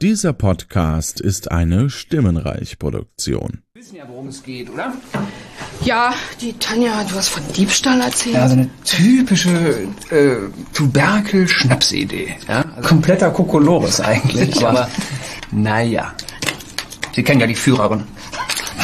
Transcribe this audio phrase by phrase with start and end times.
[0.00, 3.62] Dieser Podcast ist eine Stimmenreich-Produktion.
[3.74, 4.92] wissen ja, worum es geht, oder?
[5.82, 8.36] Ja, die Tanja hat was von Diebstahl erzählt.
[8.36, 10.36] Ja, so eine typische äh,
[10.72, 12.36] Tuberkel-Schnapsidee.
[12.46, 12.64] Ja?
[12.76, 14.88] Also kompletter Kokolores eigentlich, aber
[15.50, 16.14] naja.
[17.16, 18.04] Sie kennen ja die Führerin.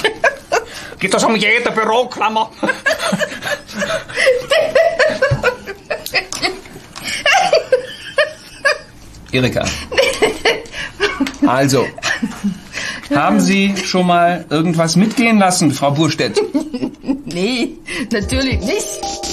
[0.99, 2.51] Geht das um jede Büroklammer?
[9.31, 9.65] Erika.
[11.47, 11.87] Also,
[13.14, 16.41] haben Sie schon mal irgendwas mitgehen lassen, Frau Burstedt?
[17.27, 17.73] Nee,
[18.13, 19.24] natürlich nicht.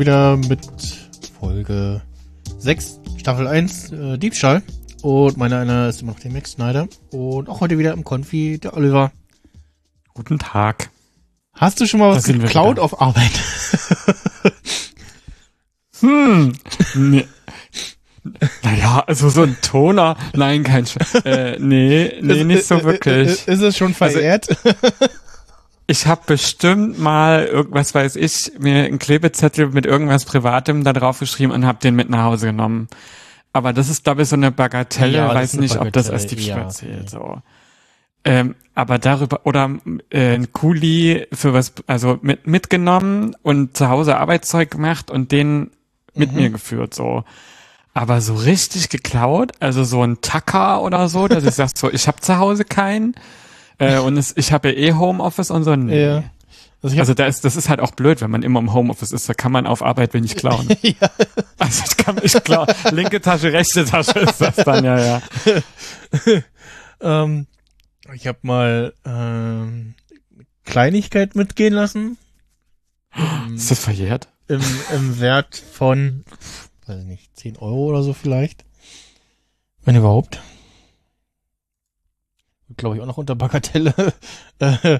[0.00, 0.60] Wieder mit
[1.38, 2.00] Folge
[2.58, 4.62] 6, Staffel 1, äh, Diebstahl.
[5.02, 6.88] Und meine einer ist immer noch der Max Snyder.
[7.10, 9.12] Und auch heute wieder im Konfi, der Oliver.
[10.14, 10.88] Guten Tag.
[11.52, 13.30] Hast du schon mal was geklaut auf Arbeit?
[16.00, 16.54] Hm.
[16.94, 17.26] Nee.
[18.62, 20.16] Naja, also so ein Toner.
[20.32, 23.46] Nein, kein Sch äh, Nee, nee, Ist- nicht so äh, äh, wirklich.
[23.46, 24.48] äh, Ist es schon verehrt?
[25.90, 31.18] Ich habe bestimmt mal irgendwas weiß ich, mir einen Klebezettel mit irgendwas Privatem da drauf
[31.18, 32.86] geschrieben und habe den mit nach Hause genommen.
[33.52, 35.18] Aber das ist, glaube ich, so eine Bagatelle.
[35.18, 36.68] Ja, weiß eine nicht, ob das als Bagatelle, Diebstahl ja.
[36.68, 37.10] zählt.
[37.10, 37.42] So.
[38.22, 39.68] Ähm, aber darüber, oder
[40.10, 45.72] äh, ein Kuli für was, also mit, mitgenommen und zu Hause Arbeitszeug gemacht und den
[46.14, 46.36] mit Mhm.
[46.36, 47.24] mir geführt, so.
[47.94, 52.06] Aber so richtig geklaut, also so ein Tacker oder so, dass ich sag so, ich
[52.06, 53.16] habe zu Hause keinen
[53.80, 55.74] äh, und es, ich habe ja eh Homeoffice und so.
[55.74, 56.04] Nee.
[56.04, 56.24] ja.
[56.82, 59.28] Also Also da ist, das ist halt auch blöd, wenn man immer im Homeoffice ist,
[59.28, 60.68] da kann man auf Arbeit wenig klauen.
[60.82, 61.10] ja.
[61.58, 62.68] Also ich kann nicht klauen.
[62.92, 65.22] Linke Tasche, rechte Tasche ist das dann, ja, ja.
[67.24, 67.46] ähm,
[68.14, 69.94] ich habe mal ähm,
[70.64, 72.16] Kleinigkeit mitgehen lassen.
[73.14, 74.28] Im, Ist das verjährt?
[74.48, 74.62] im,
[74.94, 76.24] Im Wert von,
[76.86, 78.64] weiß ich nicht, 10 Euro oder so vielleicht.
[79.84, 80.40] Wenn überhaupt.
[82.80, 83.94] Glaube ich auch noch unter Bagatelle
[84.58, 84.98] äh,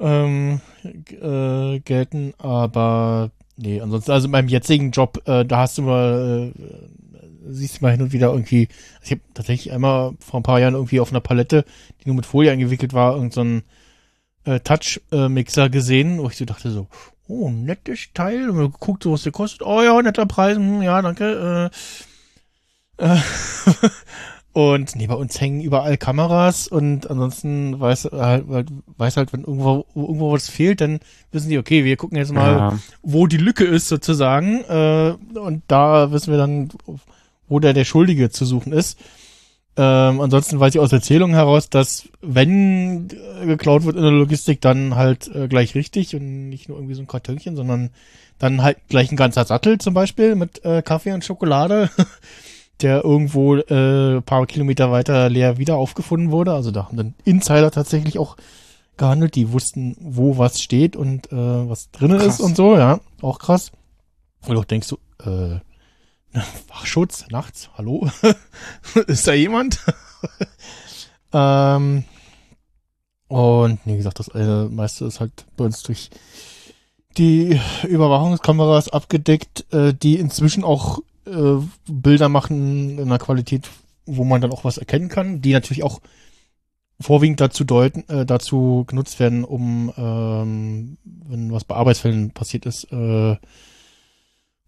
[0.00, 5.82] ähm, äh, gelten, aber nee, ansonsten, also in meinem jetzigen Job, äh, da hast du
[5.82, 6.60] mal, äh,
[7.50, 8.68] siehst du mal hin und wieder irgendwie,
[9.04, 11.64] ich habe tatsächlich einmal vor ein paar Jahren irgendwie auf einer Palette,
[12.02, 13.44] die nur mit Folie eingewickelt war, irgend so
[14.44, 16.88] äh, Touch-Mixer gesehen, wo ich so dachte so,
[17.28, 20.82] oh, nettes Teil, und mal geguckt, so was der kostet, oh ja, netter Preis, hm,
[20.82, 21.70] ja, danke,
[22.98, 23.18] äh, äh,
[24.52, 28.46] und nee, bei uns hängen überall Kameras und ansonsten weiß halt,
[28.96, 31.00] weiß halt, wenn irgendwo, irgendwo was fehlt, dann
[31.30, 32.78] wissen die, okay, wir gucken jetzt mal, Ja.
[33.02, 34.64] wo die Lücke ist sozusagen.
[34.68, 36.70] Äh, und da wissen wir dann,
[37.48, 38.98] wo der der Schuldige zu suchen ist.
[39.76, 43.08] Ähm, ansonsten weiß ich aus Erzählungen heraus, dass wenn
[43.40, 46.94] äh, geklaut wird in der Logistik, dann halt äh, gleich richtig und nicht nur irgendwie
[46.96, 47.90] so ein Kartönchen, sondern
[48.40, 51.90] dann halt gleich ein ganzer Sattel zum Beispiel mit äh, Kaffee und Schokolade,
[52.82, 56.52] der irgendwo äh, paar Kilometer weiter leer wieder aufgefunden wurde.
[56.52, 58.36] Also da haben dann Insider tatsächlich auch
[58.96, 63.00] gehandelt, die wussten, wo was steht und äh, was drin ist und so, ja.
[63.22, 63.72] Auch krass.
[64.46, 65.60] Und auch denkst du, äh,
[66.68, 68.08] Wachschutz nachts, hallo?
[69.06, 69.80] ist da jemand?
[71.32, 72.04] ähm,
[73.28, 76.10] und wie gesagt, das äh, meiste ist halt bei uns durch
[77.16, 83.68] die Überwachungskameras abgedeckt, äh, die inzwischen auch äh, Bilder machen in einer Qualität,
[84.06, 86.00] wo man dann auch was erkennen kann, die natürlich auch
[87.00, 92.90] vorwiegend dazu deuten, äh, dazu genutzt werden, um ähm, wenn was bei Arbeitsfällen passiert ist,
[92.92, 93.36] äh,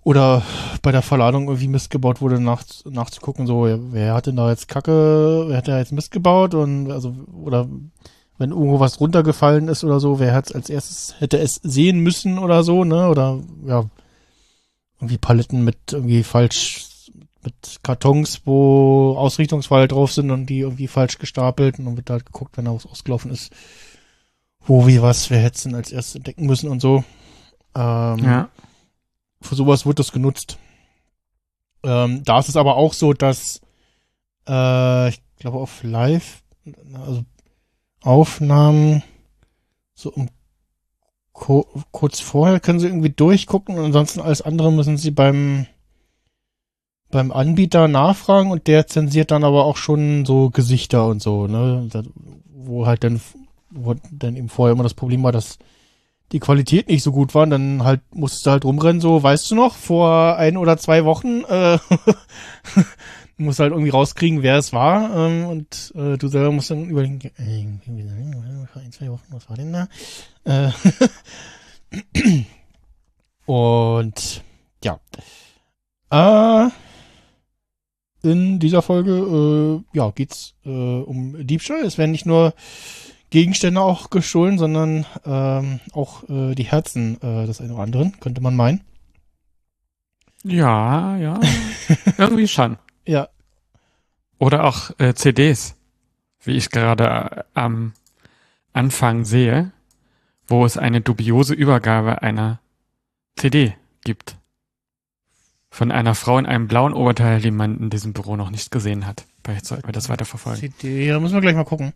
[0.02, 0.42] oder
[0.82, 4.68] bei der Verladung irgendwie Mist gebaut wurde, nach, nachzugucken, so, wer hat denn da jetzt
[4.68, 7.68] Kacke, wer hat da jetzt Mist gebaut und also, oder
[8.38, 12.38] wenn irgendwo was runtergefallen ist oder so, wer hat als erstes, hätte es sehen müssen
[12.38, 13.84] oder so, ne, oder, ja,
[15.00, 17.10] irgendwie Paletten mit irgendwie falsch,
[17.42, 22.26] mit Kartons, wo Ausrichtungsfall drauf sind und die irgendwie falsch gestapelt und dann wird halt
[22.26, 23.50] geguckt, wenn da was ausgelaufen ist,
[24.60, 27.02] wo, wie, was, wer hätte es denn als erstes entdecken müssen und so.
[27.74, 28.48] Ähm, Ja.
[29.40, 30.58] für sowas wird das genutzt.
[31.82, 33.62] Ähm, da ist es aber auch so, dass
[34.46, 36.42] äh, ich glaube auf Live,
[36.92, 37.24] also
[38.02, 39.02] Aufnahmen
[39.94, 40.28] so um
[41.40, 45.66] ko kurz vorher können sie irgendwie durchgucken und ansonsten alles andere müssen sie beim
[47.10, 51.88] beim Anbieter nachfragen und der zensiert dann aber auch schon so Gesichter und so, ne?
[51.90, 52.02] Da,
[52.44, 53.20] wo halt dann,
[53.70, 55.58] wo dann eben vorher immer das Problem war, dass
[56.30, 59.54] die Qualität nicht so gut war, dann halt musstest du halt rumrennen, so, weißt du
[59.56, 61.78] noch, vor ein oder zwei Wochen, äh,
[63.40, 66.90] du musst halt irgendwie rauskriegen, wer es war, ähm, und äh, du selber musst dann
[66.90, 69.88] überlegen, äh, vor ein, zwei Wochen, was war denn da?
[70.44, 70.70] Äh,
[73.46, 74.44] und
[74.84, 75.00] ja.
[76.10, 76.68] Äh,
[78.22, 81.80] in dieser Folge äh, ja, geht's äh, um Diebstahl.
[81.80, 82.52] Es werden nicht nur
[83.30, 88.42] Gegenstände auch gestohlen, sondern ähm, auch äh, die Herzen äh, des einen oder anderen, könnte
[88.42, 88.82] man meinen.
[90.44, 91.40] Ja, ja.
[92.18, 92.76] Irgendwie schon.
[93.06, 93.28] Ja.
[94.38, 95.76] Oder auch äh, CDs,
[96.42, 97.92] wie ich gerade äh, am
[98.72, 99.72] Anfang sehe,
[100.46, 102.60] wo es eine dubiose Übergabe einer
[103.36, 103.74] CD
[104.04, 104.36] gibt.
[105.70, 109.06] Von einer Frau in einem blauen Oberteil, die man in diesem Büro noch nicht gesehen
[109.06, 109.24] hat.
[109.44, 110.60] Vielleicht sollten wir das weiterverfolgen.
[110.60, 111.92] CD, da müssen wir gleich mal gucken.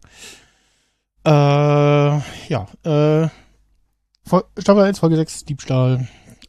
[1.25, 3.29] Äh, ja, äh,
[4.59, 6.09] Staffel 1, Folge 6, Diebstahl,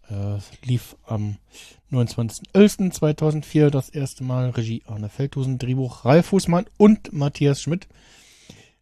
[0.09, 1.37] äh, lief am
[1.91, 4.49] 29.11.2004 das erste Mal.
[4.49, 7.87] Regie Arne Feldhusen, Drehbuch Ralf Fußmann und Matthias Schmidt.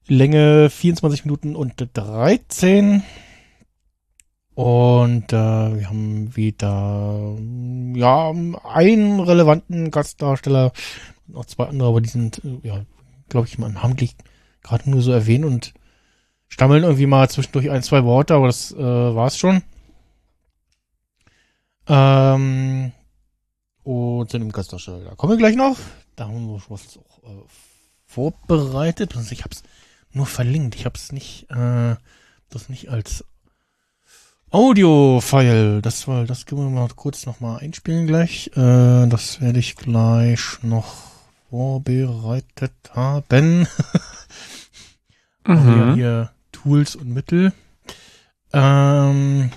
[0.08, 3.04] Länge 24 Minuten und 13.
[4.56, 7.36] Und äh, wir haben wieder
[7.96, 10.72] ja einen relevanten Gastdarsteller,
[11.28, 12.86] noch zwei andere, aber die sind äh, ja,
[13.30, 14.16] glaube ich, mal namentlich
[14.62, 15.74] gerade nur so erwähnen und
[16.50, 19.64] stammeln irgendwie mal zwischendurch ein, zwei Worte, aber das äh, war's schon.
[21.88, 22.92] Ähm,
[23.84, 25.78] und zu dem Gastdarsteller, da kommen wir gleich noch.
[26.16, 27.44] Da haben wir was auch äh,
[28.06, 29.16] vorbereitet.
[29.18, 29.64] Also ich hab's
[30.12, 30.76] nur verlinkt.
[30.76, 31.96] Ich hab's nicht, äh,
[32.50, 33.26] das nicht als
[34.52, 35.82] Audio-File.
[35.82, 38.48] Das war, das können wir mal kurz nochmal einspielen gleich.
[38.56, 40.94] Äh, das werde ich gleich noch
[41.50, 43.68] vorbereitet haben.
[45.46, 45.96] Also ja, Mhm.
[45.96, 47.52] hier Tools und Mittel.
[48.54, 49.52] Ähm,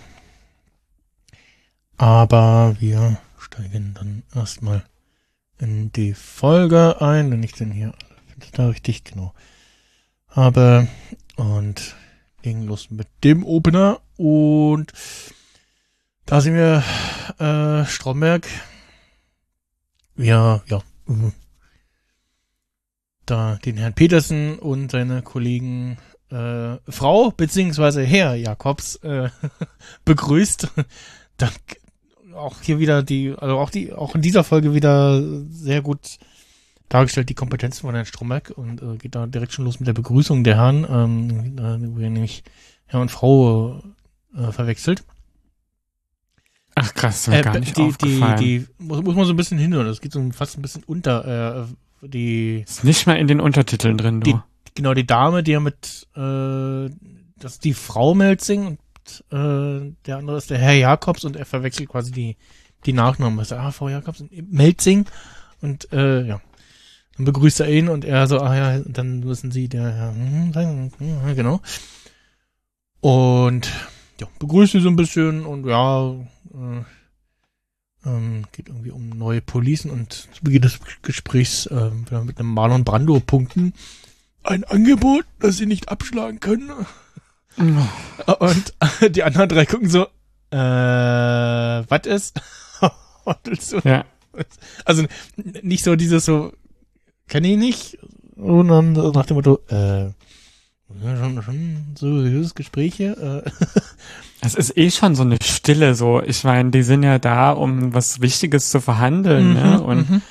[1.97, 4.85] aber wir steigen dann erstmal
[5.59, 7.93] in die Folge ein, wenn ich denn hier
[8.53, 9.33] da richtig genau
[10.29, 10.89] habe
[11.37, 11.97] und
[12.43, 14.93] legen los mit dem Opener und
[16.27, 16.83] da sehen wir
[17.39, 18.47] äh, Stromberg.
[20.17, 20.83] Ja, ja.
[21.07, 21.33] mhm.
[23.25, 25.99] Da den Herrn Petersen und seine Kollegen
[26.31, 29.31] äh, Frau beziehungsweise Herr Jakobs äh,
[30.05, 30.69] begrüßt.
[31.37, 31.51] Dann
[32.37, 36.19] auch hier wieder die, also auch die, auch in dieser Folge wieder sehr gut
[36.88, 39.93] dargestellt die Kompetenzen von Herrn Stromberg und äh, geht da direkt schon los mit der
[39.93, 42.44] Begrüßung der Herren, ähm, da wo er nämlich
[42.87, 43.83] Herr und Frau
[44.37, 45.05] äh, verwechselt.
[46.75, 49.87] Ach krass, mir gar nicht die, die, die muss, muss man so ein bisschen hinhören,
[49.87, 51.67] das geht so fast ein bisschen unter.
[52.03, 54.33] Äh, die ist nicht mal in den Untertiteln drin, du.
[54.33, 54.38] Die-
[54.75, 56.91] genau die Dame, die ja mit äh,
[57.38, 58.79] das ist die Frau Melzing und
[59.31, 62.37] äh, der andere ist der Herr Jakobs und er verwechselt quasi die
[62.85, 63.38] die Nachnamen.
[63.38, 65.06] Also, ah, Frau Jakobs Melzing
[65.61, 66.41] und äh, ja.
[67.17, 70.53] Dann begrüßt er ihn und er so, ah ja, dann müssen sie der Herr, hm,
[70.53, 71.62] sein, hm, genau.
[73.00, 73.73] Und
[74.20, 76.85] ja, begrüßt sie so ein bisschen und ja, äh,
[78.05, 82.85] ähm, geht irgendwie um neue Policen und zu Beginn des Gesprächs äh, mit einem Marlon
[82.85, 83.73] Brando punkten.
[84.42, 86.71] Ein Angebot, das sie nicht abschlagen können.
[87.57, 88.75] Und
[89.15, 90.07] die anderen drei gucken so,
[90.51, 92.41] äh, was ist?
[93.59, 94.05] So, Ja.
[94.85, 95.05] also
[95.63, 96.53] nicht so dieses so,
[97.27, 97.99] kenne ich nicht,
[98.37, 100.11] sondern so nach dem Motto, äh,
[101.03, 103.43] schon, schon so seriöses Gespräch hier.
[103.45, 103.51] Äh,
[104.43, 106.23] Es ist eh schon so eine Stille, so.
[106.23, 109.83] Ich meine, die sind ja da, um was Wichtiges zu verhandeln, ne?
[109.83, 110.23] Und, mhm.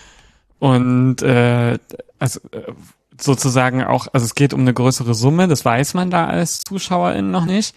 [0.59, 1.77] und äh,
[2.19, 2.71] also äh,
[3.19, 7.31] sozusagen auch, also es geht um eine größere Summe, das weiß man da als Zuschauerin
[7.31, 7.75] noch nicht.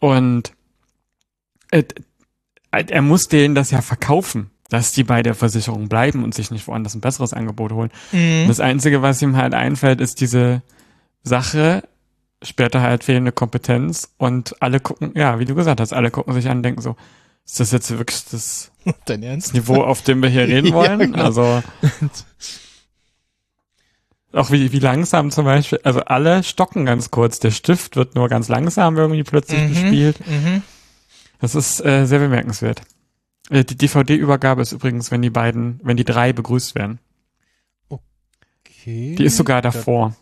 [0.00, 0.52] Und
[1.70, 1.84] äh,
[2.70, 6.66] er muss denen das ja verkaufen, dass die bei der Versicherung bleiben und sich nicht
[6.66, 7.90] woanders ein besseres Angebot holen.
[8.12, 8.46] Mhm.
[8.48, 10.62] Das Einzige, was ihm halt einfällt, ist diese
[11.22, 11.82] Sache,
[12.42, 16.48] später halt fehlende Kompetenz und alle gucken, ja, wie du gesagt hast, alle gucken sich
[16.48, 16.96] an und denken so,
[17.46, 18.72] ist das jetzt wirklich das?
[19.52, 20.98] Niveau, auf dem wir hier reden Ja, wollen?
[20.98, 21.24] genau.
[21.24, 21.62] Also
[24.36, 28.28] auch wie, wie langsam zum Beispiel, also alle stocken ganz kurz, der Stift wird nur
[28.28, 29.68] ganz langsam irgendwie plötzlich Mhm.
[29.68, 30.20] gespielt.
[30.26, 30.62] Mhm.
[31.40, 32.82] Das ist äh, sehr bemerkenswert.
[33.50, 36.98] Äh, die DVD-Übergabe ist übrigens, wenn die beiden, wenn die drei begrüßt werden.
[37.88, 39.14] Okay.
[39.16, 40.16] Die ist sogar davor.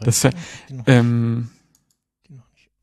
[0.00, 0.32] Das, Das,
[0.86, 1.50] ähm,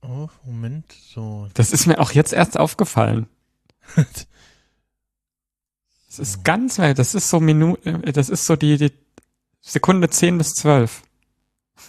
[0.02, 1.48] auf, Moment, so.
[1.56, 3.28] das ist mir auch jetzt erst aufgefallen.
[6.08, 6.98] Das ist ganz weit.
[6.98, 8.94] Das ist so Minu äh, das ist so die, die
[9.66, 11.02] Sekunde 10 bis 12.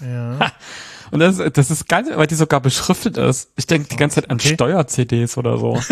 [0.00, 0.52] Ja.
[1.12, 3.52] Und das, das ist ganz, weil die sogar beschriftet ist.
[3.56, 4.54] Ich denke die ganze Zeit an Okay.
[4.54, 5.80] Steuer-CDs oder so.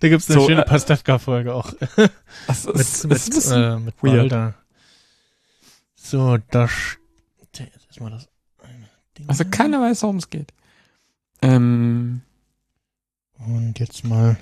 [0.00, 1.72] Da gibt's eine So, schöne äh, Pastewka-Folge auch.
[2.46, 3.94] Das mit, ist, mit, bisschen äh, mit.
[4.02, 4.54] Walder.
[5.94, 6.70] So, das,
[7.56, 8.28] jetzt ist mal das
[8.62, 9.28] eine Ding.
[9.28, 10.52] Also keiner weiß, worum es geht.
[11.40, 12.22] Ähm,
[13.38, 14.36] Und jetzt mal,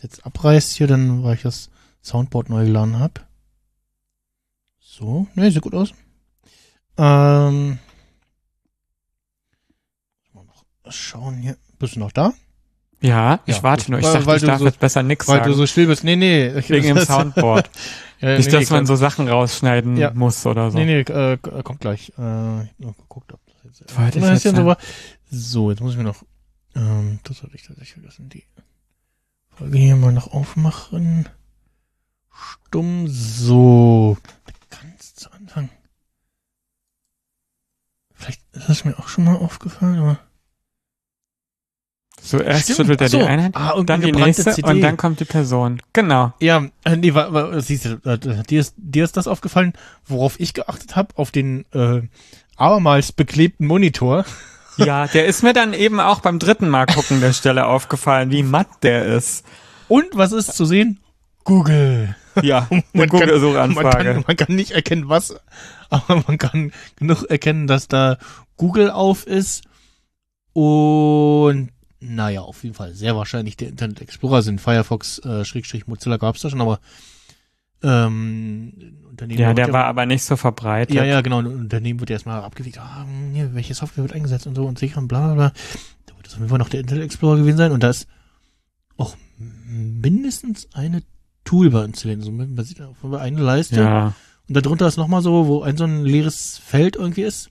[0.00, 1.68] jetzt abreißt hier, dann, weil ich das
[2.02, 3.20] Soundboard neu geladen habe.
[4.94, 5.94] So, ne, sieht gut aus.
[6.98, 7.78] Ähm,
[10.34, 11.56] mal noch schauen hier.
[11.78, 12.34] Bist du noch da?
[13.00, 14.00] ja, ich Ja, warte nur.
[14.00, 15.50] Ich Weil- dachte, weil ich darf so- jetzt besser nix Weil sagen.
[15.50, 16.04] du so still bist.
[16.04, 16.52] Nee, nee.
[16.68, 17.70] Wegen dem Soundboard.
[18.20, 20.12] ja, Nicht, nee, dass man nee, so Sachen rausschneiden Ja.
[20.12, 20.76] muss oder so.
[20.78, 22.10] Nee, nee, äh, k- kommt gleich.
[22.18, 23.98] Äh, ich hab nur geguckt, ob das jetzt.
[23.98, 24.76] Wollte ich jetzt war.
[25.30, 26.22] so, jetzt muss ich mir noch.
[26.76, 28.28] Ähm, das hatte ich tatsächlich vergessen.
[28.28, 28.44] Die
[29.48, 31.28] Folge hier mal noch aufmachen.
[32.30, 33.06] Stumm.
[33.08, 34.18] So.
[34.70, 35.68] Ganz zu Anfang.
[38.22, 40.18] Vielleicht ist es mir auch schon mal aufgefallen, aber.
[42.20, 43.18] So erst Stimmt, schüttelt er so.
[43.18, 44.68] die Einheit, Ah, irgendwie dann die nächste CD.
[44.68, 45.82] und dann kommt die Person.
[45.92, 46.32] Genau.
[46.40, 49.72] Ja, äh, nee, war, war, siehst du, äh, dir ist, dir ist das aufgefallen,
[50.06, 52.02] worauf ich geachtet habe, auf den äh,
[52.56, 54.24] abermals beklebten Monitor.
[54.78, 58.42] Ja, der ist mir dann eben auch beim dritten Mal gucken der Stelle aufgefallen, wie
[58.42, 59.44] matt der ist.
[59.86, 60.98] Und was ist zu sehen?
[61.44, 62.16] Google.
[62.42, 64.04] Ja, Man kann- Man Google-Suchanfrage.
[64.14, 65.34] kann, man kann nicht erkennen, was,
[65.90, 68.18] aber man kann genug erkennen, dass da
[68.56, 69.64] Google auf ist.
[70.54, 71.70] Und
[72.00, 74.60] naja, auf jeden Fall sehr wahrscheinlich der Internet Explorer sind.
[74.60, 76.80] Firefox, äh, Schrägstrich Mozilla gab's da schon, aber
[77.82, 78.72] ähm,
[79.10, 80.94] Unternehmen Ja, der war aber nicht so verbreitet.
[80.94, 81.38] ja, ja, genau.
[81.40, 83.06] Ein Unternehmen wird erstmal abgewiegt, ah,
[83.52, 85.52] welche Software wird eingesetzt und so und sicher und bla bla bla.
[86.06, 88.06] Da wird das auf jeden Fall noch der Internet Explorer gewesen sein und da ist
[88.96, 89.16] auch
[89.66, 91.02] mindestens eine
[91.44, 92.20] Toolbar installiert.
[92.20, 94.14] Also man sieht auf eine Leiste Ja.
[94.48, 97.50] und darunter ist nochmal so, wo ein so ein leeres Feld irgendwie ist.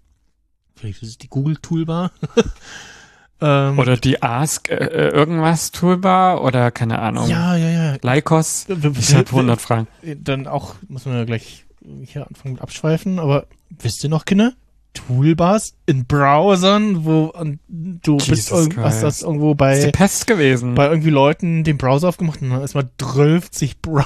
[0.76, 2.12] Vielleicht ist es die Google Toolbar.
[3.42, 7.28] ähm, Oder die Ask äh, äh, irgendwas Toolbar oder keine Ahnung.
[7.30, 7.98] ja, ja, ja.
[8.02, 8.68] Lycos.
[8.70, 9.88] Ich habe 100 Fragen.
[10.18, 11.66] Dann auch, muss man ja gleich
[12.04, 14.54] hier anfangen mit abschweifen, aber wisst ihr noch, Kinder?
[14.94, 17.34] Toolbars in Browsern, wo
[17.68, 19.04] du Jesus bist irgend, hast Christ.
[19.04, 20.76] das irgendwo Das ist die bei, Pest gewesen.
[20.76, 23.50] bei irgendwie Leuten den Browser aufgemacht und dann erstmal 12
[23.82, 24.06] Bra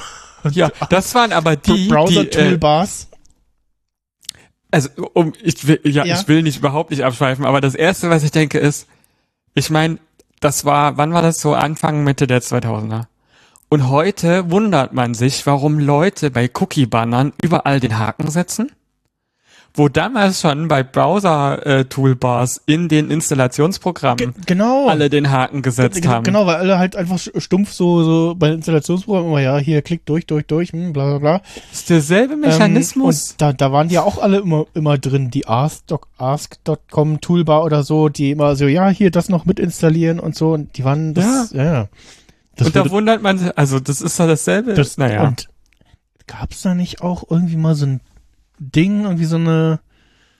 [0.52, 3.08] ja, das waren aber die, die äh, Browser-Toolbars.
[4.70, 6.20] also um ich will ja, Ja.
[6.20, 8.86] ich will nicht überhaupt nicht abschweifen, aber das erste, was ich denke ist,
[9.54, 9.98] ich meine,
[10.40, 13.04] das war, wann war das so Anfang Mitte der 2000er?
[13.68, 18.70] Und heute wundert man sich, warum Leute bei Cookie-Bannern überall den Haken setzen,
[19.76, 24.88] wo damals schon bei Browser-Toolbars in den Installationsprogrammen genau.
[24.88, 26.24] alle den Haken gesetzt Ge- haben.
[26.24, 30.26] Genau, weil alle halt einfach stumpf so, so bei Installationsprogrammen immer, ja, hier klickt durch,
[30.26, 31.42] durch, durch, hm, bla, bla, bla.
[31.70, 33.30] Das ist derselbe Mechanismus.
[33.30, 37.20] Ähm, und da, da waren die ja auch alle immer, immer drin, die Ask.com Ask.com
[37.20, 40.52] Toolbar oder so, die immer so, ja, hier das noch mit installieren und so.
[40.52, 41.88] Und die waren das, ja, ja.
[42.56, 44.74] Das und da wundert man sich, also das ist doch dasselbe.
[44.74, 45.24] das, naja.
[45.24, 45.48] Und
[46.26, 48.00] gab's da nicht auch irgendwie mal so ein
[48.58, 49.80] Ding, irgendwie so eine,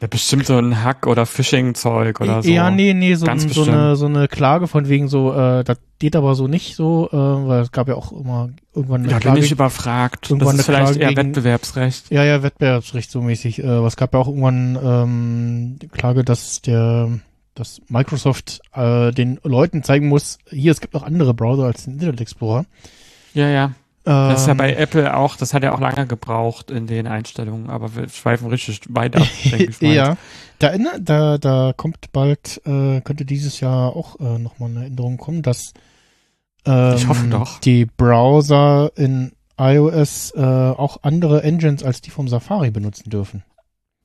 [0.01, 2.51] ja, bestimmt so ein Hack- oder Phishing-Zeug oder so.
[2.51, 3.69] ja, nee, nee, so, Ganz so bestimmt.
[3.71, 7.17] eine, so eine Klage von wegen so, äh, das geht aber so nicht so, äh,
[7.17, 9.41] weil es gab ja auch immer irgendwann eine Ja, bin Klage.
[9.41, 10.25] ich überfragt.
[10.25, 12.11] Das irgendwann ist eine vielleicht Klage eher gegen- Wettbewerbsrecht.
[12.11, 13.63] Ja, ja, Wettbewerbsrecht so mäßig.
[13.63, 17.19] Äh, aber es gab ja auch irgendwann ähm, Klage, dass der
[17.55, 21.95] dass Microsoft äh, den Leuten zeigen muss, hier, es gibt noch andere Browser als den
[21.95, 22.67] Internet Explorer.
[23.33, 23.71] Ja, ja.
[24.07, 27.09] Das ist ja Ähm, bei Apple auch, das hat ja auch lange gebraucht in den
[27.09, 29.93] Einstellungen, aber wir schweifen richtig weiter, denke ich mal.
[29.93, 30.17] ja,
[30.61, 35.43] da, da, da kommt bald, äh, könnte dieses Jahr auch äh, nochmal eine Änderung kommen,
[35.43, 35.73] dass
[36.65, 37.59] ähm, Ich hoffe doch.
[37.59, 43.43] die Browser in iOS äh, auch andere Engines als die vom Safari benutzen dürfen.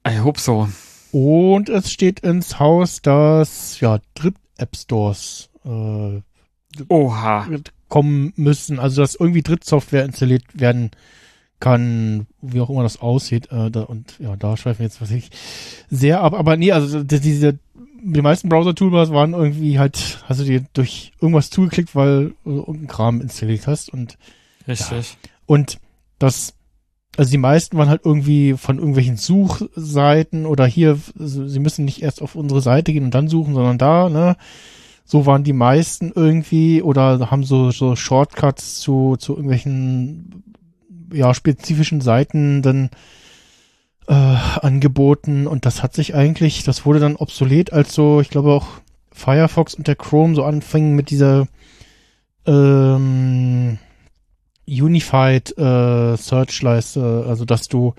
[0.07, 0.67] I hope so.
[1.11, 6.21] Und es steht ins Haus, dass ja Dritt-App Stores äh,
[6.87, 7.45] Oha.
[7.91, 10.91] Kommen müssen, also dass irgendwie Drittsoftware installiert werden
[11.59, 13.51] kann, wie auch immer das aussieht.
[13.51, 15.29] Äh, da, und ja, da schweifen wir jetzt was ich
[15.89, 16.33] sehr ab.
[16.33, 17.59] Aber nee, also die, diese
[18.03, 22.87] die meisten Browser-Toolbars waren irgendwie halt, hast du dir durch irgendwas zugeklickt, weil du irgendeinen
[22.87, 24.17] Kram installiert hast und
[24.67, 25.17] Richtig.
[25.45, 25.77] und
[26.17, 26.55] das,
[27.17, 32.01] also die meisten waren halt irgendwie von irgendwelchen Suchseiten oder hier, also sie müssen nicht
[32.01, 34.35] erst auf unsere Seite gehen und dann suchen, sondern da, ne?
[35.11, 40.55] So waren die meisten irgendwie oder haben so, so Shortcuts zu, zu irgendwelchen,
[41.11, 42.89] ja, spezifischen Seiten dann
[44.07, 45.47] äh, angeboten.
[45.47, 48.67] Und das hat sich eigentlich, das wurde dann obsolet, als so, ich glaube auch
[49.11, 51.45] Firefox und der Chrome so anfingen mit dieser
[52.45, 53.79] ähm,
[54.65, 57.95] Unified äh, Search-Leiste, also dass du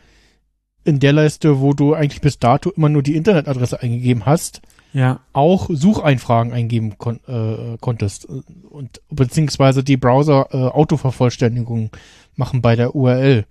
[0.85, 5.21] in der Leiste, wo du eigentlich bis dato immer nur die Internetadresse eingegeben hast, Ja.
[5.33, 11.91] auch Sucheinfragen eingeben kon äh, konntest und beziehungsweise die Browser äh, Autovervollständigung
[12.37, 13.47] machen bei der URL.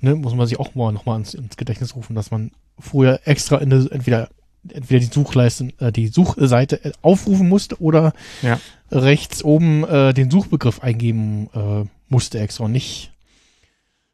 [0.00, 3.58] Ne, muss man sich auch mal nochmal ins, ins Gedächtnis rufen, dass man früher extra
[3.58, 4.28] in der, entweder
[4.70, 8.60] entweder die Suchleiste, äh, die Suchseite äh, aufrufen musste oder Ja.
[8.90, 13.12] rechts oben äh, den Suchbegriff eingeben äh, musste extra und nicht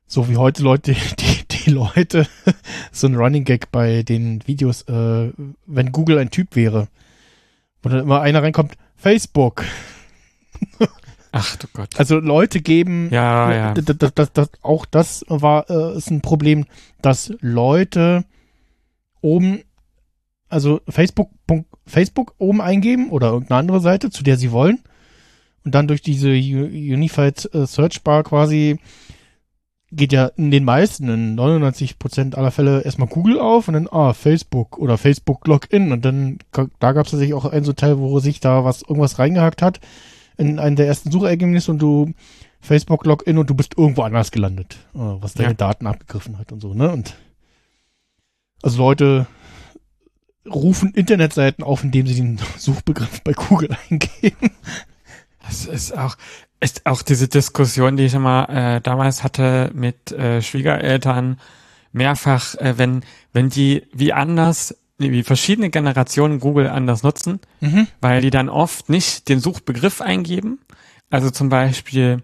[0.06, 2.26] so wie heute Leute, die, die Leute,
[2.92, 5.32] so ein Running Gag bei den Videos, äh,
[5.66, 6.88] wenn Google ein Typ wäre,
[7.82, 9.64] wo dann immer einer reinkommt, Facebook.
[11.32, 11.98] Ach du Gott.
[11.98, 13.74] Also Leute geben, Ja, ja.
[13.74, 16.64] d- d- d- d- auch das war, äh, ist ein Problem,
[17.02, 18.24] dass Leute
[19.20, 19.62] oben,
[20.48, 21.30] also Facebook,
[21.86, 24.78] Facebook oben eingeben oder irgendeine andere Seite, zu der sie wollen
[25.64, 28.78] und dann durch diese Unified äh, Search Bar quasi
[29.94, 33.88] geht ja in den meisten, in 99 Prozent aller Fälle erstmal Google auf und dann,
[33.88, 37.98] ah, Facebook oder Facebook Login und dann, da gab es tatsächlich auch ein so Teil,
[37.98, 39.80] wo sich da was, irgendwas reingehackt hat
[40.36, 42.12] in einen der ersten Suchergebnisse und du
[42.60, 45.54] Facebook Login und du bist irgendwo anders gelandet, äh, was deine Ja.
[45.54, 46.90] Daten abgegriffen hat und so, ne?
[46.90, 47.14] Und
[48.62, 49.26] also Leute
[50.46, 54.50] rufen Internetseiten auf, indem sie den Suchbegriff bei Google eingeben.
[55.46, 56.16] Das ist auch,
[56.64, 61.38] ist auch diese Diskussion, die ich immer äh, damals hatte mit äh, Schwiegereltern,
[61.92, 67.86] mehrfach, äh, wenn, wenn die wie anders, wie verschiedene Generationen Google anders nutzen, Mhm.
[68.00, 70.58] weil die dann oft nicht den Suchbegriff eingeben.
[71.10, 72.22] Also zum Beispiel,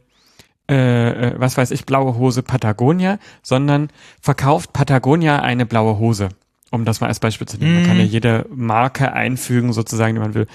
[0.70, 6.30] äh, äh, was weiß ich, blaue Hose Patagonia, sondern verkauft Patagonia eine blaue Hose.
[6.72, 7.74] Um das mal als Beispiel zu nehmen.
[7.74, 10.46] Man kann ja jede Marke einfügen, sozusagen, die man will.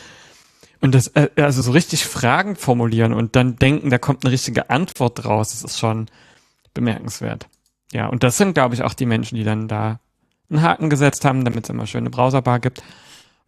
[0.81, 4.69] Und das, äh, also so richtig Fragen formulieren und dann denken, da kommt eine richtige
[4.69, 6.07] Antwort draus, das ist schon
[6.73, 7.47] bemerkenswert.
[7.91, 9.99] Ja, und das sind, glaube ich, auch die Menschen, die dann da
[10.49, 12.83] einen Haken gesetzt haben, damit es immer schöne Browserbar gibt.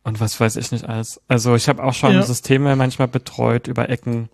[0.03, 1.21] Und was weiß ich nicht alles.
[1.27, 2.23] Also ich habe auch schon Ja.
[2.23, 4.29] Systeme manchmal betreut über Ecken,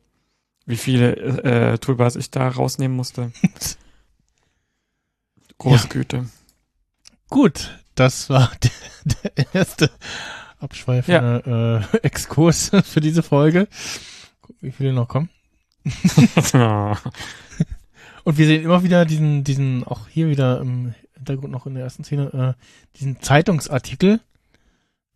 [0.66, 3.32] wie viele äh, Toolbars ich da rausnehmen musste.
[5.58, 6.30] Große Güte.
[7.30, 9.92] Gut, das war der, der erste
[10.64, 13.68] abschweifende äh, Exkurs für diese Folge.
[14.42, 15.30] Gucken, wie viele noch kommen.
[18.24, 21.84] Und wir sehen immer wieder diesen, diesen, auch hier wieder im Hintergrund noch in der
[21.84, 24.22] ersten Szene, äh, diesen Zeitungsartikel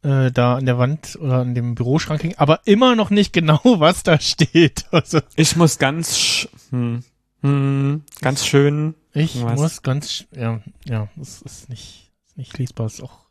[0.03, 3.61] äh, da an der Wand oder an dem Büroschrank hängen, aber immer noch nicht genau,
[3.79, 4.85] was da steht.
[4.91, 7.03] Also ich muss ganz, sch hm,
[7.41, 9.59] hm, ganz schön ich Was?
[9.59, 13.26] muss ganz, ja, ja, das ist nicht, ist nicht lesbar, ist auch, ja.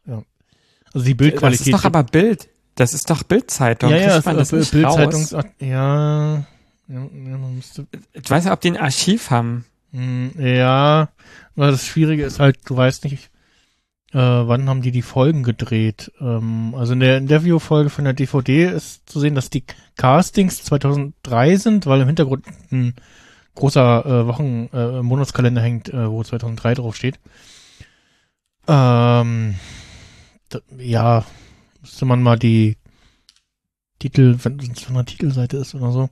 [0.96, 1.66] Also die Das Bildqualität.
[1.66, 2.48] ist doch aber Bild.
[2.74, 3.90] Das ist doch Bildzeitung.
[3.90, 4.96] ja, ja, man das nicht raus?
[4.96, 6.44] Bildzeitungs, ja, ja,
[6.88, 6.98] ja,
[7.38, 9.66] man müsste, Ich weiß nicht, ob die ein Archiv haben.
[9.92, 11.08] Hm, Ja,
[11.54, 13.30] weil das Schwierige ist halt, du weißt nicht,
[14.12, 16.12] äh, wann haben die die Folgen gedreht.
[16.20, 19.64] Ähm, also in der Interviewfolge von der DVD ist zu sehen, dass die
[19.96, 22.94] Castings 2003 sind, weil im Hintergrund ein
[23.54, 27.18] großer äh, Wochen äh, Monatskalender hängt, äh, wo 2003 drauf steht.
[28.68, 29.54] Ähm,
[30.78, 31.24] ja,
[31.80, 32.76] müsste man mal die
[33.98, 36.10] Titel, wenn es von der Titelseite ist oder so.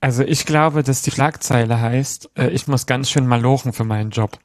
[0.00, 4.10] Also ich glaube, dass die Schlagzeile heißt, äh, ich muss ganz schön malochen für meinen
[4.10, 4.38] Job.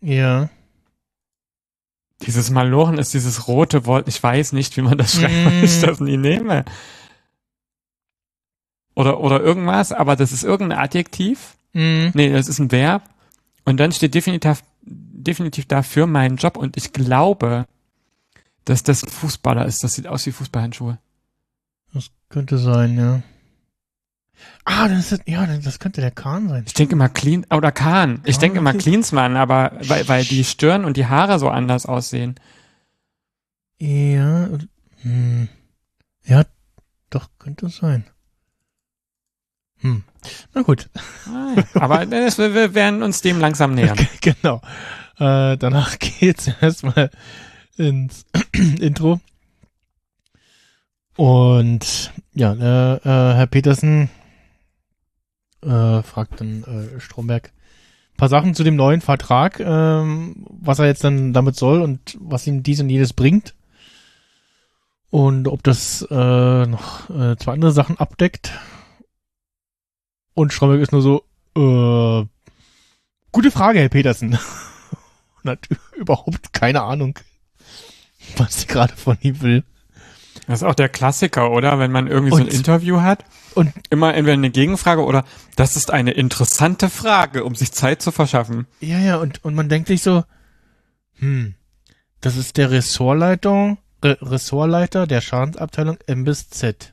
[0.00, 0.50] Ja.
[2.26, 4.06] Dieses Malochen ist dieses rote Wort.
[4.06, 5.86] Ich weiß nicht, wie man das schreibt, weil ich Mm.
[5.86, 6.64] das nie nehme.
[8.94, 11.56] Oder, oder irgendwas, aber das ist irgendein Adjektiv.
[11.72, 12.12] Mhm.
[12.14, 13.02] Nee, das ist ein Verb.
[13.64, 16.56] Und dann steht definitiv, definitiv da für meinen Job.
[16.56, 17.66] Und ich glaube,
[18.64, 19.84] dass das ein Fußballer ist.
[19.84, 20.98] Das sieht aus wie Fußballhandschuhe.
[21.92, 23.22] Das könnte sein, ja.
[24.64, 26.64] Ah, das ist, ja, das könnte der Kahn sein.
[26.66, 28.20] Ich denke immer Clean, oder Kahn.
[28.24, 28.78] Ich Ah, denke immer okay.
[28.80, 32.34] Cleansman, aber weil, weil die Stirn und die Haare so anders aussehen.
[33.78, 34.48] Ja,
[35.02, 35.48] hm.
[36.24, 36.44] Ja,
[37.10, 38.04] doch, könnte sein.
[39.84, 40.02] Hm.
[40.54, 40.88] Na gut,
[41.28, 43.98] Ah, aber das, wir, wir werden uns dem langsam nähern.
[44.22, 44.62] genau.
[45.18, 47.10] Äh, danach geht's erstmal
[47.76, 48.24] ins
[48.80, 49.20] Intro.
[51.16, 54.08] Und ja, äh, äh, Herr Petersen
[55.62, 60.86] äh, fragt dann äh, Stromberg ein paar Sachen zu dem neuen Vertrag, ähm, was er
[60.86, 63.54] jetzt dann damit soll und was ihm dies und jedes bringt.
[65.10, 68.50] Und ob das äh, noch zwei andere Sachen abdeckt.
[70.34, 71.24] Und Stromberg ist nur so,
[71.56, 72.26] äh,
[73.32, 74.38] gute Frage, Herr Petersen.
[75.42, 77.18] Und hat überhaupt keine Ahnung,
[78.36, 79.64] was sie gerade von ihm will.
[80.46, 81.78] Das ist auch der Klassiker, oder?
[81.78, 83.24] Wenn man irgendwie so ein Und- Interview hat.
[83.54, 85.24] und Immer entweder eine Gegenfrage oder
[85.56, 88.66] das ist eine interessante Frage, um sich Zeit zu verschaffen.
[88.80, 90.24] Ja, ja, und, und man denkt sich so,
[91.18, 91.54] hm,
[92.20, 96.92] das ist der Ressortleiter, Re Ressortleiter der Schadensabteilung M bis Z.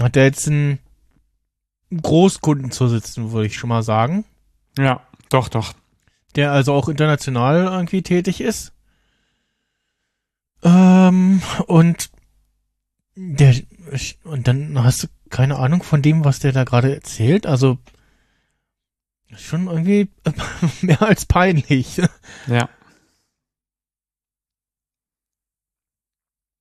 [0.00, 0.80] Hat der jetzt einen
[1.90, 4.24] Großkunden zu sitzen, würde ich schon mal sagen,
[4.78, 5.72] Ja, doch, doch.
[6.36, 8.72] der also auch international irgendwie tätig ist.
[10.62, 12.10] Ähm, und
[13.16, 13.54] der,
[14.24, 17.78] und dann hast du keine Ahnung von dem, was der da gerade erzählt, also,
[19.36, 20.08] schon irgendwie
[20.82, 22.00] mehr als peinlich.
[22.46, 22.68] Ja.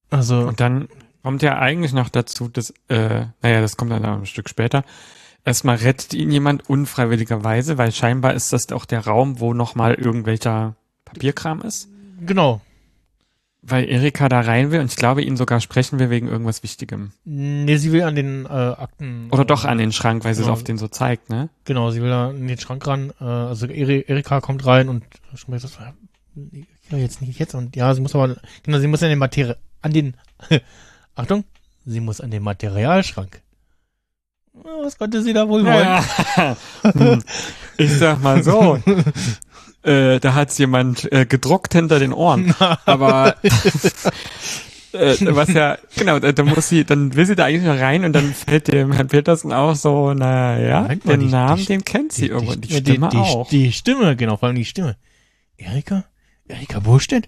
[0.10, 0.88] Also, Und dann
[1.24, 4.84] kommt ja eigentlich noch dazu, dass, äh, naja, das kommt dann ein Stück später.
[5.46, 10.76] Erstmal rettet ihn jemand unfreiwilligerweise, weil scheinbar ist das auch der Raum, wo nochmal irgendwelcher
[11.06, 11.88] Papierkram ist.
[12.26, 12.62] genau.
[13.62, 17.12] Weil Erika da rein will und ich glaube, ihn sogar sprechen wir wegen irgendwas Wichtigem.
[17.26, 19.28] Nee, sie will an den äh, Akten.
[19.32, 20.54] Oder doch an den Schrank, weil sie es Genau.
[20.54, 21.50] auf den so zeigt, ne?
[21.66, 23.12] Genau, sie will da an den Schrank ran.
[23.20, 25.04] Äh, also Eri- Erika kommt rein und
[25.52, 25.78] gesagt,
[26.90, 27.54] ja, jetzt nicht jetzt.
[27.54, 30.14] Und ja, sie muss aber, genau, sie muss an den Materie, an den,
[31.20, 31.44] Achtung,
[31.86, 33.42] sie muss an den Materialschrank.
[34.84, 35.86] Was konnte sie da wohl wollen?
[35.86, 36.56] Ja.
[36.84, 37.24] Hm.
[37.78, 38.80] ich sag mal so.
[39.84, 42.54] äh, da hat's jemand äh, gedruckt hinter den Ohren.
[42.86, 47.80] Aber äh, was ja, genau, da, da muss sie, dann will sie da eigentlich noch
[47.80, 51.32] rein und dann fällt dem Herrn Petersen auch so, na ja, Moment mal, den die-
[51.32, 52.56] Namen, die- den kennt sie irgendwo.
[52.56, 53.50] Die, Stimme die, die, auch.
[53.50, 54.96] Die Stimme, genau, vor allem die Stimme.
[55.58, 56.06] Erika?
[56.48, 57.28] Erika Burstedt?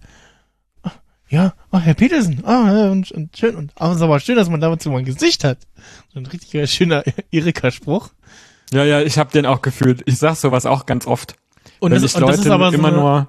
[1.31, 4.35] Ja, ah, Herr Petersen, ah, ja, und, und schön, und aber es ist aber schön,
[4.35, 5.59] dass man damit so mein Gesicht hat.
[6.13, 8.09] So ein richtig schöner Erika-Spruch.
[8.73, 10.03] ja, ja, ich habe den auch gefühlt.
[10.05, 11.35] Ich sag sowas auch ganz oft.
[11.79, 13.27] Und wenn das, ich und das Leute ist aber so immer eine, nur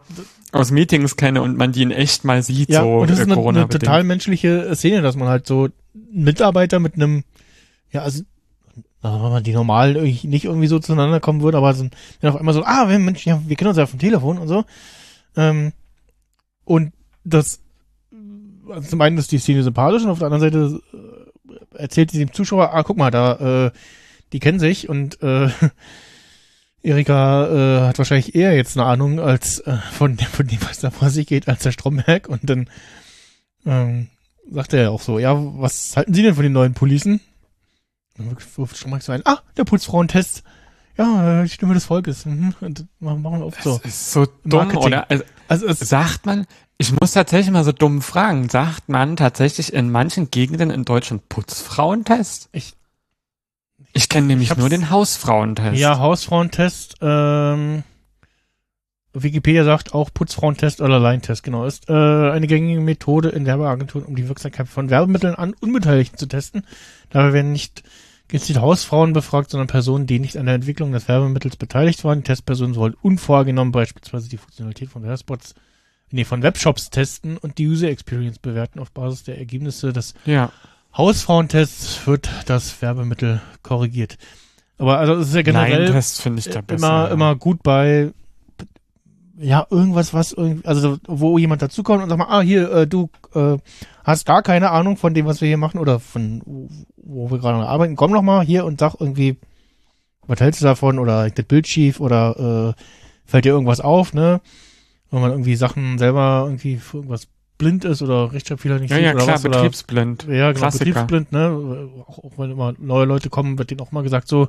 [0.50, 3.30] aus Meetings kenne und man die in echt mal sieht, ja, so und das ist
[3.30, 7.22] eine, eine total menschliche Szene, dass man halt so Mitarbeiter mit einem,
[7.92, 8.24] ja, also,
[9.00, 11.88] sagen wir mal, die normal nicht irgendwie so zueinander kommen würden, aber so,
[12.20, 14.48] dann auf einmal so, ah, wir, Mensch, ja, wir kennen uns ja vom Telefon und
[14.48, 14.64] so.
[15.36, 15.72] Ähm,
[16.64, 16.92] und
[17.24, 17.61] das,
[18.72, 22.18] also zum einen ist die Szene sympathisch und auf der anderen Seite äh, erzählt sie
[22.18, 23.70] dem Zuschauer, ah, guck mal, da, äh,
[24.32, 25.48] die kennen sich und äh,
[26.82, 30.80] Erika äh, hat wahrscheinlich eher jetzt eine Ahnung als äh, von, dem, von dem, was
[30.80, 32.28] da vor sich geht, als der Stromberg.
[32.28, 32.68] Und dann
[33.64, 34.08] ähm,
[34.50, 37.20] sagt er ja auch so, ja, was halten Sie denn von den neuen Policen?
[38.18, 40.42] Und dann wirft Stromberg so ein, ah, der Putzfrauentest.
[40.98, 42.26] Ja, äh, die Stimme des Volkes.
[42.26, 42.54] Mhm.
[42.60, 43.78] Und machen wir oft so.
[43.82, 44.86] Das ist so dumm, Marketing.
[44.86, 45.10] oder?
[45.10, 46.46] Also, Also Sagt man,
[46.82, 51.28] ich muss tatsächlich mal so dumm fragen, sagt man tatsächlich in manchen Gegenden in Deutschland
[51.28, 52.48] Putzfrauentest?
[52.52, 52.74] Ich-
[53.92, 55.78] ich kenne nämlich hab's- nur den Hausfrauentest.
[55.78, 57.84] Ja, Hausfrauentest, ähm,
[59.14, 64.16] Wikipedia sagt auch Putzfrauentest oder Line-Test, genau, ist äh, eine gängige Methode in Werbeagenturen, um
[64.16, 66.64] die Wirksamkeit von Werbemitteln an Unbeteiligten zu testen.
[67.10, 67.82] Dabei werden nicht
[68.28, 72.20] gezielt Hausfrauen befragt, sondern Personen, die nicht an der Entwicklung des Werbemittels beteiligt waren.
[72.20, 75.54] Die Testpersonen sollen unvorgenommen beispielsweise die Funktionalität von Werbespots,
[76.12, 80.50] nee, von Webshops testen und die User Experience bewerten auf Basis der Ergebnisse des ja.
[80.96, 84.18] Hausfrauentests wird das Werbemittel korrigiert.
[84.78, 86.64] Aber also es ist ja generell finde ich besser.
[86.68, 87.08] immer ja.
[87.08, 88.12] immer gut bei
[89.38, 93.08] ja irgendwas was irgendwie also wo jemand dazukommt und sagt mal ah hier äh, du
[93.34, 93.58] äh,
[94.04, 97.38] hast gar keine Ahnung von dem was wir hier machen oder von wo, wo wir
[97.38, 99.36] gerade arbeiten komm noch mal hier und sag irgendwie
[100.26, 102.82] was hältst du davon oder das Bild schief oder äh,
[103.24, 104.40] fällt dir irgendwas auf ne
[105.12, 109.04] wenn man irgendwie Sachen selber irgendwie für irgendwas blind ist oder Rechtschreibfehler nicht Ja, sieht
[109.04, 110.24] ja, oder klar, was oder betriebsblind.
[110.24, 110.84] ja, genau, Klassiker.
[110.84, 111.88] betriebsblind, ne?
[112.06, 114.48] Auch, auch wenn immer neue Leute kommen, wird denen auch mal gesagt so,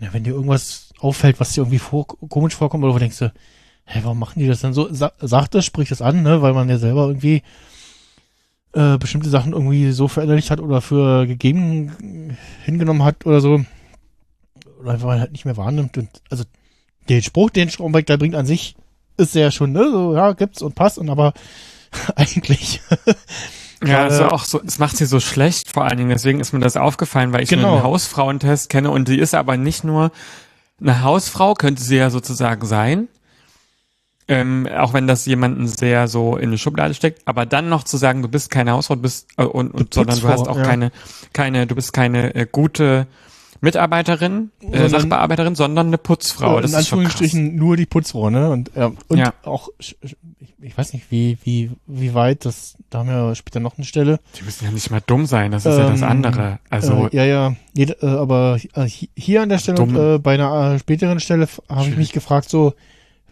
[0.00, 3.32] na, wenn dir irgendwas auffällt, was dir irgendwie vor, komisch vorkommt, oder wo denkst du,
[3.84, 4.92] hä, warum machen die das dann so?
[4.92, 6.42] Sa sag das, sprich das an, ne?
[6.42, 7.42] Weil man ja selber irgendwie
[8.72, 13.64] äh, bestimmte Sachen irgendwie so verinnerlicht hat oder für gegeben hingenommen hat oder so.
[14.80, 15.96] Oder einfach halt nicht mehr wahrnimmt.
[15.98, 16.44] Und also
[17.08, 18.76] den Spruch, den Stromberg da bringt an sich,
[19.18, 19.90] ist ja schon, ne?
[19.90, 21.34] So, ja, gibt's und passt und aber
[22.16, 22.80] eigentlich
[23.84, 26.60] Ja, also auch so, es macht sie so schlecht vor allen Dingen, deswegen ist mir
[26.60, 27.76] das aufgefallen, weil ich Genau.
[27.76, 30.10] den Hausfrauentest kenne und sie ist aber nicht nur
[30.80, 33.08] eine Hausfrau, könnte sie ja sozusagen sein,
[34.26, 37.96] ähm, auch wenn das jemanden sehr so in eine Schublade steckt, aber dann noch zu
[37.96, 40.64] sagen, du bist keine Hausfrau, du bist äh, und, und sondern du hast auch ja.
[40.64, 40.90] keine,
[41.32, 43.06] keine, du bist keine äh, gute
[43.60, 46.56] Mitarbeiterin, äh, Sachbearbeiterin, sondern eine Putzfrau.
[46.56, 47.14] in das ist schon krass.
[47.14, 48.50] Anführungsstrichen nur die Putzfrau, ne?
[48.50, 49.34] Und, ja, und Ja.
[49.44, 49.96] auch, ich,
[50.60, 54.20] ich weiß nicht, wie, wie, wie weit, das, da haben wir später noch eine Stelle.
[54.38, 56.58] Die müssen ja nicht mal dumm sein, das ist ja das Ähm, andere.
[56.70, 59.96] Also äh, ja, ja, jede, äh, aber äh, hi- hier an der Stelle, Dumm.
[59.96, 62.74] äh, bei einer äh, späteren Stelle habe ich mich gefragt, so,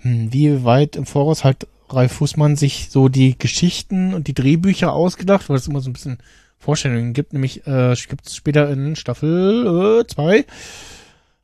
[0.03, 4.93] hm, wie weit im Voraus hat Ralf Fußmann sich so die Geschichten und die Drehbücher
[4.93, 6.19] ausgedacht, weil es immer so ein bisschen
[6.59, 7.33] Vorstellungen gibt.
[7.33, 10.45] Nämlich äh, gibt es später in Staffel 2 äh,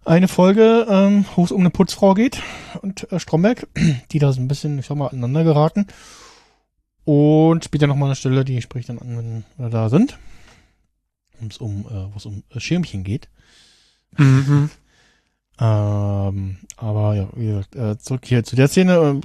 [0.05, 2.43] eine Folge, ähm, wo es um eine Putzfrau geht
[2.83, 3.69] und äh, Stromberg,
[4.11, 5.87] die da so ein bisschen, ich sag mal, aneinander geraten.
[7.05, 10.19] Und später nochmal eine Stelle, die spricht dann an, wenn wir da sind.
[11.41, 13.29] Um's um, äh, wo es um äh, Schirmchen geht.
[14.17, 14.71] Mhm.
[15.61, 18.97] Ähm, aber ja, wie gesagt, äh, zurück hier zu der Szene.
[18.97, 19.21] Ähm,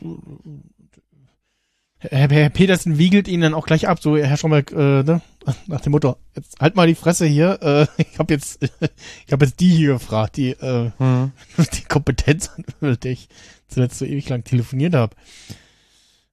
[2.00, 5.21] Herr, Herr Petersen wiegelt ihn dann auch gleich ab, so Herr Stromberg, äh, ne?
[5.67, 8.62] Nach dem Motto, jetzt halt mal die Fresse hier, äh, ich habe jetzt,
[9.25, 11.31] ich habe jetzt die hier gefragt, die, äh, Mhm.
[11.73, 13.29] die Kompetenz, mit der ich
[13.67, 15.15] zuletzt so ewig lang telefoniert habe.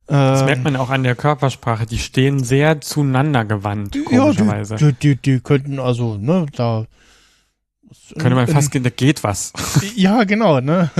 [0.06, 1.86] Das Ähm, merkt man auch an der Körpersprache.
[1.86, 4.74] Die stehen sehr zueinander gewandt, komischerweise.
[4.76, 6.86] Ja, die, die, die, könnten also, ne, da.
[8.18, 9.52] Könnte man fast gehen, da geht was.
[9.94, 10.90] Ja, genau, ne?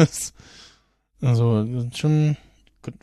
[1.21, 2.37] Also, schon,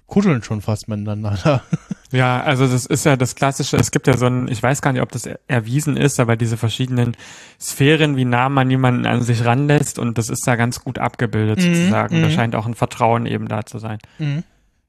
[0.07, 1.63] kuscheln schon fast miteinander.
[2.11, 2.17] Da.
[2.17, 3.77] Ja, also das ist ja das Klassische.
[3.77, 6.35] Es gibt ja so ein, ich weiß gar nicht, ob das er- erwiesen ist, aber
[6.35, 7.15] diese verschiedenen
[7.59, 11.59] Sphären, wie nah man jemanden an sich ranlässt und das ist da ganz gut abgebildet
[11.59, 12.21] Mhm, sozusagen.
[12.21, 12.31] Da mhm.
[12.31, 13.99] scheint auch ein Vertrauen eben da zu sein.
[14.19, 14.43] Mhm.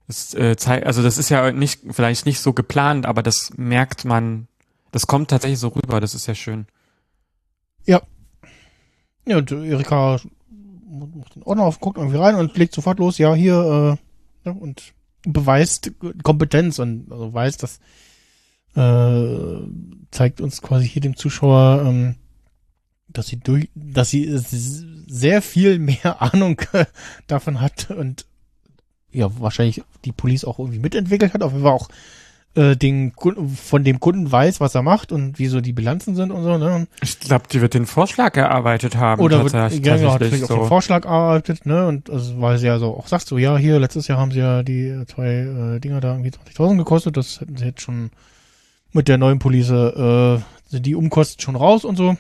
[0.08, 4.04] Das, äh, zei- also das ist ja nicht, vielleicht nicht so geplant, aber das merkt
[4.04, 4.48] man,
[4.90, 6.66] das kommt tatsächlich so rüber, das ist ja schön.
[9.24, 10.18] Ja, und Erika
[10.90, 13.96] macht den Ordner auf, guckt irgendwie rein und legt sofort los, ja, hier,
[14.44, 14.92] äh, ja, und
[15.24, 17.80] beweist Kompetenz und also weiß, dass
[18.74, 19.58] äh,
[20.10, 22.16] zeigt uns quasi hier dem Zuschauer, ähm,
[23.08, 26.60] dass sie durch, dass sie sehr viel mehr Ahnung
[27.26, 28.26] davon hat und
[29.10, 31.88] ja, wahrscheinlich die Police auch irgendwie mitentwickelt hat, jeden Fall auch
[32.54, 33.12] äh, den
[33.56, 36.58] von dem Kunden weiß, was er macht und wie so die Bilanzen sind und so,
[36.58, 36.86] ne?
[37.02, 39.22] Ich glaube, die wird den Vorschlag erarbeitet haben.
[39.22, 41.86] oder wird, tatsächlich, ja, genau, hat vielleicht auch den Vorschlag erarbeitet, ne?
[41.86, 44.40] Und also, weil sie ja so auch sagt, so, ja, hier, letztes Jahr haben sie
[44.40, 48.10] ja die äh, zwei äh, Dinger da irgendwie 20.000 gekostet, das hätten sie jetzt schon
[48.92, 50.38] mit der neuen Police, äh,
[50.68, 52.16] sind die Umkosten schon raus und so.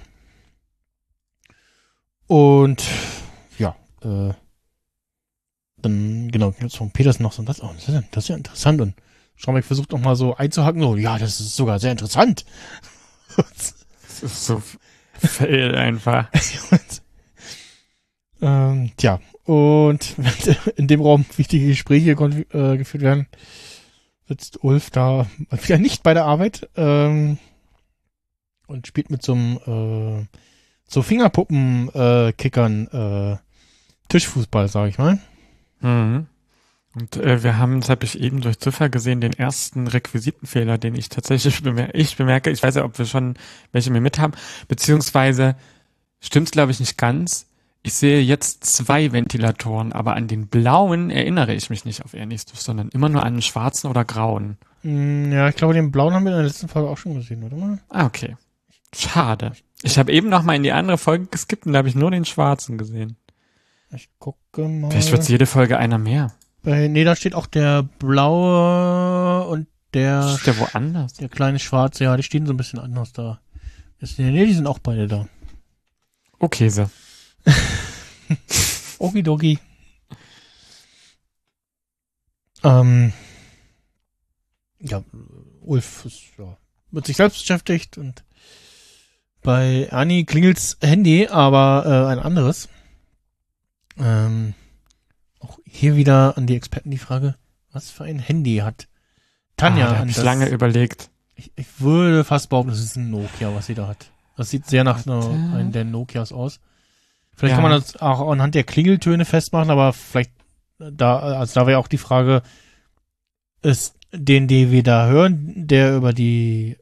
[2.26, 2.82] Und
[3.58, 4.32] ja, äh,
[5.82, 8.36] dann, genau, gibt's von Petersen noch so, das, oh, das, ist ja, das ist ja
[8.36, 8.80] interessant.
[8.80, 8.94] Und
[9.42, 12.44] Stromberg versucht noch mal so einzuhacken, so, ja, das ist sogar sehr interessant.
[13.36, 13.74] Das
[14.22, 14.62] ist so
[15.14, 16.28] fail einfach.
[18.44, 23.28] Ähm, tja, und wenn in dem Raum wichtige Gespräche äh, geführt werden,
[24.26, 27.38] sitzt Ulf da wieder nicht bei der Arbeit ähm,
[28.66, 30.26] und spielt mit so einem äh,
[30.88, 33.36] so Fingerpuppen-Kickern äh,
[34.08, 35.20] Tischfußball, sag ich mal.
[35.80, 36.26] Mhm.
[36.94, 40.94] Und äh, wir haben, das habe ich eben durch Zufall gesehen, den ersten Requisitenfehler, den
[40.94, 42.50] ich tatsächlich bemer ich bemerke.
[42.50, 43.34] Ich weiß ja, ob wir schon
[43.72, 44.34] welche mir mit haben.
[44.68, 45.56] Beziehungsweise
[46.20, 47.46] stimmt's, glaube ich, nicht ganz.
[47.82, 52.62] Ich sehe jetzt zwei Ventilatoren, aber an den blauen erinnere ich mich nicht auf Ernistus,
[52.62, 54.56] sondern immer nur an den schwarzen oder grauen.
[54.82, 57.42] Mm, ja, ich glaube, den blauen haben wir in der letzten Folge auch schon gesehen,
[57.42, 57.78] oder mal?
[57.88, 58.36] Ah, okay.
[58.94, 59.52] Schade.
[59.82, 62.10] Ich habe eben noch mal in die andere Folge geskippt und da habe ich nur
[62.10, 63.16] den schwarzen gesehen.
[63.90, 64.90] Ich gucke mal.
[64.90, 66.32] Vielleicht wird's jede Folge einer mehr.
[66.62, 71.14] Bei, nee, da steht auch der blaue und der, Ist der woanders?
[71.14, 73.40] der kleine schwarze, ja, die stehen so ein bisschen anders da.
[73.98, 75.28] Ist, nee, die sind auch beide da.
[76.38, 76.90] Okay, so.
[78.98, 79.58] Okidoki.
[82.64, 83.12] Ähm,
[84.80, 85.02] ja,
[85.62, 86.56] Ulf ist, ja,
[86.90, 88.24] mit sich selbst beschäftigt und
[89.42, 92.68] bei Annie klingelt's Handy, aber äh, ein anderes.
[93.98, 94.54] Ähm,
[95.42, 97.34] auch hier wieder an die Experten die Frage,
[97.72, 98.88] was für ein Handy hat
[99.56, 99.88] Tanja?
[99.88, 101.10] ah, da ich lange überlegt.
[101.34, 104.10] ich, ich würde fast behaupten, das ist ein Nokia, was sie da hat.
[104.36, 106.58] Das sieht sehr nach einer, einem der Nokias aus.
[107.34, 107.56] Vielleicht Ja.
[107.60, 110.30] kann man das auch anhand der Klingeltöne festmachen, aber vielleicht
[110.78, 112.42] da, also da wäre auch die Frage,
[113.62, 116.76] ist den, den wir da hören, der über die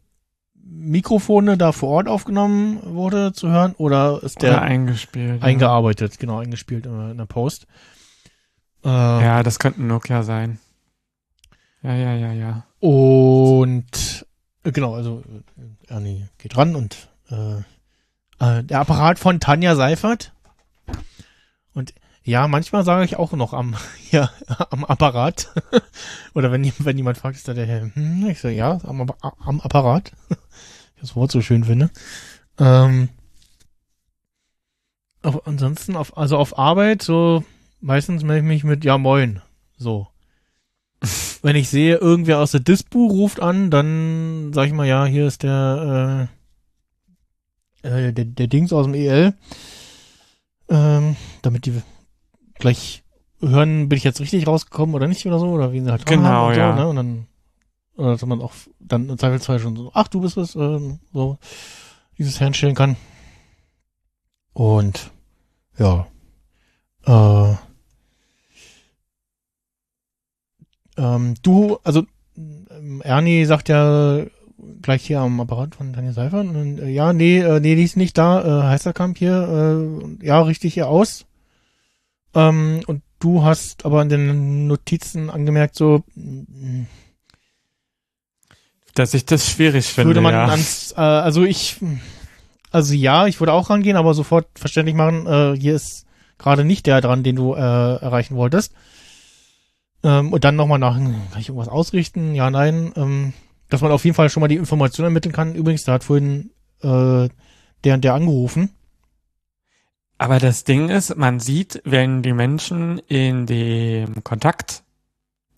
[0.55, 5.41] Mikrofone da vor Ort aufgenommen wurde, zu hören, oder ist der Oder eingespielt.
[5.41, 5.47] ja.
[5.47, 7.67] eingearbeitet, genau, eingespielt in, in der Post?
[8.85, 10.59] Äh, Ja, das könnte ein Nokia sein.
[11.83, 12.65] Ja, ja, ja, ja.
[12.81, 14.27] Und
[14.65, 15.23] äh, genau, also
[15.89, 17.59] äh, Ernie geht ran und äh,
[18.39, 20.33] äh, der Apparat von Tanja Seifert.
[21.73, 23.77] Und ja, manchmal sage ich auch noch am,
[24.11, 24.31] ja,
[24.71, 25.53] am Apparat.
[26.35, 29.61] Oder wenn, wenn jemand fragt, ist da der Herr, hm, ich sage ja, am, am
[29.61, 30.13] Apparat.
[30.29, 30.37] ich
[31.01, 31.91] das Wort so schön finde.
[32.59, 33.09] Ähm,
[35.23, 37.45] auf, ansonsten, auf, also auf Arbeit, so
[37.81, 39.43] meistens melde ich mich mit Ja moin.
[39.77, 40.09] So.
[41.43, 45.27] Wenn ich sehe, irgendwer aus der Dispu ruft an, dann sag ich mal, ja, hier
[45.27, 46.29] ist der,
[47.83, 49.35] äh, äh, der, der Dings aus dem EL.
[50.69, 51.83] Ähm, damit die
[52.55, 53.03] gleich
[53.41, 56.49] hören, bin ich jetzt richtig rausgekommen oder nicht oder so, oder wie sie halt Genau,
[56.49, 56.77] und ja.
[56.77, 56.89] so, ne?
[56.89, 57.27] Und dann
[57.97, 61.39] Oder dass man auch dann im Zweifelsfall schon so, ach, du bist es, ähm, so
[62.19, 62.97] dieses herstellen kann.
[64.53, 65.11] Und
[65.79, 66.07] ja.
[67.05, 67.55] Äh,
[70.97, 72.05] ähm, du, also
[72.37, 74.25] ähm, Ernie sagt ja
[74.83, 77.97] gleich hier am Apparat von Daniel Seifer, und, äh, ja, nee, äh, nee, die ist
[77.97, 81.27] nicht da, äh, Heisterkamp hier, äh, ja, richtig hier aus.
[82.35, 86.87] Ähm, und du hast aber in den Notizen angemerkt, so, mm,
[88.95, 90.09] Dass ich das schwierig finde.
[90.09, 90.47] würde man ja.
[90.47, 91.77] ans, äh, also ich,
[92.71, 96.07] also ja, ich würde auch rangehen, aber sofort verständlich machen, äh, hier ist
[96.39, 98.73] gerade nicht der dran, den du äh, erreichen wolltest.
[100.03, 102.35] Ähm, und dann nochmal nach, kann ich irgendwas ausrichten?
[102.35, 102.93] Ja, nein.
[102.97, 103.33] Ähm,
[103.69, 105.55] dass man auf jeden Fall schon mal die Information ermitteln kann.
[105.55, 106.51] Übrigens, da hat vorhin
[106.83, 107.29] äh,
[107.85, 108.71] der und der angerufen.
[110.19, 114.83] Aber das Ding ist, man sieht, wenn die Menschen in dem Kontakt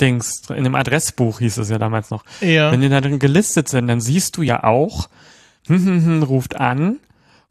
[0.00, 2.70] Dings, in dem Adressbuch hieß es ja damals noch, Ja.
[2.72, 5.08] wenn die da drin gelistet sind, dann siehst du ja auch,
[5.66, 6.98] hm, hm, hm, ruft an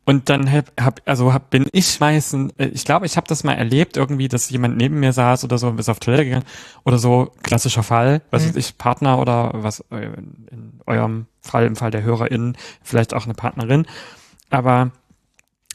[0.05, 3.43] und dann hab, hab also hab, bin ich meistens, äh, ich glaube, ich habe das
[3.43, 6.45] mal erlebt, irgendwie, dass jemand neben mir saß oder so und bis auf Toilette gegangen
[6.83, 8.49] oder so, klassischer Fall, was Mhm.
[8.49, 10.05] weiß ich, Partner oder was äh,
[10.51, 13.85] in eurem Fall, im Fall der HörerInnen, vielleicht auch eine Partnerin,
[14.49, 14.91] aber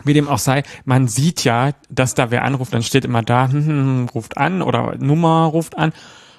[0.05, 3.49] wie dem auch sei, man sieht ja, dass da wer anruft, dann steht immer da,
[3.49, 5.93] hm, hm, ruft an oder Nummer ruft an.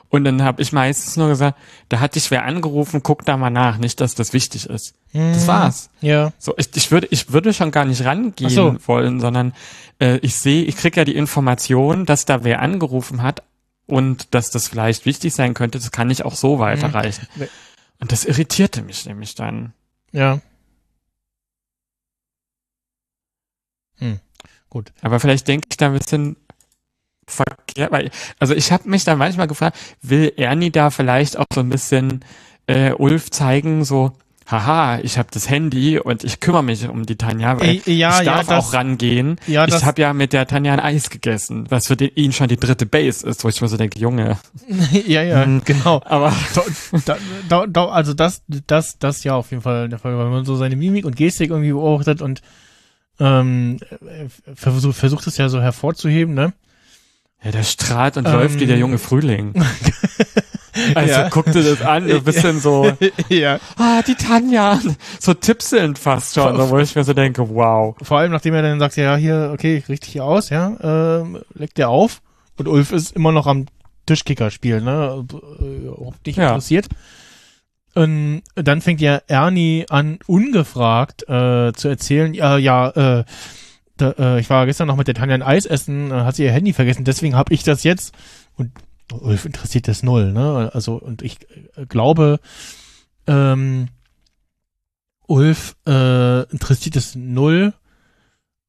[0.10, 3.50] Und dann habe ich meistens nur gesagt, da hat dich wer angerufen, guck da mal
[3.50, 4.94] nach, nicht, dass das wichtig ist.
[5.14, 5.48] Das Mhm.
[5.48, 5.90] war's.
[6.02, 6.32] Ja.
[6.40, 8.78] So, ich, ich würde, ich würde schon gar nicht rangehen so.
[8.88, 9.54] wollen, sondern
[10.00, 13.44] äh, ich sehe, ich krieg ja die Information, dass da wer angerufen hat
[13.86, 17.28] und dass das vielleicht wichtig sein könnte, das kann ich auch so weiterreichen.
[17.36, 17.48] Mhm.
[18.00, 19.74] Und das irritierte mich nämlich dann.
[20.14, 20.40] Ja.
[24.00, 24.20] Hm.
[24.70, 24.92] Gut.
[25.02, 26.38] Aber vielleicht denke ich da ein bisschen
[27.28, 28.10] verkehrt, weil,
[28.40, 32.22] also ich habe mich da manchmal gefragt, will Ernie da vielleicht auch so ein bisschen
[32.68, 34.14] äh, Ulf zeigen, so,
[34.50, 38.20] haha, ich habe das Handy und ich kümmere mich um die Tanja, weil Äh, ja,
[38.22, 39.40] ich ja, darf das- auch rangehen.
[39.46, 42.48] Ja, ich habe ja mit der Tanja ein Eis gegessen, was für den, ihn schon
[42.48, 44.38] die dritte Base ist, wo ich mir so denke, Junge.
[45.06, 45.64] ja, ja, Hm.
[45.66, 46.02] genau.
[46.06, 46.34] Aber
[47.06, 47.18] da,
[47.50, 50.56] da, da, also das, das, das ja auf jeden Fall der Fall, weil man so
[50.56, 52.42] seine Mimik und Gestik irgendwie beobachtet und
[53.20, 56.54] ähm, äh, versucht, versucht es ja so hervorzuheben, ne?
[57.44, 58.34] Ja, der strahlt und Ähm.
[58.34, 59.54] läuft wie der junge Frühling.
[60.94, 61.30] Also Ja.
[61.32, 62.96] guck dir das an, ein bisschen so,
[63.30, 63.60] ja.
[63.78, 64.80] ah, die Tanja,
[65.20, 67.96] so tippselnd fast schon, so, wo ich mir so denke, wow.
[68.04, 70.78] Vor allem, nachdem er dann sagt, ja, hier, okay, ich richte hier aus, ja,
[71.20, 72.22] ähm, leckt er auf
[72.58, 73.66] und Ulf ist immer noch am
[74.06, 75.26] Tischkicker spielen, ne?
[75.60, 76.50] Äh, Überhaupt nicht Ja.
[76.50, 76.86] interessiert.
[77.96, 82.90] Und dann fängt ja Ernie an, ungefragt äh, zu erzählen, ja, ja,
[83.22, 83.24] äh,
[83.98, 86.44] da, äh, ich war gestern noch mit der Tanja ein Eis essen, äh, hat sie
[86.44, 88.14] ihr Handy vergessen, deswegen habe ich das jetzt.
[88.56, 88.72] Und
[89.12, 90.70] Ulf interessiert das null, ne?
[90.74, 91.38] Also, und ich
[91.76, 92.40] äh, glaube,
[93.26, 93.88] ähm,
[95.28, 97.74] Ulf äh, interessiert es null,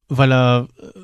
[0.07, 0.99] weil er äh,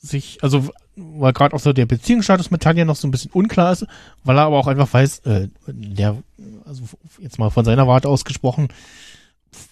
[0.00, 3.72] sich, also weil gerade auch so der Beziehungsstatus mit Tanja noch so ein bisschen unklar
[3.72, 3.86] ist,
[4.24, 6.16] weil er aber auch einfach weiß, äh, der,
[6.64, 6.84] also
[7.18, 8.68] jetzt mal von seiner Warte aus gesprochen,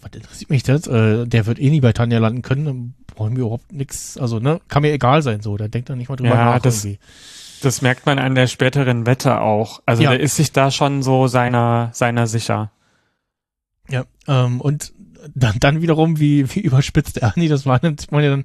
[0.03, 0.87] was interessiert mich das?
[0.87, 4.39] Äh, der wird eh nie bei Tanja landen können, dann brauchen wir überhaupt nichts, also
[4.41, 6.85] ne, kann mir egal sein, so, da denkt er nicht mal drüber Ja, nach das-
[6.85, 6.99] irgendwie.
[7.63, 9.81] Das merkt man an der späteren Wette auch.
[9.87, 10.11] Also Ja.
[10.11, 12.73] der ist sich da schon so seiner, seiner sicher.
[13.89, 14.93] Ja, ähm, und
[15.35, 18.45] dann, dann wiederum, wie, wie überspitzt Ernie das war, nimmt man ja dann,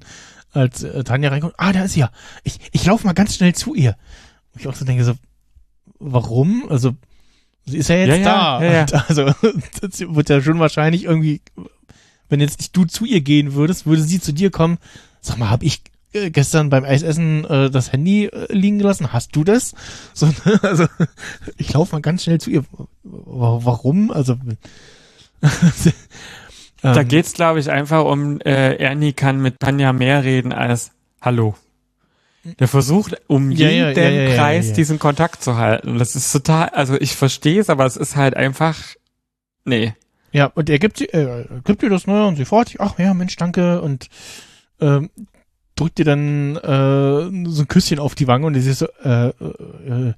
[0.52, 2.10] als äh, Tanja reinkommt, ah, da ist sie ja.
[2.44, 3.96] Ich, ich laufe mal ganz schnell zu ihr.
[4.54, 5.12] Und ich auch so denke, so,
[5.98, 6.64] warum?
[6.70, 6.92] Also,
[7.66, 8.64] sie ist ja jetzt Ja, ja, da.
[8.64, 8.82] ja, ja.
[8.82, 9.24] Und Also,
[9.80, 11.40] das wird ja schon wahrscheinlich irgendwie,
[12.28, 14.78] wenn jetzt nicht du zu ihr gehen würdest, würde sie zu dir kommen.
[15.20, 19.12] Sag mal, hab ich äh, gestern beim Eisessen äh, das Handy äh, liegen gelassen?
[19.12, 19.74] Hast du das?
[20.14, 20.60] So, ne?
[20.62, 20.86] also,
[21.56, 22.64] ich laufe mal ganz schnell zu ihr.
[23.04, 24.10] Wa- Warum?
[24.10, 24.36] Also,
[26.82, 30.92] Da ähm, geht's, glaube ich, einfach um, äh, Ernie kann mit Tanja mehr reden als
[31.20, 31.54] Hallo.
[32.58, 35.98] Der versucht um Ja, jeden ja, ja, Preis diesen Kontakt zu halten.
[35.98, 38.76] Das ist total, also ich verstehe es, aber es ist halt einfach,
[39.64, 39.94] nee.
[40.32, 43.12] Ja, und er gibt, sie, äh, gibt ihr das ne und sie sich, ach ja,
[43.14, 44.08] Mensch, danke und
[44.80, 45.10] ähm,
[45.74, 49.28] drückt ihr dann äh, so ein Küsschen auf die Wange und sie ist so, äh,
[49.28, 50.14] äh,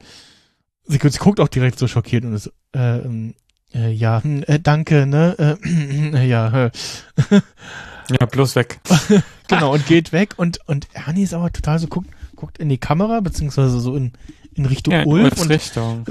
[0.84, 3.34] sie, sie guckt auch direkt so schockiert und ist so, äh, ähm,
[3.74, 6.70] äh, ja, hm, äh, danke, ne, äh, ja, äh,
[8.10, 8.80] Ja, bloß weg.
[9.48, 12.78] genau, und geht weg und, und Ernie ist aber total so, guckt, guckt in die
[12.78, 14.12] Kamera, beziehungsweise so in,
[14.54, 16.04] in Richtung Ja, in Ulf und Richtung.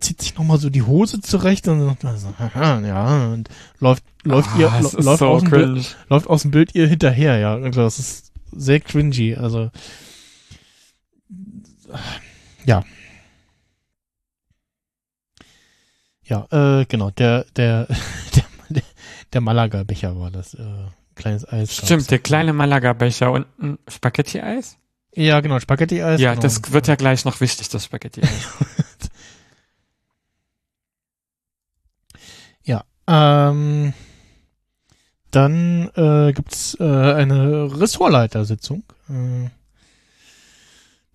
[0.00, 4.50] zieht sich nochmal so die Hose zurecht und sagt so, haha, ja, und läuft, läuft
[4.58, 7.58] ihr, Ah, ist läuft so aus dem Bild, läuft aus dem Bild ihr hinterher, ja.
[7.70, 9.70] Das ist sehr cringy, also.
[12.64, 12.82] Ja.
[16.24, 17.86] Ja, äh, genau, der, der,
[18.70, 18.82] der,
[19.32, 20.86] der Malaga-Becher war das, äh,
[21.16, 21.74] kleines Eis.
[21.74, 24.78] Stimmt, der kleine Malaga-Becher und ein Spaghetti-Eis?
[25.14, 26.20] Ja, genau, Spaghetti-Eis.
[26.20, 26.42] Ja, genau.
[26.42, 28.30] das wird ja gleich noch wichtig, das Spaghetti-Eis.
[32.66, 33.92] Ja, ähm,
[35.30, 38.82] dann äh, gibt's äh, eine Ressortleitersitzung.
[39.08, 39.50] Äh,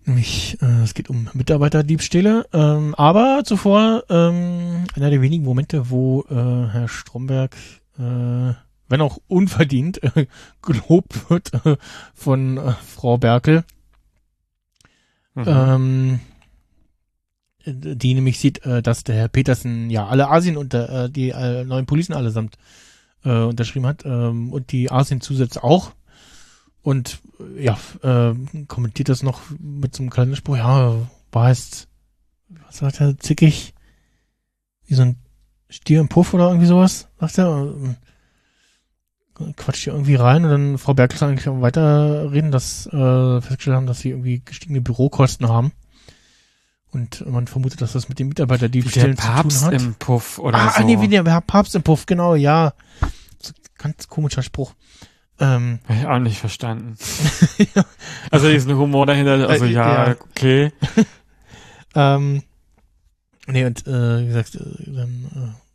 [0.06, 2.46] nämlich, äh, es geht um Mitarbeiterdiebstähle.
[2.54, 7.54] Ähm, aber zuvor ähm, einer der wenigen Momente, wo äh, Herr Stromberg,
[7.98, 8.54] äh,
[8.92, 10.26] wenn auch unverdient, äh,
[10.62, 11.76] gelobt wird äh,
[12.14, 13.64] von äh, Frau Berkel.
[15.34, 15.44] Mhm.
[15.46, 16.20] Ähm,
[17.64, 21.64] die nämlich sieht, äh, dass der Herr Petersen ja alle Asien und äh, die äh,
[21.64, 22.58] neuen Policen allesamt
[23.24, 25.92] äh, unterschrieben hat ähm, und die Asien-Zusätze auch.
[26.82, 27.20] Und
[27.56, 28.34] äh, ja, äh,
[28.66, 30.94] kommentiert das noch mit so einem kleinen Spruch, ja,
[31.30, 31.88] war heißt,
[32.66, 33.72] was sagt er, zickig,
[34.84, 35.16] wie so ein
[35.70, 37.72] Stier im Puff oder irgendwie sowas, sagt er.
[39.56, 43.86] Quatscht hier irgendwie rein und dann Frau Berkel kann eigentlich weiterreden, dass äh, festgestellt haben,
[43.86, 45.72] dass sie irgendwie gestiegene Bürokosten haben.
[46.92, 49.72] Und man vermutet, dass das mit den Mitarbeiterdiebstählen zu tun Papst hat.
[49.72, 50.82] im Puff oder ah, so.
[50.82, 52.74] ah, nee, wie der Papst im Puff, genau, ja.
[53.78, 54.74] Ganz komischer Spruch.
[55.40, 56.96] Ähm, Hab ich auch nicht verstanden.
[58.30, 60.16] Also diesen Humor dahinter, also Äh, ja, ja.
[60.20, 60.72] okay.
[61.94, 62.42] ähm,
[63.46, 65.71] nee, und äh, wie gesagt, äh, dann äh,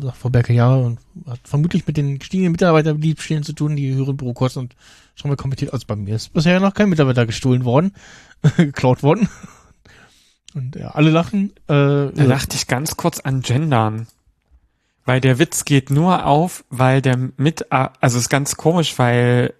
[0.00, 4.16] sagt Frau Berkel ja und hat vermutlich mit den gestiegenen Mitarbeiterdiebstählen zu tun, die höheren
[4.16, 4.76] Bürokosten und
[5.14, 5.72] schon mal kommentiert.
[5.72, 7.92] Also bei mir ist bisher noch kein Mitarbeiter gestohlen worden,
[8.56, 9.28] geklaut worden.
[10.54, 11.50] Und ja, alle lachen.
[11.68, 14.06] Äh, Da dachte ich ganz kurz an Gendern.
[15.04, 19.52] Weil der Witz geht nur auf, weil der mit, also ist ganz komisch, weil,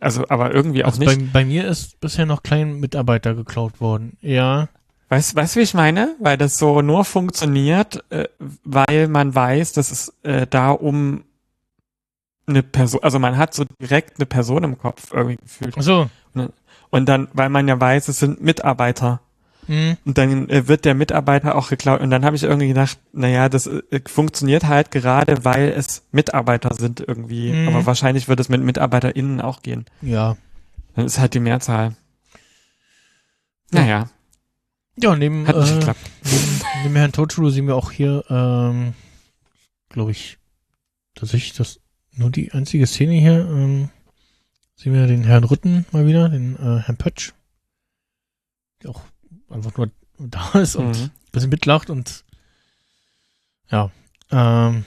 [0.00, 1.32] also aber irgendwie auch also nicht.
[1.32, 4.18] bei, bei mir ist bisher noch kein Mitarbeiter geklaut worden.
[4.20, 4.68] Ja.
[5.12, 6.16] Weißt, weißt du, wie ich meine?
[6.20, 8.28] Weil das so nur funktioniert, äh,
[8.64, 11.24] weil man weiß, dass es äh, da um
[12.46, 15.74] eine Person, also man hat so direkt eine Person im Kopf irgendwie gefühlt.
[15.76, 16.10] Ach so.
[16.88, 19.20] Und dann, weil man ja weiß, es sind Mitarbeiter.
[19.66, 19.98] Hm.
[20.06, 22.00] Und dann äh, wird der Mitarbeiter auch geklaut.
[22.00, 26.74] Und dann habe ich irgendwie gedacht, naja, das äh, funktioniert halt gerade, weil es Mitarbeiter
[26.74, 27.52] sind irgendwie.
[27.52, 27.68] Mhm.
[27.68, 29.84] Aber wahrscheinlich wird es mit MitarbeiterInnen auch gehen.
[30.00, 30.38] Ja.
[30.96, 31.96] Dann ist halt die Mehrzahl.
[33.72, 34.08] Naja,
[34.96, 36.00] Ja, neben, hat nicht äh, geklappt.
[36.24, 38.94] neben, neben Herrn Totschulu sehen wir auch hier, ähm,
[39.88, 40.38] glaube ich,
[41.14, 41.80] tatsächlich das
[42.12, 43.40] nur die einzige Szene hier.
[43.48, 43.88] Ähm,
[44.74, 47.32] sehen wir den Herrn Rütten mal wieder, den äh, Herrn Pötsch,
[48.82, 49.02] der auch
[49.48, 51.02] einfach nur da ist und Mhm.
[51.04, 52.24] ein bisschen mitlacht und
[53.70, 53.90] ja,
[54.30, 54.84] ähm,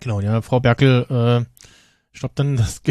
[0.00, 2.82] genau, ja, Frau Berkel äh, stoppt dann das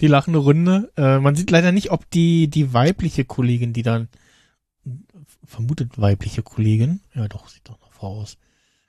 [0.00, 0.92] die lachende Runde.
[0.96, 4.08] Äh, man sieht leider nicht, ob die die weibliche Kollegin, die dann
[5.44, 8.38] vermutet weibliche Kollegin, ja doch, sieht doch eine Frau aus.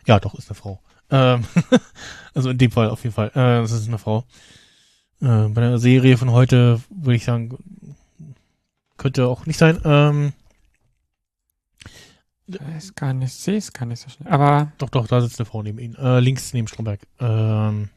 [0.06, 0.82] Ja, doch, ist eine Frau.
[1.10, 1.44] Ähm,
[2.34, 3.30] also in dem Fall auf jeden Fall.
[3.30, 4.26] Äh, das ist eine Frau.
[5.22, 7.58] Äh, bei der Serie von heute würde ich sagen,
[8.98, 9.80] könnte auch nicht sein.
[9.84, 10.34] Ähm,
[12.48, 14.32] Ich weiß gar nicht, sehe es gar nicht so schnell.
[14.32, 15.96] Aber Doch, doch, da sitzt eine Frau neben ihm.
[15.96, 17.02] Äh, links neben Stromberg.
[17.20, 17.90] Ähm,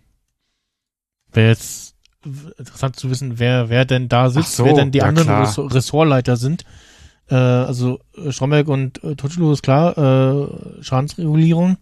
[1.33, 1.94] Wäre jetzt
[2.59, 5.43] interessant zu wissen, wer, wer denn da sitzt, so, wer denn die ja, anderen klar.
[5.43, 6.65] Ressort Ressortleiter sind.
[7.29, 11.79] Äh, also äh, Stromberg und äh, Totschulu ist klar, äh, Schadensregulierung.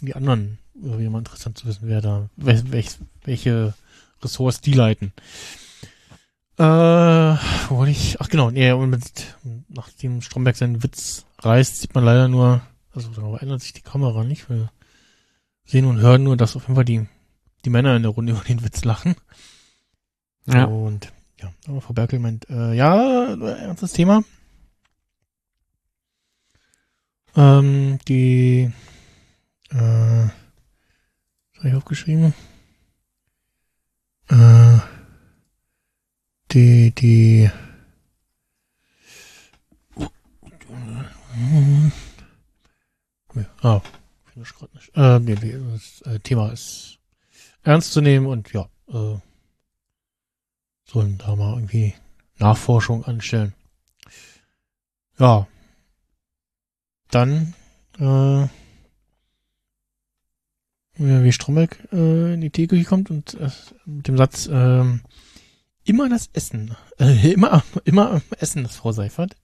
[0.00, 2.88] Die anderen wäre immer interessant zu wissen, wer da, wel, welch,
[3.24, 3.74] welche
[4.22, 5.12] Ressorts die leiten.
[6.58, 9.36] Äh, wo wollte ich, ach genau, nee, und mit,
[9.68, 12.60] nachdem Stromberg seinen Witz reißt, sieht man leider nur,
[12.94, 14.70] also da ändert sich die Kamera nicht, wir
[15.64, 17.06] sehen und hören nur, dass auf jeden Fall die,
[17.64, 19.14] die Männer in der Runde über den Witz lachen.
[20.54, 24.22] Ja, Und ja, aber Frau Berkel meint, äh, ja, ernstes Thema.
[27.36, 28.72] Ähm, die,
[29.70, 32.34] äh, was habe ich aufgeschrieben?
[34.28, 34.78] Äh,
[36.50, 37.50] die, die,
[43.62, 43.80] ah,
[44.32, 44.90] finde ich gerade nicht.
[44.94, 46.98] Äh, nee, das äh, Thema ist
[47.62, 49.18] ernst zu nehmen und ja, äh,
[50.90, 51.94] sollen da mal irgendwie
[52.38, 53.54] Nachforschung anstellen.
[55.18, 55.46] Ja.
[57.10, 57.54] Dann,
[57.98, 58.48] äh,
[60.96, 63.50] wie Stromberg äh, in die Teeküche kommt und äh,
[63.84, 65.02] mit dem Satz, ähm,
[65.84, 69.36] immer das Essen, äh, immer, immer am Essen, das Frau Seifert.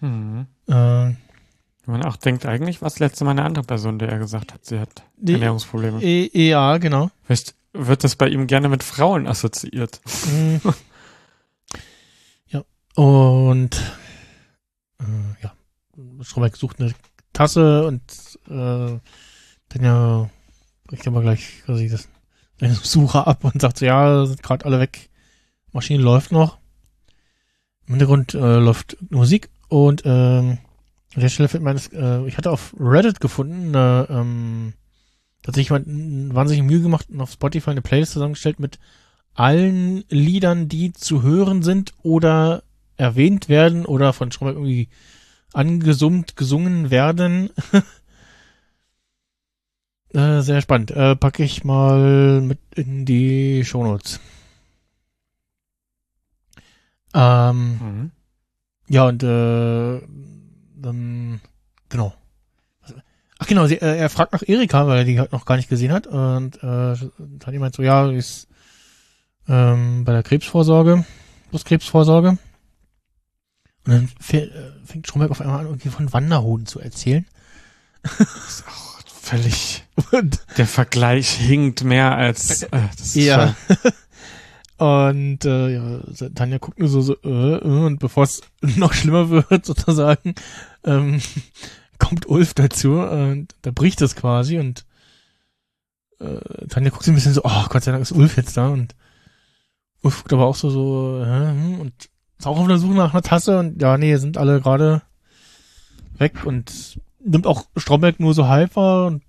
[0.00, 0.46] mhm.
[0.68, 1.14] Äh,
[1.84, 4.64] man auch denkt, eigentlich war es letzte Mal eine andere Person, der er gesagt hat,
[4.64, 6.00] sie hat die, Ernährungsprobleme.
[6.00, 7.10] e, ja, genau.
[7.24, 10.00] Vielleicht wird das bei ihm gerne mit Frauen assoziiert.
[10.26, 10.56] Mm.
[12.48, 12.64] ja.
[12.94, 13.80] Und
[15.00, 15.52] äh, ja,
[16.20, 16.94] Stromberg sucht eine
[17.32, 18.02] Tasse und
[18.48, 18.98] äh,
[19.68, 20.30] dann ja
[20.86, 22.08] bricht aber gleich quasi das
[22.62, 25.10] den Sucher ab und sagt so, ja, sind gerade alle weg.
[25.72, 26.58] Maschine läuft noch.
[27.86, 30.58] Im Hintergrund äh, läuft Musik und ähm,
[31.14, 34.74] an der Stelle fällt mir das, äh, ich hatte auf Reddit gefunden, äh, ähm,
[35.46, 38.78] hat sich jemand m, wahnsinnig Mühe gemacht und auf Spotify eine Playlist zusammengestellt mit
[39.34, 42.62] allen Liedern, die zu hören sind oder
[42.96, 44.88] erwähnt werden oder von Stromberg irgendwie
[45.52, 47.50] angesummt, gesungen werden.
[50.14, 50.90] äh, sehr spannend.
[50.90, 54.20] Äh, packe ich mal mit in die Shownotes.
[57.14, 58.10] Ähm, Mhm.
[58.88, 60.00] ja, und äh,
[60.76, 61.40] dann,
[61.88, 62.14] genau.
[63.42, 65.68] Ach genau, sie, äh, er fragt nach Erika, weil er die halt noch gar nicht
[65.68, 66.06] gesehen hat.
[66.06, 68.46] Und äh, hat jemand so, ja, die ist
[69.48, 71.04] ähm, bei der Krebsvorsorge,
[71.50, 72.28] Brustkrebsvorsorge.
[72.28, 72.38] Und
[73.84, 74.48] dann äh,
[74.84, 77.26] fängt Stromberg auf einmal an, irgendwie von Wanderhoden zu erzählen.
[78.04, 79.82] ist auch völlig.
[80.56, 82.62] Der Vergleich hinkt mehr als.
[82.62, 83.56] Äh, das ist Ja.
[84.78, 86.00] Und äh, ja,
[86.34, 88.40] Tanja guckt nur so, so äh, äh, und bevor es
[88.76, 90.34] noch schlimmer wird, sozusagen,
[90.84, 91.20] ähm,
[92.02, 94.84] kommt Ulf dazu und da bricht es quasi und
[96.18, 98.68] äh, Tanja guckt sich ein bisschen so, oh Gott sei Dank ist Ulf jetzt da
[98.68, 98.94] und
[100.02, 101.92] Ulf guckt aber auch so, so, äh, und
[102.38, 105.02] ist auch auf der Suche nach einer Tasse und ja, nee, sind alle gerade
[106.18, 109.22] weg und nimmt auch Stromberg nur so halb wahr und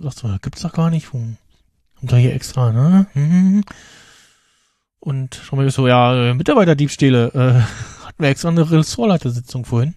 [0.00, 1.36] sagt so, gibt's doch gar nicht, kommt
[2.00, 3.06] doch hier extra, ne?
[3.12, 3.62] Hm.
[5.00, 9.94] Und Stromberg ist so, ja, äh, Mitarbeiterdiebstähle, äh, hatten wir extra eine Ressortleitersitzung vorhin.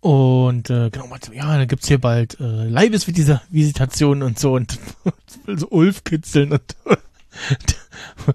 [0.00, 4.78] Und äh, genau, so, ja, da gibt's hier bald äh, Leibesvisitation und so und
[5.46, 6.76] will so Ulf kitzeln und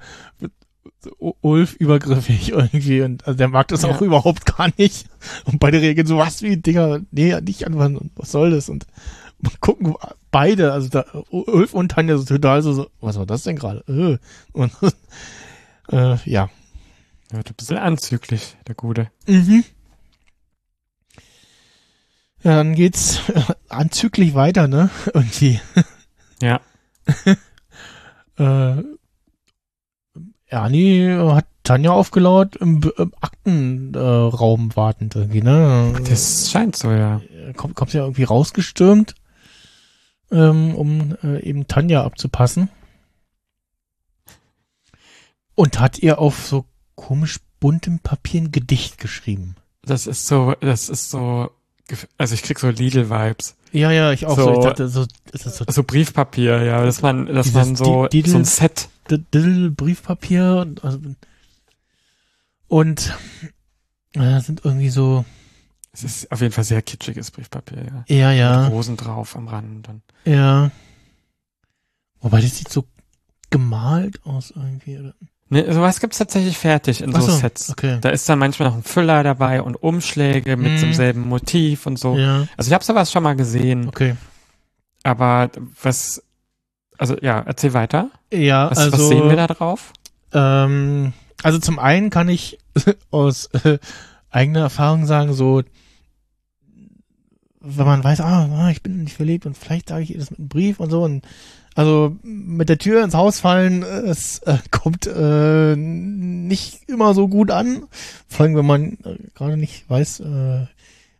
[1.00, 3.90] so Ulf übergriffig irgendwie und also der mag das Ja.
[3.90, 5.08] auch überhaupt gar nicht.
[5.46, 8.70] Und beide reagieren so, was wie, Digga, nee, nicht anfangen und was soll das?
[8.70, 8.86] Und,
[9.60, 9.96] gucken
[10.32, 13.84] beide, also da Ulf und Tanja so total so, so was war das denn gerade?
[13.88, 14.18] Äh.
[14.54, 14.72] Und
[15.92, 16.50] äh, ja.
[17.32, 19.10] Er wird ein bisschen anzüglich, der Gute.
[19.28, 19.64] Mhm.
[22.44, 23.22] Ja, dann geht's
[23.70, 24.90] anzüglich weiter, ne?
[25.14, 25.60] Irgendwie.
[26.42, 26.60] Ja.
[28.36, 28.82] Äh,
[30.48, 35.94] Ernie hat Tanja aufgelauert im, im Aktenraum äh, wartend irgendwie, ne?
[36.10, 37.22] Das scheint so, ja.
[37.56, 39.14] Kommt, kommt ja irgendwie rausgestürmt,
[40.32, 42.70] ähm, um äh, eben Tanja abzupassen.
[45.54, 46.66] Und hat ihr auf so
[46.96, 49.56] komisch buntem Papier ein Gedicht geschrieben.
[49.84, 51.52] Das ist so, das ist so,
[52.18, 53.56] also ich krieg so Lidl-Vibes.
[53.72, 54.44] Ja, ja, ich auch so.
[54.46, 57.76] So- Ich dachte, so, ist das so So Briefpapier, ja, dass man, dass Dieses man
[57.76, 58.90] so, Di- Lidl- so ein Set.
[59.10, 61.00] D- Diddle Briefpapier und, also,
[62.68, 63.14] und
[64.14, 65.26] äh, sind irgendwie so,
[65.92, 68.16] Es ist auf jeden Fall sehr kitschiges Briefpapier, ja.
[68.16, 69.90] ja, Mit ja, Rosen drauf am Rand.
[69.90, 70.72] Und ja.
[72.22, 72.86] Wobei das sieht so
[73.50, 74.98] gemalt aus irgendwie.
[75.00, 75.14] Oder?
[75.54, 77.70] Ne, sowas gibt's tatsächlich fertig in so so, Sets.
[77.72, 77.98] Okay.
[78.02, 80.80] Da ist dann manchmal noch ein Füller dabei und Umschläge mit Mhm.
[80.82, 82.18] demselben Motiv und so.
[82.18, 84.16] Ja, Also ich habe sowas schon mal gesehen, okay.
[85.04, 85.50] aber
[85.82, 86.22] was,
[86.98, 88.10] also ja, erzähl weiter.
[88.32, 89.94] Ja, Was, also, was sehen wir da drauf?
[90.34, 92.58] Ähm, also zum einen kann ich
[93.12, 93.78] aus äh,
[94.30, 95.62] eigener Erfahrung sagen, so,
[97.66, 100.32] wenn man weiß, ah, ah, ich bin nicht verliebt und vielleicht sage ich ihr das
[100.32, 101.24] mit einem Brief und so und
[101.76, 107.28] also mit der Tür ins Haus fallen, äh, es äh, kommt äh, nicht immer so
[107.28, 107.84] gut an.
[108.28, 110.68] Vor allem, wenn man äh, gerade nicht weiß, äh,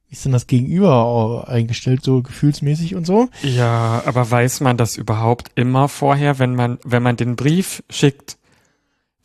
[0.08, 3.30] wie ist denn das Gegenüber äh, eingestellt, so gefühlsmäßig und so.
[3.42, 8.38] Ja, aber weiß man das überhaupt immer vorher, wenn man, wenn man den Brief schickt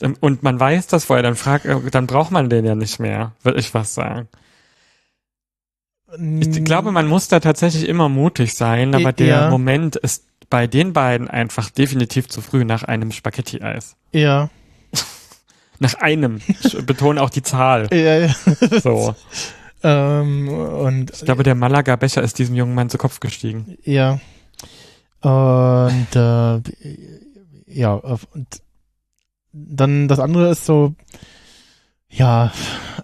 [0.01, 3.01] ähm, und man weiß das vorher, dann fragt, äh, dann braucht man den ja nicht
[3.01, 4.29] mehr, würde ich was sagen.
[6.41, 9.13] Ich glaube, man muss da tatsächlich immer mutig sein, aber Ja.
[9.13, 13.97] der Moment ist bei den beiden einfach definitiv zu früh nach einem Spaghetti-Eis.
[14.13, 14.51] Ja.
[15.79, 16.41] Nach einem.
[16.49, 17.89] Ich betone auch die Zahl.
[17.93, 18.35] Ja, ja.
[18.83, 19.15] So.
[19.85, 23.77] ähm, und Ich glaube, der Malaga-Becher ist diesem jungen Mann zu Kopf gestiegen.
[23.85, 24.19] Ja.
[25.21, 26.61] Und äh,
[27.67, 28.63] ja, und
[29.53, 30.95] dann das andere ist so,
[32.09, 32.53] ja,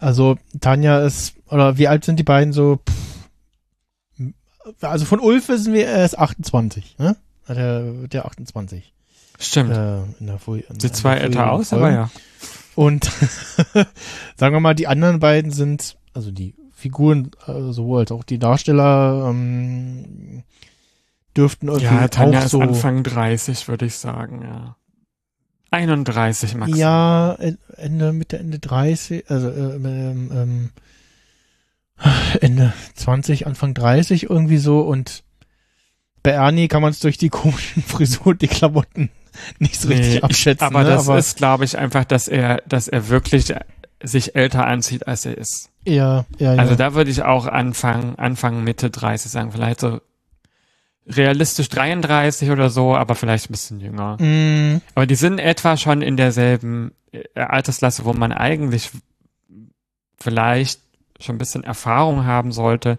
[0.00, 2.80] also Tanja ist, oder wie alt sind die beiden so?
[2.88, 4.24] Pff,
[4.80, 7.16] also von Ulf wissen wir, er ist 28, ne?
[7.48, 8.92] Der, der 28.
[9.38, 9.70] Stimmt.
[9.72, 12.10] Äh, in der Folie, in Sieht zwar der älter Folie- aus, aber ja.
[12.74, 13.04] Und
[14.36, 18.38] sagen wir mal, die anderen beiden sind, also die Figuren, äh, sowohl als auch die
[18.38, 20.42] Darsteller, ähm,
[21.36, 22.60] dürften irgendwie Ja, Tanja auch ist so.
[22.60, 24.76] Anfang 30, würde ich sagen, ja.
[25.70, 26.78] 31 maximal.
[26.78, 30.70] Ja, en- Ende, Mitte, Ende 30, also äh, ähm, ähm,
[32.40, 35.23] Ende 20, Anfang 30 irgendwie so und
[36.24, 39.10] bei Ernie kann man es durch die komischen Frisur und die Klamotten
[39.60, 40.66] nicht so richtig Nee, abschätzen.
[40.66, 40.88] aber ne?
[40.90, 43.54] das aber ist, glaube ich, einfach, dass er, dass er wirklich
[44.02, 45.70] sich älter anzieht, als er ist.
[45.86, 46.60] ja, ja, ja.
[46.60, 50.00] Also da würde ich auch anfangen, Anfang Mitte 30 sagen, vielleicht so
[51.06, 54.16] realistisch 33 oder so, aber vielleicht ein bisschen jünger.
[54.20, 58.90] Mm, Aber die sind etwa schon in derselben äh, Altersklasse, wo man eigentlich
[60.18, 60.80] vielleicht
[61.20, 62.98] schon ein bisschen Erfahrung haben sollte.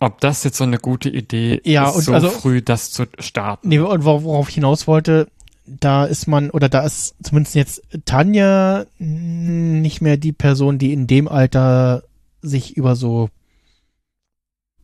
[0.00, 3.06] Ob das jetzt so eine gute Idee Ja, ist, und so also- früh das zu
[3.18, 3.68] starten.
[3.68, 5.28] nee, und wor- worauf ich hinaus wollte,
[5.66, 11.06] da ist man, oder da ist zumindest jetzt Tanja nicht mehr die Person, die in
[11.06, 12.02] dem Alter
[12.42, 13.30] sich über so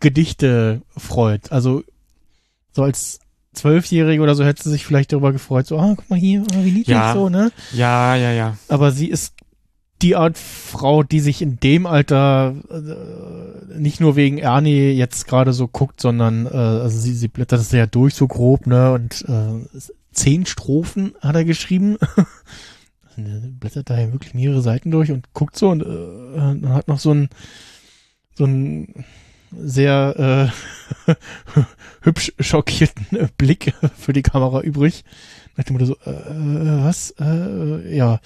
[0.01, 1.53] Gedichte freut.
[1.53, 1.83] Also
[2.73, 3.19] so als
[3.53, 6.59] Zwölfjährige oder so hätte sie sich vielleicht darüber gefreut, so, ah, guck mal hier, ah,
[6.63, 7.13] wie niedlich Ja.
[7.13, 7.51] so, ne?
[7.73, 8.57] Ja, ja, ja.
[8.69, 9.35] Aber sie ist
[10.03, 15.53] die Art Frau, die sich in dem Alter äh, nicht nur wegen Ernie jetzt gerade
[15.53, 18.93] so guckt, sondern äh, also sie, sie blättert es ja durch so grob, ne?
[18.93, 19.81] Und äh,
[20.13, 21.97] zehn Strophen hat er geschrieben.
[23.17, 27.01] Ne, blättert da ja wirklich mehrere Seiten durch und guckt so und äh, hat noch
[27.01, 27.29] so ein
[28.35, 29.05] so ein
[29.53, 30.51] sehr
[31.09, 31.15] äh,
[32.03, 35.05] hübsch schockierten Blick für die Kamera übrig.
[35.57, 37.15] Nach dem Motto so, äh, was?
[37.19, 38.21] Äh, ja.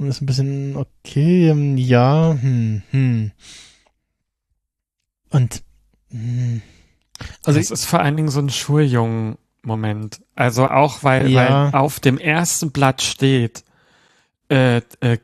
[0.00, 3.32] Und ist ein bisschen, okay, ähm, ja, hm, hm.
[5.30, 5.62] Und,
[6.10, 6.62] hm.
[7.44, 10.22] Also, das ist vor allen Dingen so ein Schuljungen-Moment.
[10.34, 11.70] Also auch, weil, Ja.
[11.72, 13.62] weil auf dem ersten Blatt steht,
[14.50, 15.18] äh, äh,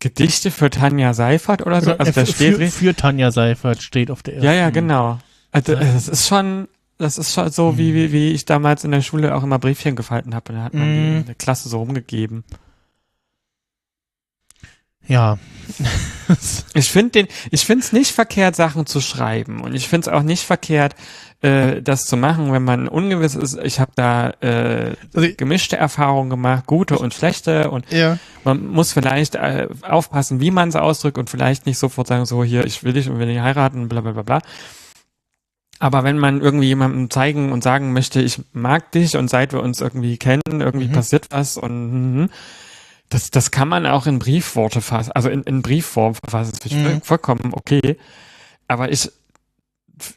[0.00, 1.92] Gedichte für Tanja Seifert oder so.
[1.92, 4.44] Also äh, da für, steht, für, für Tanja Seifert steht auf der ersten.
[4.46, 5.18] ja, ja, genau.
[5.52, 6.66] Also das ist schon,
[6.98, 9.94] das ist schon so, wie, wie, wie ich damals in der Schule auch immer Briefchen
[9.96, 10.52] gefalten habe.
[10.52, 11.16] Und da hat man die Mhm.
[11.18, 12.42] in der Klasse so rumgegeben.
[15.06, 15.38] Ja.
[16.74, 20.14] Ich finde den, ich finde es nicht verkehrt, Sachen zu schreiben und ich finde es
[20.14, 20.94] auch nicht verkehrt,
[21.42, 23.58] äh, das zu machen, wenn man ungewiss ist.
[23.62, 28.18] Ich habe da äh, Also ich- gemischte Erfahrungen gemacht, gute und schlechte und ja.
[28.42, 32.42] man muss vielleicht äh, aufpassen, wie man es ausdrückt und vielleicht nicht sofort sagen, so
[32.42, 34.40] hier, ich will dich und will dich heiraten, bla bla bla bla.
[35.78, 39.62] Aber wenn man irgendwie jemandem zeigen und sagen möchte, ich mag dich und seit wir
[39.62, 40.92] uns irgendwie kennen, irgendwie Mhm.
[40.92, 42.30] passiert was und mhm,
[43.08, 46.94] das, das kann man auch in Briefworte fassen, also in, in Briefform verfassen, das finde
[46.96, 47.02] Mhm.
[47.02, 47.96] vollkommen okay.
[48.66, 49.10] Aber ich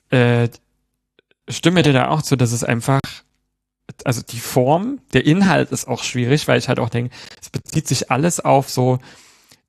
[0.09, 0.49] äh,
[1.49, 2.99] stimme dir da auch zu, dass es einfach,
[4.03, 7.87] also die Form, der Inhalt ist auch schwierig, weil ich halt auch denke, es bezieht
[7.87, 8.99] sich alles auf so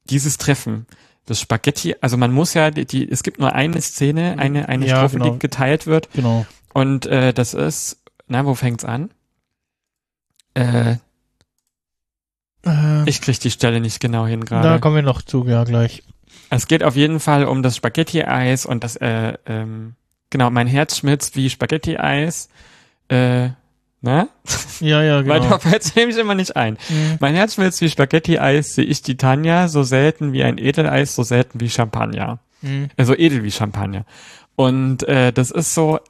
[0.05, 0.87] dieses Treffen.
[1.27, 4.87] Das Spaghetti, also man muss ja, die, die es gibt nur eine Szene, eine, eine
[4.87, 5.31] Ja, Strophe, genau.
[5.33, 6.09] die geteilt wird.
[6.15, 6.47] Genau.
[6.73, 7.99] Und äh, das ist,
[8.29, 9.11] na, wo fängt's an?
[10.55, 10.97] Äh,
[12.67, 14.69] Äh, ich krieg die Stelle nicht genau hin gerade.
[14.69, 16.03] da kommen wir noch zu, ja, gleich.
[16.51, 19.95] Es geht auf jeden Fall um das Spaghetti-Eis und das, äh, ähm,
[20.31, 22.49] genau, mein Herz schmilzt wie Spaghetti-Eis.
[23.09, 23.51] Äh,
[24.01, 24.29] ne?
[24.81, 25.51] Ja, ja, Weil genau.
[25.51, 26.79] da fällt es nämlich immer nicht ein.
[26.89, 27.17] Mhm.
[27.21, 31.23] Mein Herz schmilzt wie Spaghetti-Eis, sehe ich die Tanja, so selten wie ein Edeleis, so
[31.23, 32.39] selten wie Champagner.
[32.63, 32.89] Mhm.
[32.97, 34.05] Also edel wie Champagner.
[34.57, 36.01] Und äh, das ist so,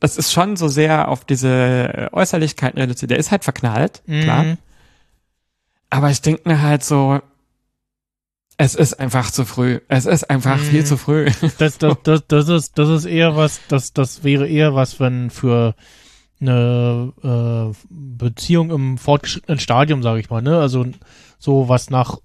[0.00, 3.10] das ist schon so sehr auf diese äh, Äußerlichkeiten reduziert.
[3.10, 4.56] Der ist halt verknallt, klar.
[5.92, 7.20] Aber ich denke mir halt so,
[8.56, 9.80] es ist einfach zu früh.
[9.88, 10.62] Es ist einfach Mhm.
[10.64, 11.30] viel zu früh.
[11.58, 15.28] Das, das, das, das ist, das ist eher was, das, das wäre eher was, wenn
[15.28, 15.74] für
[16.40, 20.58] eine äh, Beziehung im fortgeschrittenen Stadium, sage ich mal, ne?
[20.60, 20.86] Also
[21.38, 22.16] so was nach,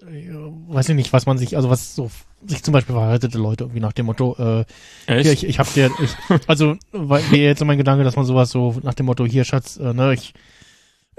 [0.00, 0.30] äh,
[0.68, 2.10] weiß ich nicht, was man sich, also was so
[2.46, 4.64] sich zum Beispiel verheiratete Leute irgendwie nach dem Motto, äh,
[5.06, 6.16] hier, ich, ich hab dir, ich,
[6.46, 9.44] also weil wäre jetzt so mein Gedanke, dass man sowas so nach dem Motto, hier
[9.44, 10.32] Schatz, äh, ne, ich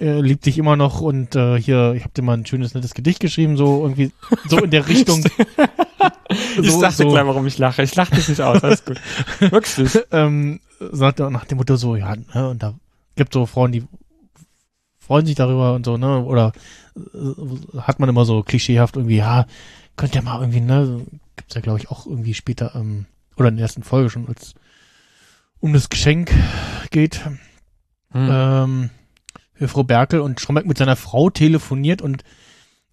[0.01, 2.93] äh, lieb dich immer noch und äh, hier, ich hab dir mal ein schönes, nettes
[2.93, 4.11] Gedicht geschrieben, so irgendwie,
[4.49, 5.23] so in der Richtung.
[6.61, 7.83] ich so- sag dir so- gleich, warum ich lache.
[7.83, 8.63] Ich lache dich nicht aus.
[8.63, 8.99] Alles gut.
[9.39, 9.97] Wirklich.
[10.11, 12.73] ähm, sagt er nach dem Motto so, ja, ne, und da
[13.15, 13.83] gibt so Frauen, die
[14.99, 16.53] freuen sich darüber und so, ne, oder
[16.95, 19.45] äh, hat man immer so klischeehaft irgendwie, ja,
[19.97, 23.05] könnt ihr mal irgendwie, ne, gibt's ja glaube ich auch irgendwie später, ähm,
[23.37, 24.55] oder in der ersten Folge schon, als
[25.59, 26.31] um das Geschenk
[26.91, 27.21] geht,
[28.13, 28.29] Hm.
[28.29, 28.89] ähm,
[29.67, 32.23] Frau Berkel und Stromberg mit seiner Frau telefoniert und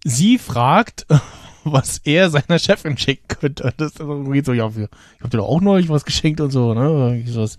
[0.05, 1.07] sie fragt,
[1.65, 3.73] was er seiner Chefin schicken könnte.
[3.77, 6.51] Das ist irgendwie so, ja, wir, ich hab dir doch auch neulich was geschenkt und
[6.51, 7.23] so, ne?
[7.27, 7.59] Sowas.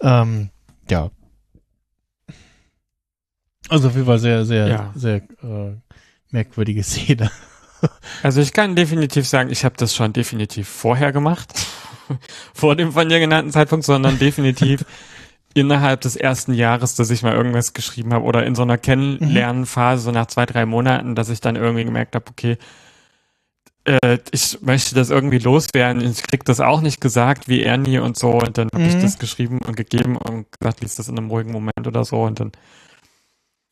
[0.00, 0.50] Ähm,
[0.90, 1.10] ja.
[3.68, 4.92] Also auf jeden Fall sehr, sehr, Ja.
[4.94, 5.74] sehr äh,
[6.30, 7.30] merkwürdige Szene.
[8.22, 11.52] Also ich kann definitiv sagen, ich habe das schon definitiv vorher gemacht.
[12.54, 14.84] Vor dem von dir genannten Zeitpunkt, sondern definitiv
[15.54, 20.02] innerhalb des ersten Jahres, dass ich mal irgendwas geschrieben habe oder in so einer Kennenlernphase,
[20.02, 22.58] so nach zwei, drei Monaten, dass ich dann irgendwie gemerkt habe, okay,
[23.84, 26.02] äh, ich möchte das irgendwie loswerden.
[26.02, 28.30] Ich krieg das auch nicht gesagt, wie Ernie und so.
[28.32, 29.02] Und dann habe ich Mhm.
[29.02, 32.22] das geschrieben und gegeben und gesagt, lies das in einem ruhigen Moment oder so.
[32.22, 32.52] Und dann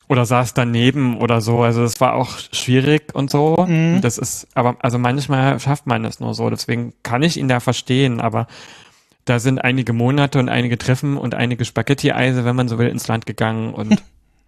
[0.09, 1.63] oder saß daneben oder so.
[1.63, 3.65] Also es war auch schwierig und so.
[3.67, 4.01] Mhm.
[4.01, 6.49] Das ist, aber also manchmal schafft man es nur so.
[6.49, 8.47] Deswegen kann ich ihn da verstehen, aber
[9.25, 13.07] da sind einige Monate und einige Treffen und einige Spaghetti-Eise, wenn man so will, ins
[13.07, 14.01] Land gegangen und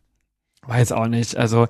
[0.67, 1.37] weiß auch nicht.
[1.37, 1.67] Also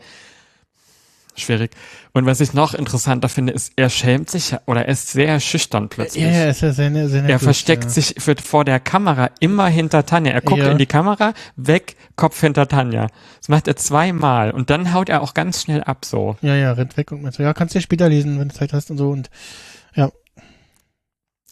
[1.37, 1.71] schwierig.
[2.13, 5.39] Und was ich noch interessanter finde, ist, er schämt sich ja- oder er ist sehr
[5.41, 6.23] schüchtern plötzlich.
[6.23, 7.89] Ja, ja, ist ja sehr, sehr er nervig, versteckt ja.
[7.89, 10.31] sich für, vor der Kamera immer hinter Tanja.
[10.31, 10.71] Er guckt Ja.
[10.71, 13.07] in die Kamera, weg, Kopf hinter Tanja.
[13.39, 16.37] Das macht er zweimal und dann haut er auch ganz schnell ab so.
[16.41, 18.55] Ja, ja, rennt weg und meint so, ja, kannst du ja später lesen, wenn du
[18.55, 19.09] Zeit hast und so.
[19.09, 19.29] Und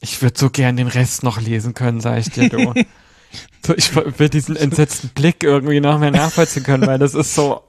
[0.04, 2.74] Ich würde so gern den Rest noch lesen können, sag ich dir, du.
[3.66, 7.62] so, ich will diesen entsetzten Blick irgendwie noch mehr nachvollziehen können, weil das ist so,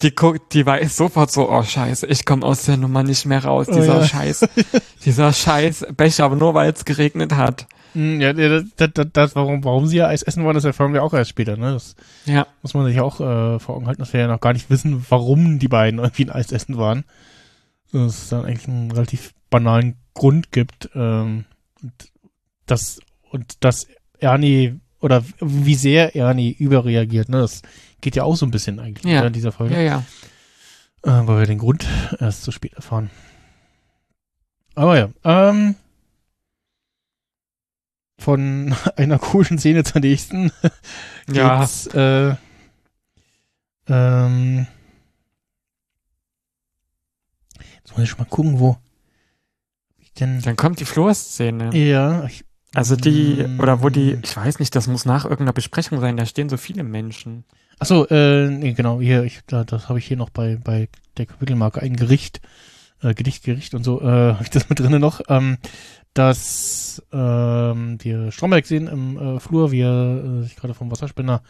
[0.00, 3.44] die guckt, die weiß sofort so, oh scheiße, ich komme aus der Nummer nicht mehr
[3.44, 4.06] raus, Oh dieser ja.
[4.06, 4.48] Scheiß,
[5.04, 7.66] dieser Scheiß Becher, aber nur weil es geregnet hat.
[7.94, 10.94] Hm, ja, ja, das, das, das, warum, warum sie ja Eis essen wollen, das erfahren
[10.94, 11.72] wir auch erst später, ne?
[11.72, 14.52] Das Ja, muss man sich auch äh, vor Augen halten, dass wir ja noch gar
[14.52, 17.04] nicht wissen, warum die beiden irgendwie ein Eis essen waren.
[17.92, 20.88] Dass es dann eigentlich einen relativ banalen Grund gibt.
[20.94, 21.44] Ähm,
[21.82, 21.92] und
[22.66, 23.86] das und dass
[24.18, 27.40] Ernie oder wie sehr Ernie überreagiert, ne?
[27.40, 27.62] Das
[28.00, 29.20] geht ja auch so ein bisschen eigentlich Ja.
[29.22, 29.74] ne, in dieser Folge.
[29.74, 30.04] ja, ja.
[31.04, 31.86] Äh, weil wir den Grund
[32.20, 33.10] erst zu spät erfahren.
[34.74, 35.74] Aber ja, ähm,
[38.18, 40.52] von einer coolen Szene zur nächsten
[41.32, 42.36] Ja, geht's, äh,
[43.88, 44.66] ähm,
[47.76, 48.76] jetzt muss ich mal gucken, wo
[50.20, 51.76] denn, dann kommt die Flurszene.
[51.76, 52.44] ja, ich,
[52.74, 53.60] Also die, Mm.
[53.60, 56.56] oder wo die, ich weiß nicht, das muss nach irgendeiner Besprechung sein, da stehen so
[56.56, 57.44] viele Menschen.
[57.78, 61.26] achso, äh, nee, genau, hier, ich, da, das habe ich hier noch bei, bei der
[61.26, 62.40] Kapitelmarke, ein Gericht,
[63.02, 64.04] äh, Gedichtgericht und so, äh,
[64.34, 65.58] habe ich das mit drinne noch, ähm,
[66.14, 71.42] dass ähm, wir Stromberg sehen im äh, Flur, wie er äh, sich gerade vom Wasserspender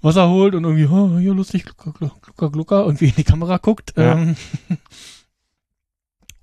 [0.00, 3.56] Wasser holt und irgendwie, oh, hier lustig, glucker, glucker, glucker, glucker, irgendwie in die Kamera
[3.56, 3.94] guckt.
[3.96, 4.12] Ja.
[4.12, 4.36] Ähm,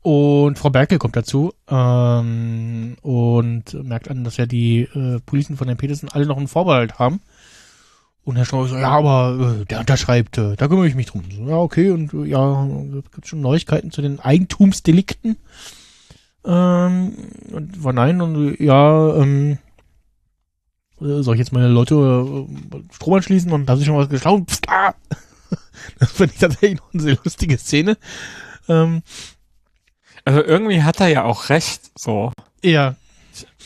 [0.01, 5.67] und Frau Berkel kommt dazu ähm, und merkt an, dass ja die äh, Polizisten von
[5.67, 7.21] den Petersen alle noch einen Vorbehalt haben.
[8.23, 11.23] Und Herr Stromberg so, ja, aber äh, der unterschreibt, äh, da kümmere ich mich drum.
[11.31, 12.67] So, ja, okay, und äh, ja,
[13.13, 15.37] gibt schon Neuigkeiten zu den Eigentumsdelikten.
[16.45, 17.13] Ähm,
[17.51, 19.57] und war nein, und äh, ja, ähm,
[20.99, 24.45] äh, soll ich jetzt meine Leute äh, Strom anschließen und haben sie schon was geschlagen?
[24.45, 24.93] Psst, ah!
[25.99, 27.97] Das finde ich tatsächlich noch eine sehr lustige Szene.
[28.67, 29.01] Ähm,
[30.25, 32.31] Also irgendwie hat er ja auch recht, so.
[32.63, 32.95] ja,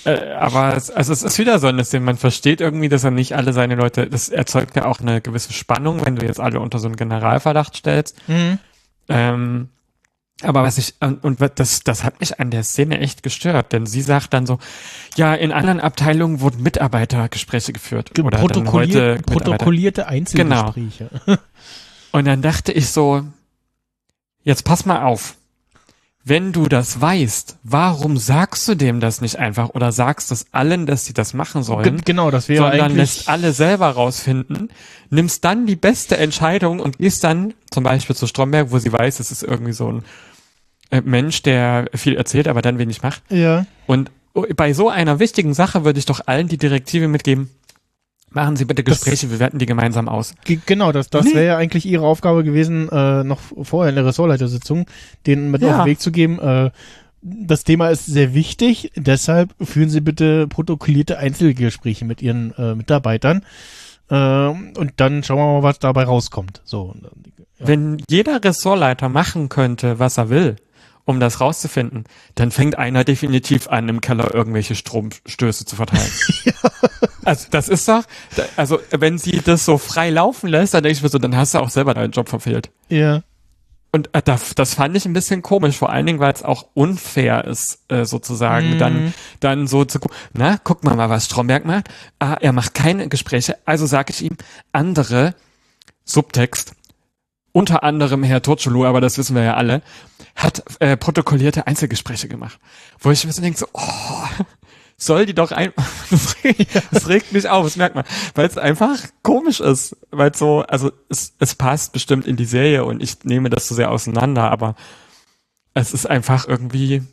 [0.05, 3.11] Äh, aber es, also es ist wieder so ein bisschen, man versteht irgendwie, dass er
[3.11, 6.59] nicht alle seine Leute, das erzeugt ja auch eine gewisse Spannung, wenn du jetzt alle
[6.59, 8.15] unter so einen Generalverdacht stellst.
[8.27, 8.59] mhm.
[9.09, 9.69] Ähm,
[10.41, 13.85] aber was ich, und, und das, das hat mich an der Szene echt gestört, denn
[13.85, 14.59] sie sagt dann so,
[15.15, 18.13] ja, in anderen Abteilungen wurden Mitarbeitergespräche geführt.
[18.13, 19.49] Ge- Oder dann heute protokolliert, Mitarbeiter.
[19.57, 21.09] protokollierte Einzelgespräche.
[22.11, 23.23] Und dann dachte ich so,
[24.43, 25.37] jetzt pass mal auf.
[26.28, 30.88] Wenn du das weißt, warum sagst du dem das nicht einfach oder sagst es allen,
[30.88, 31.84] dass sie das machen sollen?
[31.97, 34.69] Ge- genau, das wäre sondern eigentlich lässt alle selber rausfinden,
[35.11, 39.19] nimmst dann die beste Entscheidung und gehst dann zum Beispiel zu Stromberg, wo sie weiß,
[39.19, 40.03] es ist irgendwie so ein
[40.89, 43.21] äh, Mensch, der viel erzählt, aber dann wenig macht.
[43.30, 43.65] ja.
[43.86, 44.09] Und
[44.57, 47.51] bei so einer wichtigen Sache würde ich doch allen die Direktive mitgeben,
[48.36, 50.36] machen Sie bitte Das- Gespräche, wir werten die gemeinsam aus.
[50.43, 54.05] Ge- Genau, das, das wäre ja eigentlich ihre Aufgabe gewesen, äh, noch vorher in der
[54.05, 54.86] Ressortleitersitzung,
[55.25, 55.69] denen mit Ja.
[55.71, 56.39] auf den Weg zu geben.
[56.39, 56.69] Äh,
[57.21, 63.43] das Thema ist sehr wichtig, deshalb führen Sie bitte protokollierte Einzelgespräche mit Ihren äh, Mitarbeitern.
[64.11, 66.61] Ähm, und dann schauen wir mal, was dabei rauskommt.
[66.63, 66.93] So.
[67.59, 67.67] Ja.
[67.67, 70.57] Wenn jeder Ressortleiter machen könnte, was er will,
[71.05, 76.11] um das rauszufinden, dann fängt einer definitiv an, im Keller irgendwelche Stromstöße zu verteilen.
[77.23, 78.03] Also das ist doch,
[78.55, 81.55] also wenn sie das so frei laufen lässt, dann denke ich mir so, dann hast
[81.55, 82.69] du auch selber deinen Job verfehlt.
[82.87, 83.23] Ja.
[83.91, 87.45] Und äh, das, fand ich ein bisschen komisch, vor allen Dingen, weil es auch unfair
[87.45, 88.77] ist, äh, sozusagen, Mhm.
[88.77, 91.89] dann, dann so zu gucken, na, guck mal mal, was Stromberg macht.
[92.19, 94.37] Ah, er macht keine Gespräche, also sage ich ihm,
[94.71, 95.33] andere,
[96.03, 96.73] Subtext,
[97.55, 99.81] unter anderem Herr Turchulu, aber das wissen wir ja alle,
[100.35, 102.59] hat äh, protokollierte Einzelgespräche gemacht.
[102.99, 104.23] Wo ich mir so denke, so, oh,
[104.97, 105.71] soll die doch ein,
[106.09, 108.03] das regt, das regt mich auf, das merkt man,
[108.33, 112.83] weil es einfach komisch ist, weil so, also es, es passt bestimmt in die Serie
[112.83, 114.75] und ich nehme das so sehr auseinander, aber
[115.73, 117.03] es ist einfach irgendwie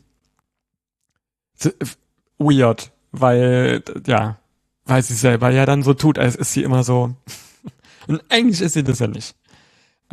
[2.37, 4.39] weird, weil, ja,
[4.83, 7.15] weil sie selber ja dann so tut, als ist sie immer so,
[8.07, 9.37] und eigentlich ist sie das ja nicht.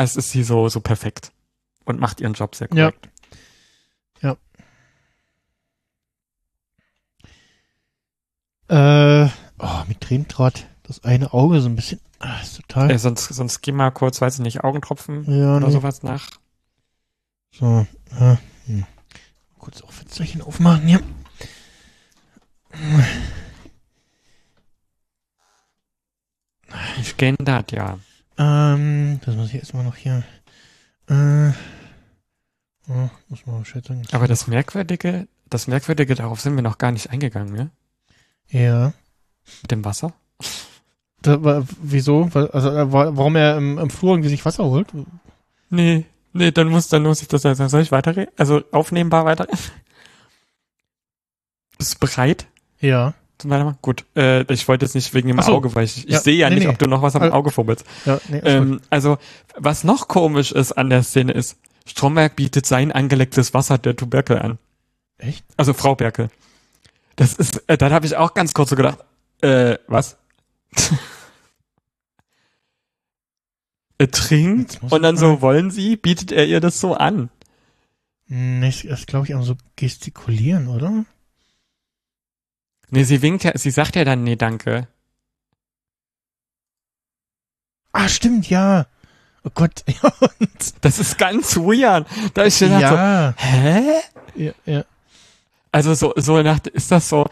[0.02, 1.32] Es ist sie so, so perfekt
[1.84, 2.78] und macht ihren Job sehr gut.
[2.78, 4.36] Ja.
[8.68, 9.24] ja.
[9.24, 10.66] Äh, oh, mit Cremetrott.
[10.84, 12.00] Das eine Auge so ein bisschen.
[12.18, 12.90] Ah, ist total.
[12.90, 15.72] Äh, sonst, sonst geh mal kurz, weiß ich nicht, Augentropfen ja, oder nee.
[15.72, 16.30] sowas nach.
[17.52, 17.86] So.
[18.18, 18.38] Ja.
[18.66, 18.86] Hm.
[19.58, 21.00] Kurz auch Fensterchen aufmachen hier.
[27.00, 27.92] Ich kenne das, ja.
[27.92, 28.09] Hm.
[28.40, 30.24] Ähm, das muss ich erstmal noch hier.
[31.08, 31.50] Äh,
[32.88, 34.02] oh, muss man sagen.
[34.12, 37.70] Aber das Merkwürdige, das Merkwürdige, darauf sind wir noch gar nicht eingegangen, ne?
[38.48, 38.94] Ja.
[39.62, 40.14] Mit dem Wasser.
[41.22, 42.30] Da, war, wieso?
[42.32, 44.88] Also, äh, wa- warum er im, im Flur irgendwie sich Wasser holt?
[45.68, 48.32] Nee, nee, dann muss, dann muss ich das, also soll ich weiterreden?
[48.38, 49.46] Also aufnehmbar weiter?
[51.78, 52.46] Bist du bereit?
[52.80, 53.12] Ja.
[53.48, 53.78] Weitermachen?
[53.80, 55.52] Gut, äh, ich wollte jetzt nicht wegen dem so.
[55.52, 56.70] Auge, weil ich, ich Ja, sehe ja nee, nicht, nee.
[56.70, 57.86] ob du noch was am Also- Auge fummelst.
[58.04, 58.38] Ja, nee.
[58.44, 59.16] Ähm, also,
[59.56, 64.38] was noch komisch ist an der Szene ist, Stromberg bietet sein angelecktes Wasser der Tuberkel
[64.38, 64.58] an.
[65.16, 65.44] Echt?
[65.56, 66.28] Also Frau Berkel.
[67.16, 68.98] Das ist, äh, dann habe ich auch ganz kurz so gedacht,
[69.42, 70.16] äh, was?
[73.98, 77.28] er trinkt und dann so, wollen Sie, bietet er ihr das so an.
[78.26, 81.04] Nee, das glaube ich, auch so gestikulieren, oder?
[82.90, 84.88] Nee, sie winkt ja, sie sagt ja dann, nee, danke.
[87.92, 88.86] Ah, stimmt, ja.
[89.44, 89.84] Oh Gott.
[90.82, 92.06] Das ist ganz weird.
[92.34, 92.68] Da ist ja.
[92.68, 93.82] so, ja, hä?
[94.34, 94.84] ja, ja.
[95.72, 97.26] Also so, so nach, ist das so,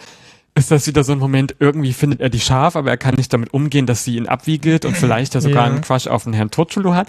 [0.55, 3.33] ist das wieder so ein Moment, irgendwie findet er die scharf, aber er kann nicht
[3.33, 5.73] damit umgehen, dass sie ihn abwiegelt und vielleicht er sogar Ja.
[5.73, 7.09] einen Crush auf den Herrn Turchulu hat.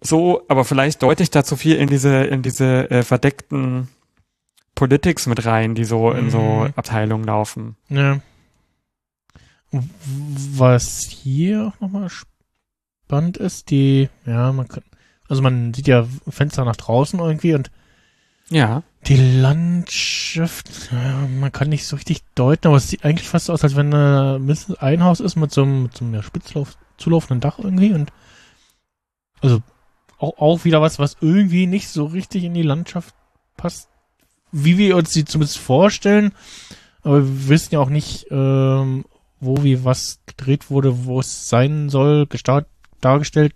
[0.00, 3.88] So, aber vielleicht deute ich da zu viel in diese, in diese äh, verdeckten
[4.74, 6.72] Politics mit rein, die so in so Mhm.
[6.76, 7.76] Abteilungen laufen.
[7.88, 8.20] Ja.
[9.70, 14.84] Was hier auch nochmal spannend ist, die, ja, man kann,
[15.28, 17.70] also man sieht ja Fenster nach draußen irgendwie und
[18.50, 18.82] Ja.
[19.06, 23.64] die Landschaft, ja, man kann nicht so richtig deuten, aber es sieht eigentlich fast aus,
[23.64, 26.76] als wenn äh, mindestens ein Haus ist mit so einem, mit so einem ja, spitzlauf,
[26.96, 28.12] zulaufenden Dach irgendwie und
[29.40, 29.60] also
[30.18, 33.14] auch, auch wieder was, was irgendwie nicht so richtig in die Landschaft
[33.56, 33.88] passt,
[34.56, 36.32] wie wir uns sie zumindest vorstellen,
[37.02, 39.04] aber wir wissen ja auch nicht, ähm,
[39.40, 42.66] wo wie was gedreht wurde, wo es sein soll, gestart,
[43.00, 43.52] dargestellt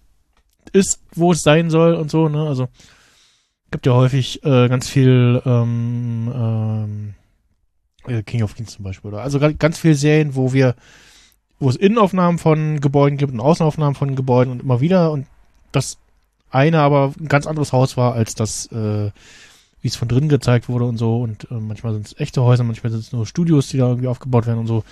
[0.73, 2.69] ist, wo es sein soll und so, ne, also
[3.71, 7.15] gibt ja häufig äh, ganz viel ähm, ähm,
[8.07, 9.23] äh, King of Kings zum Beispiel, oder?
[9.23, 10.75] Also ga- ganz viel Serien, wo wir,
[11.61, 15.27] wo es Innenaufnahmen von Gebäuden gibt und Außenaufnahmen von Gebäuden und immer wieder und
[15.71, 15.99] das
[16.51, 19.11] eine aber ein ganz anderes Haus war, als das, äh,
[19.81, 21.21] wie es von drinnen gezeigt wurde und so.
[21.21, 24.09] Und äh, manchmal sind es echte Häuser, manchmal sind es nur Studios, die da irgendwie
[24.09, 24.85] aufgebaut werden und so.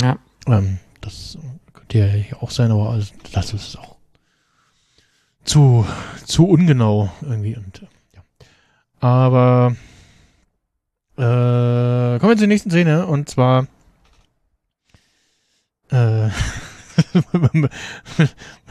[0.00, 0.18] Ja.
[0.46, 1.38] Ähm, das
[1.72, 3.96] könnte ja hier auch sein, aber also, das ist auch
[5.44, 5.86] zu,
[6.24, 7.56] zu ungenau irgendwie.
[7.56, 8.22] Und, äh, ja.
[9.00, 9.76] Aber
[11.16, 13.66] äh, kommen wir zur nächsten Szene und zwar
[15.90, 16.28] äh,
[17.52, 17.70] mit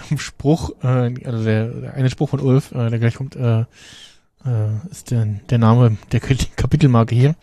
[0.09, 3.65] dem Spruch, äh, also der, der eine Spruch von Ulf, äh, der gleich kommt, äh,
[4.45, 7.35] äh, ist der, der Name der Kapitelmarke hier.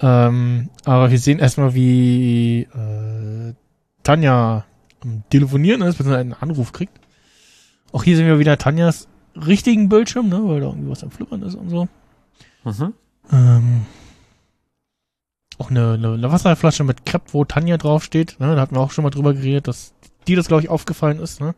[0.00, 3.54] Ähm, aber wir sehen erstmal, wie äh,
[4.02, 4.64] Tanja
[5.00, 6.98] am Telefonieren ist, beziehungsweise einen Anruf kriegt.
[7.92, 11.42] Auch hier sehen wir wieder Tanjas richtigen Bildschirm, ne, weil da irgendwie was am Flimmern
[11.42, 11.88] ist und so.
[12.64, 12.94] Mhm.
[13.32, 13.86] Ähm,
[15.58, 18.36] auch eine, eine, eine Wasserflasche mit Crepe, wo Tanja draufsteht.
[18.38, 19.94] Ne, da hatten wir auch schon mal drüber geredet, dass
[20.26, 21.40] dir das, glaube ich, aufgefallen ist.
[21.40, 21.54] Ne?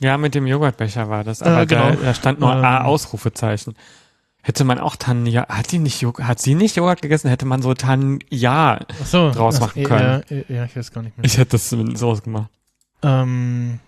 [0.00, 1.90] Ja, mit dem Joghurtbecher war das, aber Äh, genau.
[1.90, 2.64] da, da stand nur Ähm.
[2.64, 3.74] A Ausrufezeichen.
[4.42, 7.60] Hätte man auch Tanja, hat die nicht Joghurt, hat sie nicht Joghurt gegessen, hätte man
[7.60, 10.22] so Tanja, so, Draus ach, machen können.
[10.30, 11.26] Ja, ja, ich weiß gar nicht mehr.
[11.26, 12.48] ich hätte das mit Soße gemacht.
[13.02, 13.80] Ähm,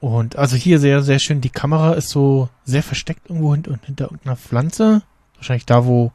[0.00, 1.40] und also hier sehr, sehr schön.
[1.40, 5.02] Die Kamera ist so sehr versteckt irgendwo hint hinter irgendeiner Pflanze.
[5.36, 6.10] Wahrscheinlich da, wo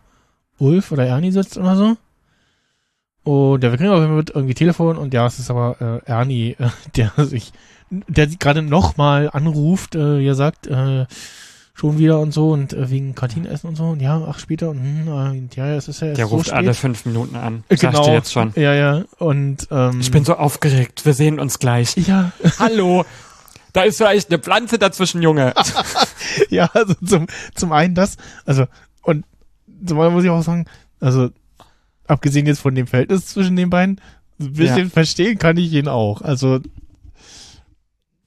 [0.58, 1.98] Ulf oder Ernie sitzt oder so.
[3.24, 6.52] Und ja, wir kriegen auch mit irgendwie Telefon und ja, es ist aber äh, Ernie,
[6.60, 7.54] äh, der sich,
[7.90, 11.06] der gerade nochmal anruft, äh, er sagt, äh,
[11.78, 14.80] schon wieder und so und äh, wegen Kantinenessen und so und ja, ach später und
[14.80, 16.58] hm, äh, und ja, es ist ja erst Der so ruft spät.
[16.58, 17.64] alle fünf Minuten an.
[17.68, 18.54] Äh, Sag ich dir jetzt schon.
[18.56, 19.04] Ja, ja.
[19.20, 21.96] Und ähm, Ich bin so aufgeregt, wir sehen uns gleich.
[21.98, 23.04] ja, Hallo,
[23.74, 25.54] da ist vielleicht eine Pflanze dazwischen, Junge.
[26.50, 28.66] Ja, also zum, zum einen das, also,
[29.04, 29.26] und
[29.86, 30.66] zum anderen muss ich auch sagen,
[31.00, 31.30] also,
[32.08, 34.02] abgesehen jetzt von dem Verhältnis zwischen den beiden,
[34.40, 34.90] ein bisschen Ja.
[34.90, 36.22] verstehen kann ich ihn auch.
[36.22, 36.60] Also,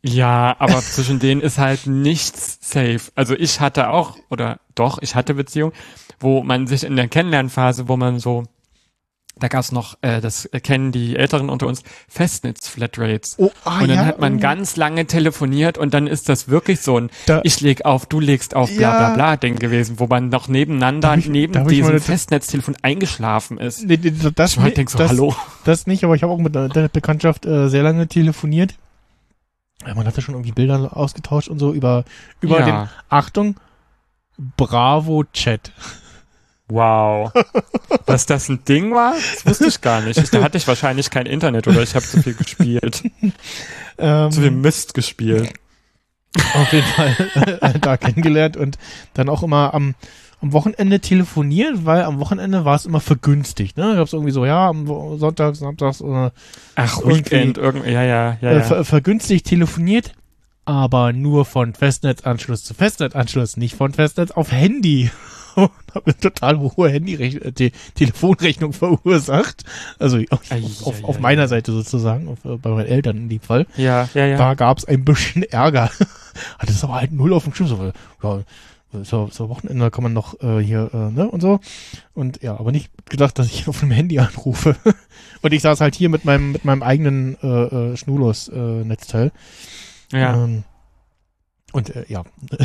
[0.03, 3.01] Ja, aber zwischen denen ist halt nichts safe.
[3.15, 5.73] Also ich hatte auch, oder doch, ich hatte Beziehung,
[6.21, 8.45] wo man sich in der Kennenlernphase, wo man so
[9.41, 13.37] da gab's noch, äh, das kennen die Älteren unter uns, Festnetz-Flatrates.
[13.39, 14.41] Oh, ah, und dann ja, hat man oh.
[14.41, 18.21] ganz lange telefoniert und dann ist das wirklich so ein Da- Ich leg auf, du
[18.21, 22.77] legst auf, bla bla bla Ding gewesen, wo man noch nebeneinander, ich- neben diesem Festnetztelefon
[22.83, 23.85] eingeschlafen ist.
[23.85, 25.35] Nee, nee, das, Ich halt denk so, das, hallo.
[25.65, 28.75] das nicht, aber ich habe auch mit der Bekanntschaft äh, sehr lange telefoniert.
[29.87, 32.05] Ja, man hatte schon irgendwie Bilder ausgetauscht und so über,
[32.41, 32.65] über Ja.
[32.67, 33.57] den, Achtung,
[34.57, 35.73] Bravo-Chat.
[36.69, 37.33] Wow.
[38.05, 40.19] Dass das ein Ding war, das wusste ich gar nicht.
[40.19, 43.03] Ich, da hatte ich wahrscheinlich kein Internet oder ich habe zu viel gespielt.
[43.97, 45.53] Ähm, zu viel Mist gespielt.
[46.55, 48.77] auf jeden Fall äh, da kennengelernt und
[49.15, 49.95] dann auch immer am,
[50.41, 53.77] am Wochenende telefoniert, weil am Wochenende war es immer vergünstigt.
[53.77, 53.85] Ne?
[53.91, 54.87] Da gab es irgendwie so, ja, am
[55.19, 56.33] Sonntag, Samstags oder
[56.77, 58.63] Ach, Irgendwie- Weekend, irgendwie, ja, ja, ja, äh, ja.
[58.63, 60.13] ver vergünstigt telefoniert,
[60.65, 65.11] aber nur von Festnetzanschluss zu Festnetzanschluss, nicht von Festnetz auf Handy.
[65.57, 67.71] Und habe eine total hohe Handy äh,
[68.73, 69.65] verursacht.
[69.99, 71.47] Also auf, Ei, auf, ei, auf ei, meiner ei.
[71.49, 73.67] Seite sozusagen, auf, äh, bei meinen Eltern in dem Fall.
[73.77, 74.37] Ja, ja, ja.
[74.37, 75.91] Da gab's ein bisschen Ärger.
[76.59, 77.67] Hatte es aber halt null auf dem Schirm.
[77.67, 78.41] So, ja,
[78.93, 81.61] so, so Wochenende kann man noch äh, hier, äh, ne, und so.
[82.15, 84.77] Und ja, aber nicht gedacht, dass ich auf dem Handy anrufe.
[85.43, 89.33] und ich saß halt hier mit meinem, mit meinem eigenen äh, äh, Schnurlos-Netzteil.
[90.13, 90.45] ja.
[90.45, 90.65] Ähm,
[91.73, 92.25] und äh, ja.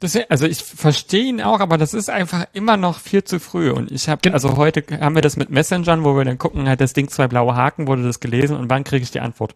[0.00, 3.70] Das, also ich verstehe ihn auch, aber das ist einfach immer noch viel zu früh.
[3.70, 6.82] Und ich habe, also heute haben wir das mit Messengern, wo wir dann gucken, hat
[6.82, 9.54] das Ding zwei blaue Haken, wurde das gelesen und wann kriege ich die Antwort?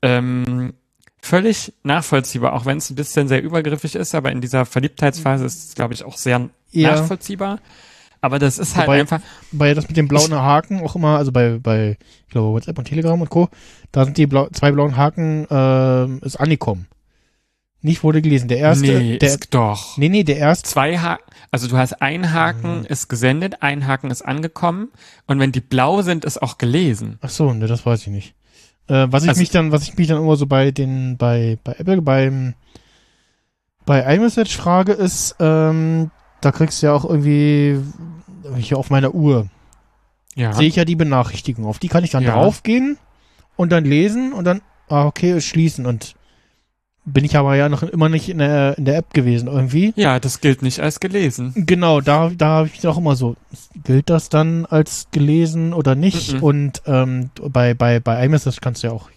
[0.00, 0.72] Ähm,
[1.26, 5.68] völlig nachvollziehbar, auch wenn es ein bisschen sehr übergriffig ist, aber in dieser Verliebtheitsphase ist
[5.70, 6.92] es, glaube ich, auch sehr Ja.
[6.96, 7.58] nachvollziehbar.
[8.22, 9.20] Aber das ist halt Wobei- einfach,
[9.52, 12.86] Bei das mit dem blauen Haken auch immer, also bei, bei, ich glaube, WhatsApp und
[12.86, 13.48] Telegram und Co.,
[13.92, 16.86] da sind die blau, zwei blauen Haken, ähm, ist angekommen.
[17.82, 18.48] Nicht wurde gelesen.
[18.48, 19.96] Der erste, nee, der, ist doch.
[19.96, 21.22] nee, nee, der erste, Zwei Haken,
[21.52, 22.86] also du hast ein Haken Mhm.
[22.86, 24.88] ist gesendet, ein Haken ist angekommen
[25.26, 27.18] und wenn die blau sind, ist auch gelesen.
[27.20, 28.34] Ach so, ne, das weiß ich nicht.
[28.88, 31.58] Äh, was ich Also- mich dann, was ich mich dann immer so bei den, bei,
[31.64, 32.54] bei Apple, beim,
[33.84, 36.10] bei iMessage frage, ist, ähm,
[36.40, 37.80] da kriegst du ja auch irgendwie,
[38.56, 39.48] hier auf meiner Uhr,
[40.34, 40.52] Ja.
[40.52, 41.66] sehe ich ja die Benachrichtigung.
[41.66, 42.32] Auf die kann ich dann Ja.
[42.34, 42.98] draufgehen
[43.56, 46.15] und dann lesen und dann, ah, okay, schließen und
[47.06, 49.92] bin ich aber ja noch immer nicht in der, in der App gewesen irgendwie.
[49.96, 51.52] Ja, das gilt nicht als gelesen.
[51.54, 53.36] Genau, da, da habe ich auch immer so,
[53.84, 56.34] gilt das dann als gelesen oder nicht?
[56.34, 56.42] Mhm.
[56.42, 59.08] Und ähm, bei, bei, bei iMessage kannst du ja auch,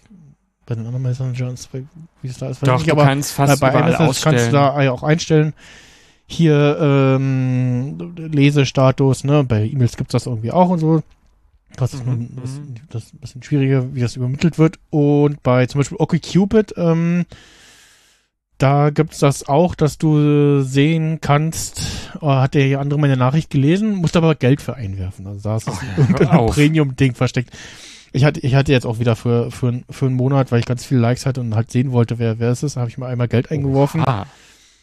[0.66, 1.68] bei den anderen Messengers,
[2.22, 4.36] wie es da ist, weiß ich Doch, nicht, aber kannst fast bei iMessage ausstellen.
[4.36, 5.52] kannst du da ja auch einstellen.
[6.26, 9.42] Hier ähm, Lesestatus, ne?
[9.42, 11.02] Bei E-Mails gibt's das irgendwie auch und so.
[11.76, 12.60] Das ist, Mhm, nun, das,
[12.90, 14.78] das ist ein bisschen schwieriger, wie das übermittelt wird.
[14.90, 17.26] Und bei zum Beispiel OkCupid, ähm,
[18.60, 21.80] da gibt's das auch, dass du sehen kannst,
[22.20, 25.26] oh, hat der hier andere meine Nachricht gelesen, musst aber Geld für einwerfen.
[25.26, 26.42] Also da ist das Ach ja.
[26.42, 27.50] Premium-Ding versteckt.
[28.12, 30.84] Ich hatte, ich hatte jetzt auch wieder für, für, für einen Monat, weil ich ganz
[30.84, 33.28] viele Likes hatte und halt sehen wollte, wer, wer es ist, habe ich mal einmal
[33.28, 34.02] Geld eingeworfen.
[34.04, 34.26] Ah.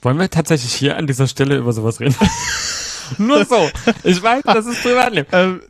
[0.01, 2.15] Wollen wir tatsächlich hier an dieser Stelle über sowas reden?
[3.19, 3.69] Nur so.
[4.03, 5.27] Ich weiß, das ist Privatleben.
[5.31, 5.61] Ähm,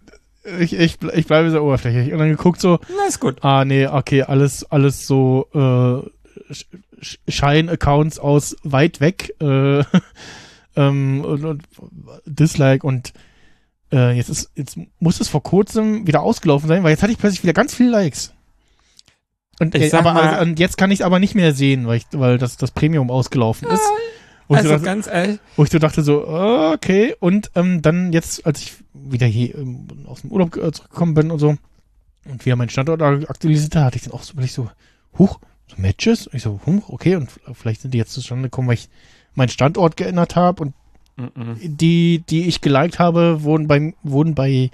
[0.60, 2.14] ich, ich, ich bleibe sehr oberflächlich.
[2.14, 3.44] Und dann geguckt so, Na, ist gut.
[3.44, 6.54] ah nee, okay, alles, alles so äh,
[7.28, 9.84] Schein-Accounts aus weit weg äh,
[10.76, 11.64] ähm, und, und
[12.26, 13.14] Dislike und
[13.92, 17.18] äh, jetzt ist jetzt muss es vor kurzem wieder ausgelaufen sein, weil jetzt hatte ich
[17.20, 18.34] plötzlich wieder ganz viele Likes.
[19.60, 21.98] Und, Ich äh, aber, mal- und jetzt kann ich es aber nicht mehr sehen, weil,
[21.98, 23.82] ich, weil das, das Premium ausgelaufen ist.
[24.48, 27.16] Wo ich so Also dachte- ganz ehrlich, wo ich so dachte so, okay.
[27.20, 31.32] Und ähm, dann jetzt, als ich wieder hier ähm, aus dem Urlaub äh, zurückgekommen bin
[31.32, 31.58] und so
[32.30, 34.70] und wieder meinen Standort aktualisiert hatte ich dann auch so, weil ich so,
[35.18, 36.28] huch, so Matches?
[36.28, 37.16] Und ich so, huch, okay.
[37.16, 38.90] Und vielleicht sind die jetzt zustande gekommen, weil ich
[39.36, 40.74] meinen Standort geändert habe und
[41.18, 41.58] mhm.
[41.62, 44.70] die, die ich geliked habe, wurden bei, wurden bei äh,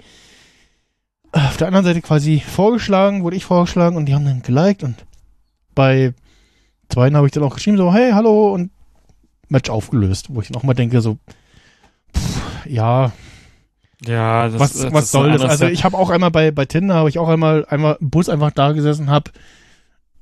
[1.32, 5.04] auf der anderen Seite quasi vorgeschlagen, wurde ich vorgeschlagen und die haben dann geliked und
[5.74, 6.14] bei
[6.88, 8.70] zweien habe ich dann auch geschrieben, so, hey, hallo und
[9.48, 11.18] Match aufgelöst, wo ich dann auch mal denke, so,
[12.16, 13.12] pff, ja,
[14.06, 15.42] ja, das, was, das was ist soll das?
[15.42, 18.28] Also ich habe auch einmal bei, bei Tinder, habe ich auch einmal, einmal im Bus
[18.28, 19.30] einfach da gesessen, habe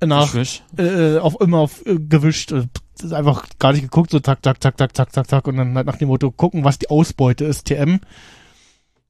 [0.06, 0.34] nach,
[0.76, 2.66] äh, auf immer auf äh, gewischt, äh,
[3.12, 5.86] einfach gar nicht geguckt, so tak, tak, tak, tak, tak, tak, tak und dann halt
[5.86, 8.00] nach dem Motto gucken, was die Ausbeute ist, TM.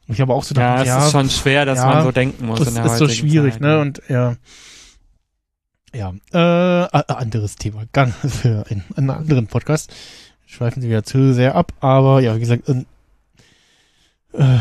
[0.09, 2.13] Ich habe auch so Ja, gedacht, es ja, ist schon schwer, dass ja, man so
[2.13, 3.81] denken muss das ist so schwierig, Zeit, ne?
[3.81, 4.37] Und ja,
[5.95, 9.93] ja, äh, anderes Thema, ganz für einen, einen anderen Podcast.
[10.47, 14.59] Schweifen Sie wieder zu sehr ab, aber ja, wie gesagt, äh,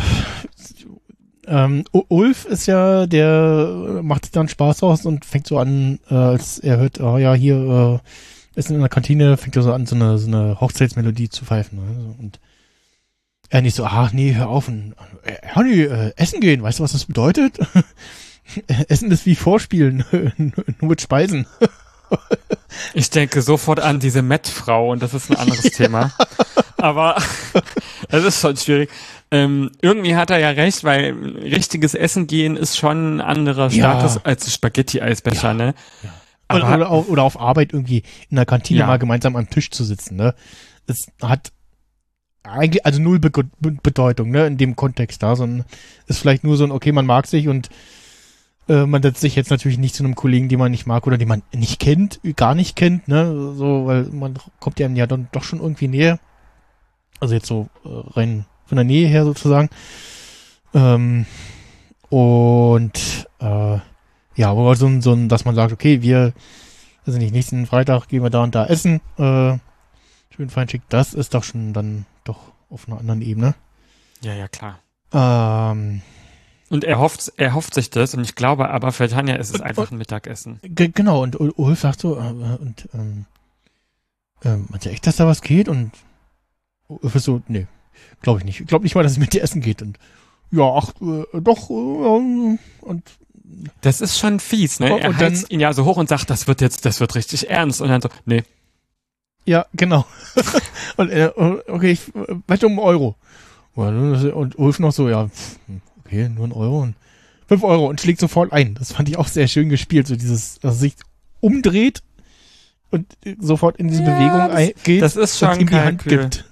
[1.51, 6.15] ähm, Ulf ist ja, der macht sich dann Spaß aus und fängt so an, äh,
[6.15, 8.01] als er hört, oh ja, hier
[8.55, 11.43] äh, ist in der Kantine, fängt er so an, so eine, so eine Hochzeitsmelodie zu
[11.43, 11.79] pfeifen.
[11.79, 12.15] Ne?
[12.19, 12.39] Und
[13.49, 14.69] er nicht so, ach nee, hör auf.
[14.69, 14.95] Und,
[15.25, 17.59] ja, nee, äh, essen gehen, weißt du, was das bedeutet?
[18.87, 20.05] essen ist wie Vorspielen,
[20.37, 21.45] nur mit Speisen.
[22.93, 26.11] Ich denke sofort an diese Met-Frau und das ist ein anderes Thema.
[26.77, 27.15] Aber
[28.09, 28.89] es ist schon schwierig.
[29.33, 33.99] Ähm, irgendwie hat er ja recht, weil richtiges Essen gehen ist schon ein anderer Ja.
[33.99, 35.53] Status als Spaghetti-Eisbecher, Ja.
[35.53, 35.73] ne?
[36.53, 38.87] Oder, Aber- oder, auf, oder auf Arbeit irgendwie in der Kantine Ja.
[38.87, 40.35] mal gemeinsam am Tisch zu sitzen, ne?
[40.85, 41.53] Es hat
[42.43, 43.47] eigentlich, also null Be Be
[43.83, 45.65] Bedeutung, ne, in dem Kontext da, sondern
[46.07, 47.69] ist vielleicht nur so ein, okay, man mag sich und
[48.67, 51.17] äh, man setzt sich jetzt natürlich nicht zu einem Kollegen, den man nicht mag oder
[51.17, 55.29] den man nicht kennt, gar nicht kennt, ne, so, weil man kommt ja ja dann
[55.31, 56.19] doch schon irgendwie näher.
[57.21, 59.69] Also jetzt so äh, rein von der Nähe her sozusagen.
[60.73, 61.25] Ähm,
[62.09, 63.77] und äh,
[64.35, 66.31] ja, aber so ein, so dass man sagt, okay, wir,
[67.05, 69.57] also nicht, nächsten Freitag gehen wir da und da essen, äh,
[70.33, 73.55] schön fein schick, das ist doch schon dann doch auf einer anderen Ebene.
[74.21, 74.79] Ja, ja, klar.
[75.11, 76.01] Ähm,
[76.69, 79.55] Und er hofft, er hofft sich das und ich glaube aber für Tanja ist es
[79.59, 80.61] Und- einfach ein Mittagessen.
[80.63, 83.25] ge- genau, und Ul- Ulf sagt so, äh, und, ähm,
[84.45, 85.67] ähm, meinst du echt, dass da was geht?
[85.67, 85.91] Und
[86.87, 87.67] Ulf ist so, nee,
[88.21, 88.59] glaube ich nicht.
[88.61, 89.81] Ich glaube nicht mal, dass es mit dir essen geht.
[89.81, 89.97] Und
[90.51, 93.03] ja, ach, äh, doch, äh, und
[93.81, 94.93] Das ist schon fies, ne?
[94.93, 96.99] Und- Er und dann- heizt ihn ja so hoch und sagt, das wird jetzt, das
[96.99, 97.81] wird richtig ernst.
[97.81, 98.43] Und dann so, nee,
[99.45, 100.05] Ja, genau.
[100.97, 101.31] und äh,
[101.67, 102.01] okay, ich
[102.47, 103.15] wette um einen Euro.
[103.73, 105.29] Und Ulf noch so, ja,
[106.05, 106.95] okay, nur ein Euro und
[107.47, 108.75] fünf Euro und schlägt sofort ein.
[108.75, 110.93] Das fand ich auch sehr schön gespielt, so dieses, dass er sich
[111.39, 112.03] umdreht
[112.91, 113.07] und
[113.39, 116.19] sofort in diese Ja, Bewegung das- geht das ist und schon ihm die Hand Kalkül.
[116.23, 116.45] gibt.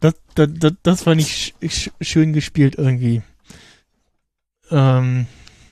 [0.00, 3.22] Das, das, das, das fand ich sch sch schön gespielt irgendwie.
[4.70, 5.26] Ähm,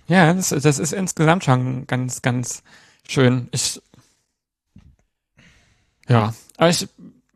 [0.08, 2.62] Ja, das, das ist insgesamt schon ganz, ganz
[3.08, 3.48] schön.
[3.52, 3.80] Ich,
[6.08, 6.88] ja, aber ich,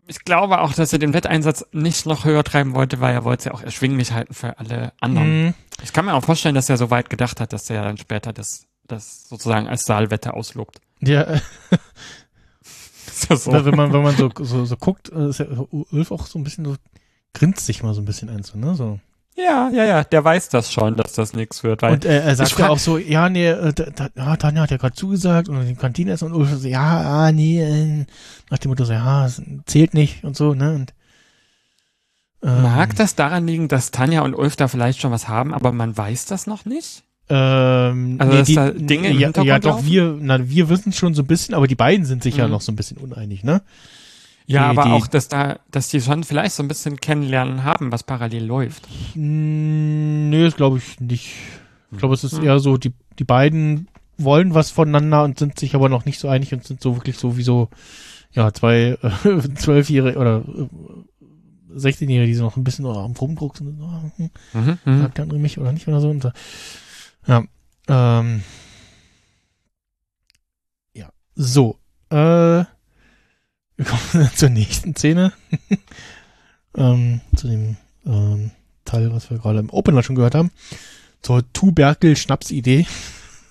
[0.07, 3.41] ich glaube auch, dass er den Wetteinsatz nicht noch höher treiben wollte, weil er wollte
[3.41, 5.47] es ja auch erschwinglich halten für alle anderen.
[5.47, 7.99] mh, Ich kann mir auch vorstellen, dass er so weit gedacht hat, dass er dann
[7.99, 10.81] später das, das sozusagen als Saalwette auslobt.
[11.01, 11.41] ja,
[13.23, 13.65] Ist ja so.
[13.65, 16.45] wenn man, wenn man so, so, so guckt, äh, ist ja Ulf auch so ein
[16.45, 16.77] bisschen so,
[17.35, 18.99] grinst sich mal so ein bisschen ein, so, ne, so.
[19.37, 22.37] Ja, ja, ja, der weiß das schon, dass das nichts wird, weil Und äh, er
[22.37, 25.67] sagt ja auch so, ja, nee, äh, da, ja, Tanja hat ja gerade zugesagt und
[25.67, 28.07] die Kantine essen und Ulf so, ja, ah, nee, äh,
[28.51, 30.93] nach dem Motto so, ja, es zählt nicht und so, ne, und
[32.43, 35.73] ähm, mag das daran liegen, dass Tanja und Ulf da vielleicht schon was haben, aber
[35.73, 37.05] man weiß das noch nicht?
[37.31, 39.87] Ähm, Also, dass da Dinge im ja, ja, doch, laufen?
[39.87, 42.53] wir, na, wir wissen schon so ein bisschen, aber die beiden sind sich ja Mhm.
[42.53, 43.63] noch so ein bisschen uneinig, ne?
[44.47, 47.63] Ja, Die- aber die- auch, dass da, dass die schon vielleicht so ein bisschen kennenlernen
[47.63, 48.89] haben, was parallel läuft.
[49.15, 51.35] Mm, Nee, das glaube ich nicht.
[51.93, 52.45] Ich glaube, es ist Hm.
[52.45, 53.87] eher so, die, die beiden
[54.19, 57.17] wollen was voneinander und sind sich aber noch nicht so einig und sind so wirklich
[57.17, 57.69] so wie so,
[58.33, 59.11] ja, zwei äh,
[59.55, 63.79] Zwölfjährige oder äh, 16-Jährige, die so noch ein bisschen am Rumdruck sind.
[63.79, 65.01] So, hm, Mhm, mhm.
[65.03, 66.09] sagt der andere mich oder nicht oder so.
[66.11, 66.31] Und, so.
[67.27, 67.45] Ja,
[67.89, 68.43] ähm,
[70.95, 71.79] ja, so,
[72.11, 72.65] äh,
[73.81, 75.33] wir kommen zur nächsten Szene.
[76.77, 78.51] ähm, zu dem ähm,
[78.85, 80.51] Teil, was wir gerade im Opener schon gehört haben.
[81.23, 82.87] Zur Tuberkel-Schnapsidee.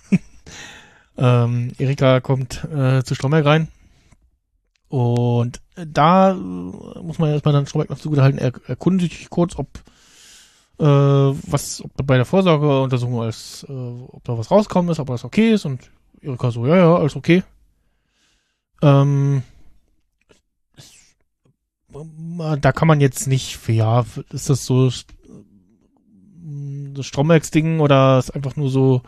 [1.17, 3.67] ähm, Erika kommt äh, zu Stromberg rein.
[4.87, 9.67] Und da muss man erstmal dann Stromberg noch zugehalten, er erkundigt sich kurz, ob
[10.83, 15.53] was, ob bei der Vorsorgeuntersuchung alles, äh, ob da was rauskommen ist, ob alles okay
[15.53, 17.43] ist und Erika so, ja, ja, alles okay.
[18.81, 19.43] Ähm,
[22.61, 24.91] da kann man jetzt nicht, ja, ist das so äh,
[26.93, 29.01] das Strombergs-Ding oder ist einfach nur so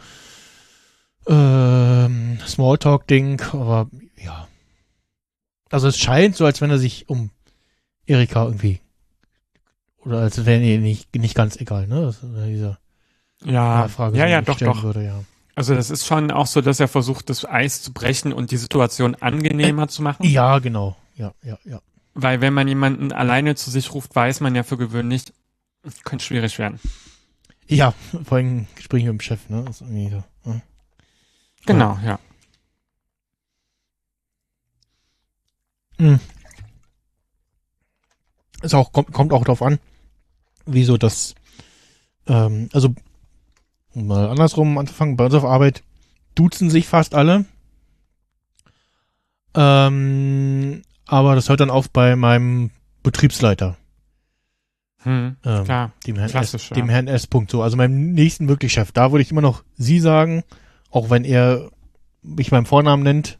[1.27, 4.48] ähm, Smalltalk-Ding, aber ja.
[5.69, 7.30] Also es scheint so, als wenn er sich um
[8.06, 8.81] Erika irgendwie
[10.06, 12.02] oder als wäre ihr nicht, nicht ganz egal, ne?
[12.02, 12.78] Das diese
[13.44, 14.84] Ja, Frage, ja, ja, doch, doch.
[14.84, 15.23] Würde, ja.
[15.56, 18.57] Also das ist schon auch so, dass er versucht, das Eis zu brechen und die
[18.57, 20.26] Situation angenehmer zu machen.
[20.26, 20.95] ja, genau.
[21.15, 21.82] Ja, ja, ja.
[22.14, 25.23] Weil wenn man jemanden alleine zu sich ruft, weiß man ja für gewöhnlich,
[26.03, 26.80] könnte schwierig werden.
[27.68, 29.64] Ja, vor allem Gespräche mit dem Chef, ne?
[29.65, 30.23] Das ist irgendwie so.
[30.49, 30.61] Ja.
[31.65, 32.19] Genau, ja.
[35.99, 36.19] Hm.
[38.61, 39.80] Ist auch, kommt, kommt auch darauf an,
[40.65, 41.35] wieso das,
[42.27, 42.93] ähm, also
[43.93, 45.83] um mal andersrum anzufangen, bei uns auf Arbeit
[46.35, 47.45] duzen sich fast alle.
[49.53, 52.71] Ähm, aber das hört dann auf bei meinem
[53.03, 53.77] Betriebsleiter,
[55.03, 55.91] Hm, ähm, klar.
[56.05, 56.75] dem Herrn S, klassisch, ja.
[56.75, 57.27] dem Herrn S.
[57.27, 57.51] Punkt.
[57.51, 58.91] So, also meinem nächsten wirklich Chef.
[58.91, 60.43] Da würde ich immer noch Sie sagen,
[60.91, 61.69] auch wenn er
[62.21, 63.39] mich beim Vornamen nennt.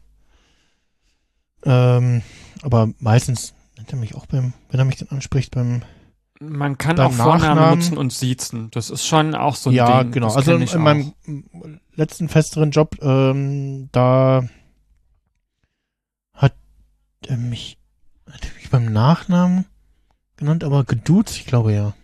[1.64, 2.22] Ähm,
[2.62, 5.82] aber meistens nennt er mich auch beim, wenn er mich dann anspricht, beim
[6.50, 7.78] Man kann auch Vornamen Nachnamen.
[7.78, 8.70] nutzen und siezen.
[8.70, 10.12] Das ist schon auch so ein ja, Ding.
[10.12, 10.26] genau.
[10.26, 11.12] Das Also in, in meinem
[11.94, 14.44] letzten festeren Job, ähm, da
[16.34, 16.54] hat
[17.26, 17.78] er mich,
[18.30, 19.66] hat er mich beim Nachnamen
[20.36, 21.94] genannt, aber geduzt, ich glaube ja.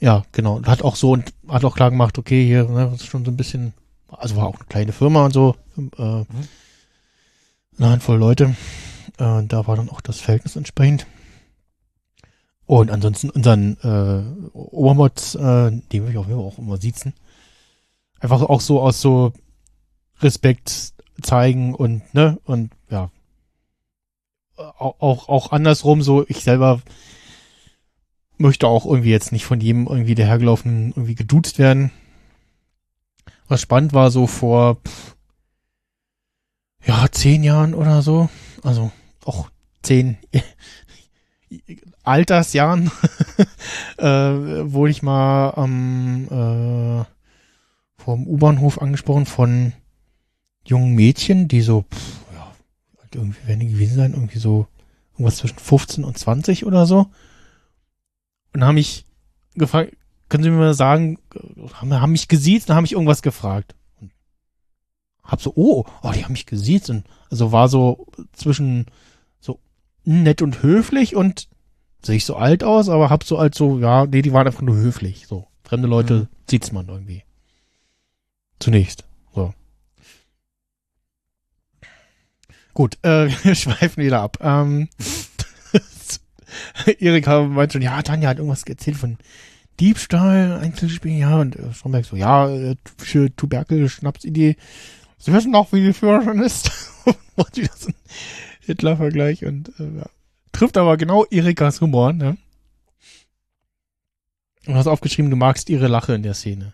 [0.00, 0.62] Ja, genau.
[0.64, 3.30] Hat auch so und hat auch klar gemacht, okay, hier, ne, das ist schon so
[3.30, 3.72] ein bisschen,
[4.08, 6.24] also war auch eine kleine Firma und so, äh,
[7.78, 8.54] eine Handvoll Leute.
[9.18, 11.06] Äh, da war dann auch das Verhältnis entsprechend.
[12.66, 17.12] Und ansonsten unseren äh, Obermods, äh, den will ich auf jeden Fall auch immer siezen.
[18.20, 19.32] Einfach auch so aus so
[20.20, 23.10] Respekt zeigen und, ne, und ja.
[24.56, 26.80] Auch, auch, auch andersrum so, ich selber
[28.38, 31.90] möchte auch irgendwie jetzt nicht von jedem irgendwie der hergelaufenen irgendwie geduzt werden.
[33.48, 35.16] Was spannend war so vor pff,
[36.86, 38.28] ja, zehn Jahren oder so.
[38.62, 38.90] Also
[39.24, 39.50] auch
[39.82, 40.18] zehn
[42.04, 42.90] Altersjahren
[43.98, 47.04] äh, wurde ich mal am äh,
[48.02, 49.72] vom U-Bahnhof angesprochen von
[50.66, 52.52] jungen Mädchen, die so, pff, ja,
[53.02, 54.66] alt irgendwie werden die gewesen sein, irgendwie so
[55.12, 57.06] irgendwas zwischen 15 und 20 oder so.
[58.52, 59.06] Und haben mich
[59.54, 59.96] gefragt,
[60.28, 61.18] können Sie mir mal sagen,
[61.74, 63.74] haben, haben mich gesiezt und haben mich irgendwas gefragt.
[64.00, 64.12] Und
[65.22, 68.86] hab so, oh, oh, die haben mich gesiezt und also war so zwischen
[69.40, 69.60] so
[70.04, 71.48] nett und höflich und
[72.04, 74.62] sehe ich so alt aus, aber hab so als so, ja, nee, die waren einfach
[74.62, 75.26] nur höflich.
[75.26, 76.28] So, fremde Leute Mhm.
[76.48, 77.22] sieht's man irgendwie.
[78.60, 79.04] Zunächst.
[79.34, 79.52] So.
[82.72, 84.38] Gut, äh, wir schweifen wieder ab.
[84.40, 84.88] Ähm,
[86.98, 89.18] Erika meint schon, ja, Tanja hat irgendwas erzählt von
[89.80, 94.56] Diebstahl, Einzelspiel, ja, und äh, Stromberg so, ja, äh, für Tuberkel, Schnapsidee.
[95.18, 96.70] Sie wissen doch, wie die Führerin ist.
[97.36, 97.94] und wieder so ein
[98.60, 100.06] Hitler-Vergleich und äh, ja.
[100.54, 102.36] Trifft aber genau Erikas Humor, ne?
[104.66, 106.72] Und hast aufgeschrieben, du magst ihre Lache in der Szene.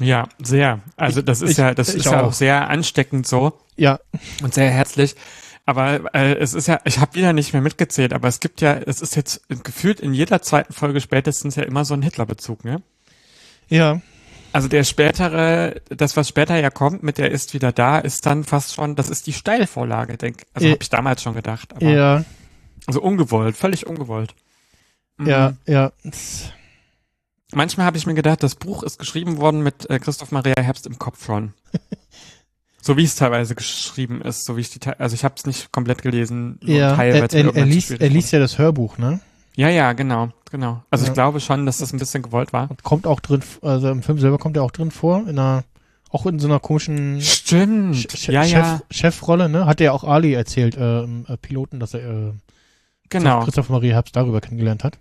[0.00, 0.80] Ja, sehr.
[0.96, 2.28] Also das ist Ich- ja, das ist ja auch.
[2.28, 4.00] auch sehr ansteckend so Ja,
[4.42, 5.14] und sehr herzlich.
[5.66, 8.74] Aber äh, es ist ja, ich habe wieder nicht mehr mitgezählt, aber es gibt ja,
[8.74, 12.82] es ist jetzt gefühlt in jeder zweiten Folge spätestens ja immer so ein Hitler-Bezug, ne?
[13.68, 14.00] ja,
[14.52, 18.42] Also der spätere, das was später ja kommt, mit der ist wieder da, ist dann
[18.42, 20.42] fast schon, das ist die Steilvorlage, denk.
[20.54, 21.72] Also Äh, habe ich damals schon gedacht.
[21.76, 22.24] Aber, ja,
[22.90, 24.34] Also ungewollt, völlig ungewollt.
[25.18, 25.26] Mhm.
[25.28, 25.92] ja, ja.
[27.52, 30.86] Manchmal habe ich mir gedacht, das Buch ist geschrieben worden mit äh, Christoph Maria Herbst
[30.86, 31.52] im Kopf schon.
[32.80, 35.72] so wie es teilweise geschrieben ist, so wie ich die, also ich habe es nicht
[35.72, 39.20] komplett gelesen, nur Ja, er, er, er, liest, er liest ja das Hörbuch, ne?
[39.56, 40.82] Ja, ja, genau, genau.
[40.90, 41.10] Also Ja.
[41.10, 42.70] ich glaube schon, dass das ein bisschen gewollt war.
[42.70, 45.64] Und kommt auch drin, also im Film selber kommt er auch drin vor, in einer,
[46.08, 47.96] auch in so einer komischen Stimmt.
[47.96, 49.66] Ch- ja, Chef, ja, Chefrolle, ne?
[49.66, 52.32] Hat ja auch Ali erzählt, äh, äh, Piloten, dass er äh,
[53.10, 53.40] genau.
[53.44, 54.98] Christoph Maria Herbst darüber kennengelernt hat.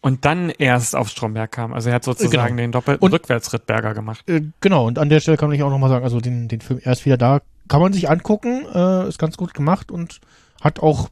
[0.00, 1.72] Und dann erst auf Stromberg kam.
[1.74, 2.56] Also er hat sozusagen Genau.
[2.56, 4.22] den doppelten Und- Rückwärtsrittberger gemacht.
[4.28, 6.80] Äh, genau, und an der Stelle kann ich auch nochmal sagen, also den, den Film
[6.82, 10.20] erst wieder da, kann man sich angucken, äh, ist ganz gut gemacht und
[10.60, 11.08] hat auch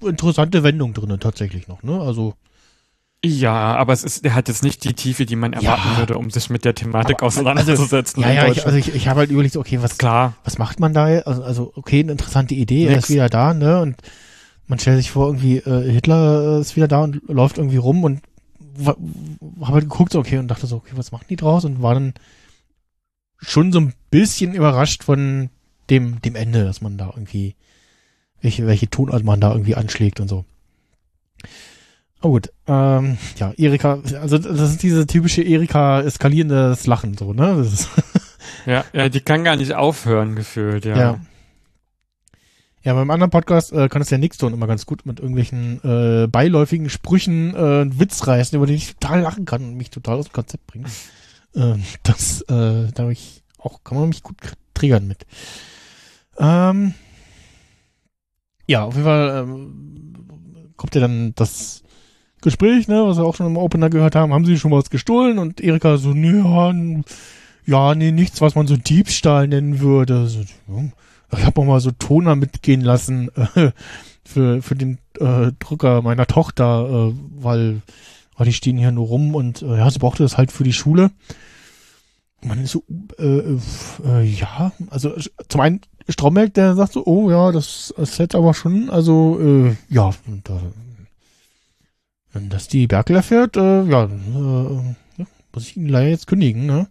[0.00, 2.00] interessante Wendungen drinnen tatsächlich noch, ne?
[2.00, 2.34] Also
[3.24, 5.98] Ja, aber es ist, er hat jetzt nicht die Tiefe, die man erwarten Ja.
[5.98, 8.20] würde, um sich mit der Thematik Aber- auseinanderzusetzen.
[8.20, 10.34] ja, in ja, ich, also ich, ich habe halt überlegt, okay, was Klar.
[10.42, 11.04] was macht man da?
[11.04, 13.04] Also, also okay, eine interessante Idee, er Nix.
[13.04, 13.80] ist wieder da, ne?
[13.80, 13.96] Und
[14.72, 18.04] man stellt sich vor, irgendwie äh, Hitler äh, ist wieder da und läuft irgendwie rum
[18.04, 18.22] und
[18.86, 21.66] habe halt geguckt, okay, und dachte so, okay, was machen die draus?
[21.66, 22.14] Und war dann
[23.36, 25.50] schon so ein bisschen überrascht von
[25.90, 27.54] dem dem Ende, dass man da irgendwie
[28.40, 30.46] welche welche Tonart man da irgendwie anschlägt und so.
[32.22, 37.56] Oh gut, ähm, ja, Erika, also das ist diese typische Erika eskalierendes Lachen, so, ne?
[37.58, 37.88] Das ist
[38.64, 40.96] Ja, ja, die kann gar nicht aufhören, gefühlt, ja.
[40.96, 41.20] Ja.
[42.84, 46.26] Ja, beim anderen Podcast äh, kann es ja Nixton immer ganz gut mit irgendwelchen äh,
[46.26, 50.18] beiläufigen Sprüchen äh, einen Witz reißen, über den ich total lachen kann und mich total
[50.18, 50.86] aus dem Konzept bringen.
[51.54, 54.36] Ähm, das, äh, da ich auch, kann man mich gut
[54.72, 55.26] triggern mit.
[56.38, 56.94] Ähm,
[58.66, 60.24] ja, auf jeden Fall ähm,
[60.78, 61.82] kommt ja dann das
[62.40, 64.32] Gespräch, ne, was wir auch schon im Opener gehört haben.
[64.32, 65.38] Haben Sie schon was gestohlen?
[65.38, 66.72] Und Erika so, nö, ja,
[67.66, 70.28] ja, nee, nichts, was man so Diebstahl nennen würde.
[70.28, 70.84] So, ja,
[71.36, 73.72] ich habe auch mal so Toner mitgehen lassen äh,
[74.24, 77.82] für, für den äh, Drucker meiner Tochter, äh, weil,
[78.36, 80.72] weil die stehen hier nur rum und äh, ja, sie brauchte das halt für die
[80.72, 81.10] Schule.
[82.44, 82.84] Man ist so,
[83.18, 83.58] äh, äh,
[84.04, 88.38] äh, ja, also äh, zum einen Stromberg, der sagt so, oh ja, das, das hätte
[88.38, 90.52] aber schon, also äh, ja, äh,
[92.32, 96.88] wenn das die Berkel erfährt, äh, ja, äh, muss ich ihn leider jetzt kündigen, ne?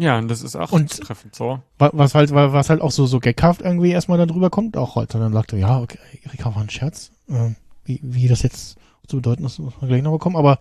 [0.00, 1.60] Ja, und das ist auch Und- treffend so.
[1.78, 4.76] Wa- was halt, wa- was halt auch so, so gaghaft irgendwie erstmal dann drüber kommt,
[4.76, 5.18] auch heute.
[5.18, 7.10] dann sagte, ja, okay, Erika war ein Scherz.
[7.28, 7.50] Äh,
[7.84, 10.58] wie, wie das jetzt zu bedeuten, das muss man gleich noch bekommen, aber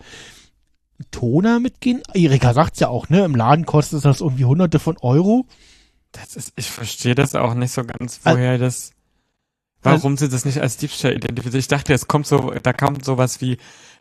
[1.12, 2.02] Toner mitgehen?
[2.14, 3.24] Erika sagt's ja auch, ne?
[3.24, 5.46] Im Laden kostet das irgendwie hunderte von Euro.
[6.12, 8.92] Das ist, ich verstehe das auch nicht so ganz, woher das,
[9.82, 11.60] warum sie das nicht als Diebstahl identifizieren.
[11.60, 13.58] Ich dachte, es kommt so, da kommt sowas wie,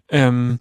[0.08, 0.58] ähm,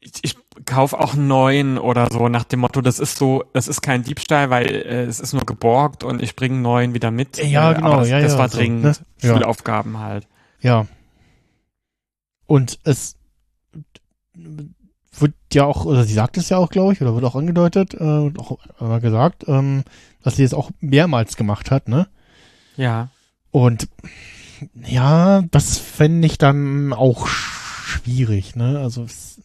[0.00, 0.36] ich, ich
[0.66, 4.02] kaufe auch einen neuen oder so nach dem Motto, das ist so, das ist kein
[4.04, 7.36] Diebstahl, weil äh, es ist nur geborgt und ich bringe einen neuen wieder mit.
[7.38, 8.82] Ja, Äh, genau, aber das, ja, das ja, war so, dringend.
[8.84, 8.92] ne?
[9.20, 9.32] Ja.
[9.34, 10.26] Schulaufgaben halt.
[10.60, 10.86] Ja.
[12.46, 13.16] Und es
[15.16, 17.94] wird ja auch, oder sie sagt es ja auch, glaube ich, oder wird auch angedeutet,
[17.94, 19.84] äh, und auch äh, gesagt, ähm,
[20.22, 22.08] dass sie es auch mehrmals gemacht hat, ne?
[22.76, 23.08] Ja.
[23.50, 23.88] Und
[24.84, 28.78] ja, das fände ich dann auch schwierig, ne?
[28.80, 29.40] Also es,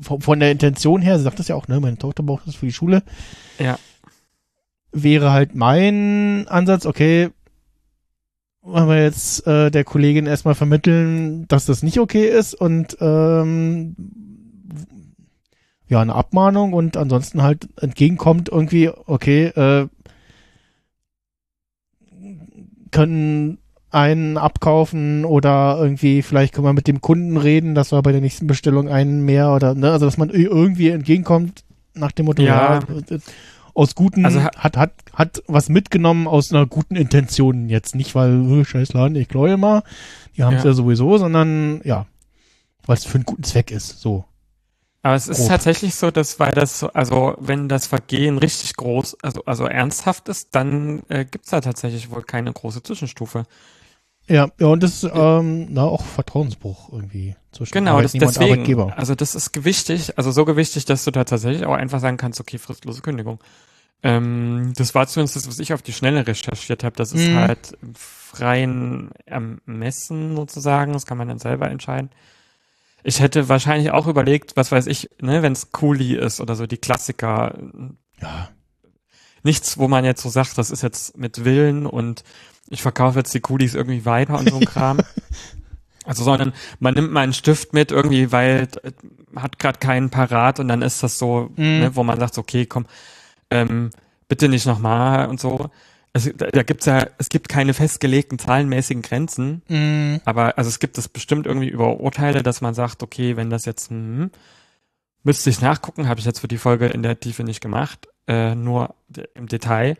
[0.00, 2.56] von, von der Intention her, sie sagt das ja auch, ne, meine Tochter braucht das
[2.56, 3.02] für die Schule.
[3.58, 3.78] Ja.
[4.92, 7.30] Wäre halt mein Ansatz, okay,
[8.62, 13.94] wollen wir jetzt äh, der Kollegin erstmal vermitteln, dass das nicht okay ist und ähm,
[15.88, 19.88] ja, eine Abmahnung und ansonsten halt entgegenkommt irgendwie, okay, äh,
[22.90, 23.58] können
[23.90, 28.20] einen abkaufen oder irgendwie vielleicht können wir mit dem Kunden reden, dass wir bei der
[28.20, 31.64] nächsten Bestellung einen mehr oder ne, also dass man irgendwie entgegenkommt
[31.94, 32.80] nach dem Motto, Ja.
[32.80, 33.18] ja,
[33.74, 38.14] aus guten Also ha- hat hat hat was mitgenommen aus einer guten Intention jetzt nicht
[38.14, 39.82] weil äh, scheiß Laden ich glaube mal
[40.36, 40.70] die haben es Ja.
[40.70, 40.74] ja.
[40.74, 42.06] sowieso sondern ja
[42.86, 44.24] weil es für einen guten Zweck ist so
[45.06, 45.48] Aber es ist Grob.
[45.50, 50.28] tatsächlich so, dass weil das so, also wenn das Vergehen richtig groß, also also ernsthaft
[50.28, 53.44] ist, dann äh, gibt's da tatsächlich wohl keine große Zwischenstufe.
[54.26, 58.34] ja ja und das ist ähm, na auch Vertrauensbruch irgendwie zwischen Genau, das Arbeitnehmer und
[58.36, 58.52] deswegen.
[58.52, 62.16] Arbeitgeber Also das ist gewichtig, also so gewichtig, dass du da tatsächlich auch einfach sagen
[62.16, 63.38] kannst, okay, fristlose Kündigung.
[64.02, 66.96] Ähm, das war zumindest das, was ich auf die Schnelle recherchiert habe.
[66.96, 67.34] Das ist Mhm.
[67.36, 70.92] halt freien Ermessen sozusagen.
[70.94, 72.10] Das kann man dann selber entscheiden.
[73.06, 76.66] Ich hätte wahrscheinlich auch überlegt, was weiß ich, ne, wenn es Cooley ist oder so,
[76.66, 77.54] die Klassiker.
[78.20, 78.48] ja
[79.44, 82.24] Nichts, wo man jetzt so sagt, das ist jetzt mit Willen und
[82.68, 84.98] ich verkaufe jetzt die Coolies irgendwie weiter und so ein Kram.
[86.04, 88.90] Also, sondern man nimmt mal einen Stift mit irgendwie, weil äh,
[89.36, 91.78] hat gerade keinen parat und dann ist das so, Mhm.
[91.78, 92.86] ne, wo man sagt, okay, komm,
[93.52, 93.90] ähm,
[94.28, 95.70] bitte nicht nochmal und so.
[96.16, 100.96] Es, da, gibt's ja, es gibt keine festgelegten zahlenmäßigen Grenzen, mm, aber also es gibt
[100.96, 104.30] es bestimmt irgendwie über Urteile, dass man sagt, okay, wenn das jetzt, hm,
[105.24, 108.54] müsste ich nachgucken, habe ich jetzt für die Folge in der Tiefe nicht gemacht, äh,
[108.54, 108.94] nur
[109.34, 109.98] im Detail.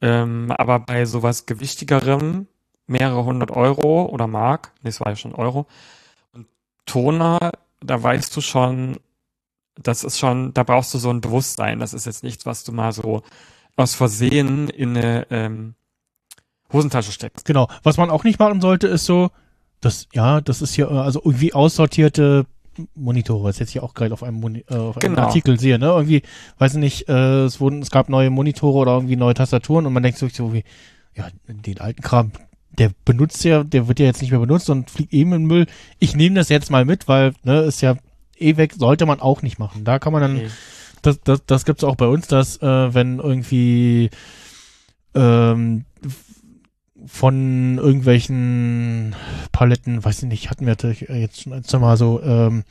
[0.00, 2.46] Ähm, aber bei sowas gewichtigerem,
[2.86, 5.66] mehrere hundert Euro oder Mark, nee, es war ja schon Euro,
[6.32, 6.46] und
[6.86, 8.96] Toner, da weißt du schon,
[9.74, 11.80] das ist schon, da brauchst du so ein Bewusstsein.
[11.80, 13.22] Das ist jetzt nichts, was du mal so
[13.80, 15.74] aus Versehen in eine ähm,
[16.72, 17.44] Hosentasche steckst.
[17.44, 17.68] Genau.
[17.82, 19.30] Was man auch nicht machen sollte, ist so,
[19.80, 22.46] das, ja, das ist hier, äh, also irgendwie aussortierte
[22.94, 25.26] Monitore, was ich jetzt hier auch gerade auf einem, Moni äh, auf einem Genau.
[25.26, 25.86] Artikel sehe, ne?
[25.86, 26.22] Irgendwie,
[26.58, 29.92] weiß ich nicht, äh, es wurden, es gab neue Monitore oder irgendwie neue Tastaturen und
[29.92, 30.64] man denkt sich so wie,
[31.16, 32.30] ja, den alten Kram,
[32.70, 35.48] der benutzt ja, der wird ja jetzt nicht mehr benutzt und fliegt eben in den
[35.48, 35.66] Müll.
[35.98, 37.96] Ich nehme das jetzt mal mit, weil, ne, ist ja
[38.38, 39.84] eh weg, sollte man auch nicht machen.
[39.84, 40.48] Da kann man dann Nee.
[41.02, 44.10] Das, das, das gibt's auch bei uns, dass äh, wenn irgendwie
[45.14, 45.84] ähm,
[47.06, 49.14] von irgendwelchen
[49.52, 50.76] Paletten, weiß ich nicht, hatten wir
[51.18, 52.64] jetzt schon ein, Mal so ähm,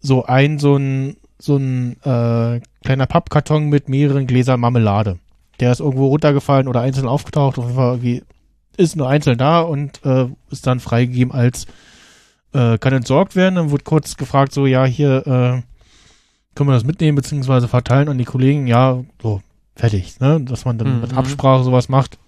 [0.00, 5.18] so ein so ein so ein äh, kleiner Pappkarton mit mehreren Gläsern Marmelade.
[5.60, 8.22] Der ist irgendwo runtergefallen oder einzeln aufgetaucht, auf jeden Fall irgendwie
[8.76, 11.66] ist nur einzeln da und äh, ist dann freigegeben als
[12.52, 13.56] äh, kann entsorgt werden.
[13.56, 15.62] Dann wurde kurz gefragt, so ja hier äh,
[16.56, 18.66] können wir das mitnehmen beziehungsweise verteilen an die Kollegen?
[18.66, 19.40] Ja, so
[19.76, 20.40] fertig, ne?
[20.40, 21.00] Dass man dann Mhm.
[21.02, 22.18] mit Absprache sowas macht.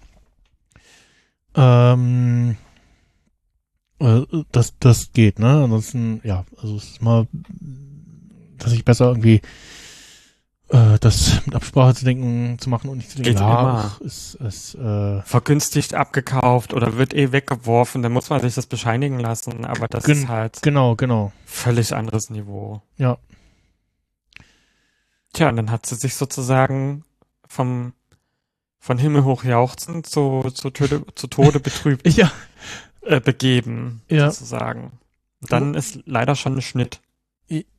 [1.55, 2.55] Ähm,
[3.99, 5.63] äh, das, das geht, ne?
[5.63, 7.27] Ansonsten, ja, also es ist mal,
[8.57, 9.41] dass ich besser irgendwie
[10.69, 13.91] äh, das mit Absprache zu denken, zu machen und nicht zu denken, Geht ja, immer.
[13.95, 18.67] ach, ist, ist äh, vergünstigt abgekauft oder wird eh weggeworfen, dann muss man sich das
[18.67, 21.31] bescheinigen lassen, aber das ist halt genau, genau.
[21.45, 22.83] völlig anderes Niveau.
[22.97, 23.17] Ja.
[25.33, 27.03] Tja, und dann hat sie sich sozusagen
[27.47, 27.93] vom
[28.81, 32.31] von Himmel hoch jauchzend zu, zu, Tode, zu Tode betrübt Ja,
[33.01, 34.31] äh, begeben, Ja.
[34.31, 34.93] sozusagen.
[35.41, 37.01] Dann ist leider schon ein Schnitt.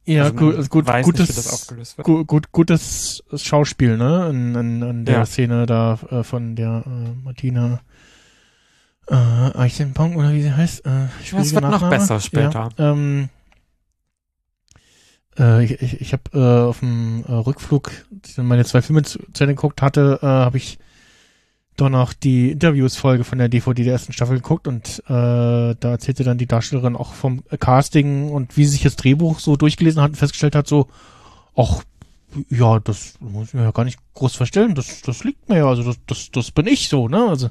[0.04, 2.06] ja, Also gut, also gut, weiß gutes, nicht, wie das aufgelöst wird.
[2.06, 4.28] gut, gut, gutes Schauspiel, ne?
[4.30, 5.26] In, in, in der Ja.
[5.26, 7.80] Szene da äh, von der äh, Martina
[9.08, 10.84] äh, Eichenpong oder wie sie heißt.
[10.86, 11.96] Äh, schwierige es wird noch Nachname.
[11.96, 12.68] besser später.
[12.78, 13.28] Ja, ähm,
[15.38, 18.82] äh, ich ich, ich habe äh, auf dem äh, Rückflug, als ich dann meine zwei
[18.82, 20.78] Filme zu, zu Ende geguckt hatte, äh, habe ich
[21.76, 26.36] danach die Interviews-Folge von der DVD der ersten Staffel geguckt und äh, da erzählte dann
[26.36, 30.16] die Darstellerin auch vom Casting und wie sie sich das Drehbuch so durchgelesen hat und
[30.16, 30.88] festgestellt hat, so,
[31.56, 31.82] ach,
[32.50, 35.68] ja, das muss ich mir ja gar nicht groß verstellen, das, das liegt mir ja,
[35.68, 37.24] also das, das, das bin ich so, ne?
[37.28, 37.48] Also,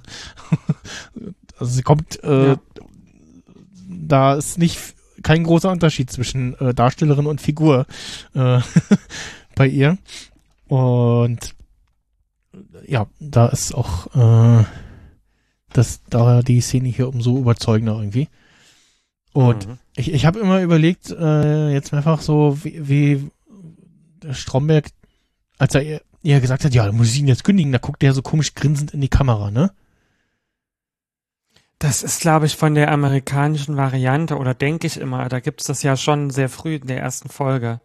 [1.60, 2.60] also sie kommt, äh, Ja.
[3.89, 4.80] da ist nicht
[5.24, 7.86] kein großer Unterschied zwischen äh, Darstellerin und Figur
[8.34, 8.60] äh,
[9.56, 9.98] bei ihr.
[10.68, 11.56] Und
[12.88, 14.66] ja, da ist auch äh,
[15.74, 18.28] das, da die Szene hier umso überzeugender irgendwie.
[19.34, 19.78] Und Mhm.
[19.96, 23.32] ich, ich habe immer überlegt, äh, jetzt einfach so, wie, wie
[24.34, 24.90] Stromberg,
[25.60, 28.04] als er ihr, ihr gesagt hat, ja, da muss ich ihn jetzt kündigen, da guckt
[28.04, 29.72] er so komisch grinsend in die Kamera, ne?
[31.80, 35.30] Das ist, glaube ich, von der amerikanischen Variante oder denke ich immer.
[35.30, 37.80] Da gibt's das ja schon sehr früh in der ersten Folge.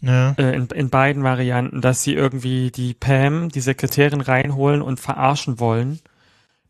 [0.00, 0.32] Ja.
[0.38, 5.58] Äh, in, in beiden Varianten, dass sie irgendwie die Pam, die Sekretärin, reinholen und verarschen
[5.58, 5.98] wollen,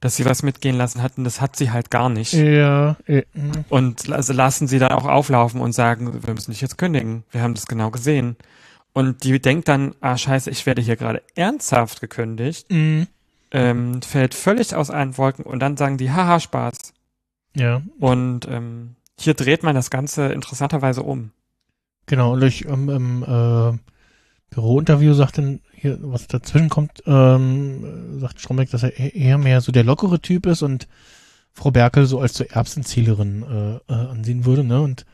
[0.01, 1.25] dass sie was mitgehen lassen hatten.
[1.25, 2.33] Das hat sie halt gar nicht.
[2.33, 2.97] Ja.
[3.69, 7.25] Und also lassen sie dann auch auflaufen und sagen, wir müssen dich jetzt kündigen.
[7.31, 8.37] Wir haben das genau gesehen.
[8.93, 13.07] Und die denkt dann, ah scheiße, ich werde hier gerade ernsthaft gekündigt, mh.
[13.53, 16.77] Ähm, fällt völlig aus allen Wolken und dann sagen die, haha, Spaß.
[17.57, 21.33] ja, Und ähm, hier dreht man das Ganze interessanterweise um.
[22.07, 22.33] genau.
[22.35, 23.79] Und ich ähm, im äh,
[24.51, 29.61] Bürointerview sagt dann hier, was dazwischen kommt, ähm, sagt Stromberg, dass er e- eher mehr
[29.61, 30.89] so der lockere Typ ist und
[31.53, 33.43] Frau Berkel so als so Erbsenzählerin
[33.89, 34.81] äh, äh, ansehen würde, ne?
[34.81, 35.05] Und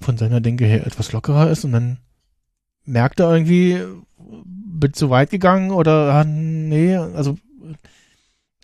[0.00, 1.98] von seiner Denke her etwas lockerer ist und dann
[2.84, 3.80] merkt er irgendwie,
[4.82, 7.38] bin zu weit gegangen oder ah, nee, also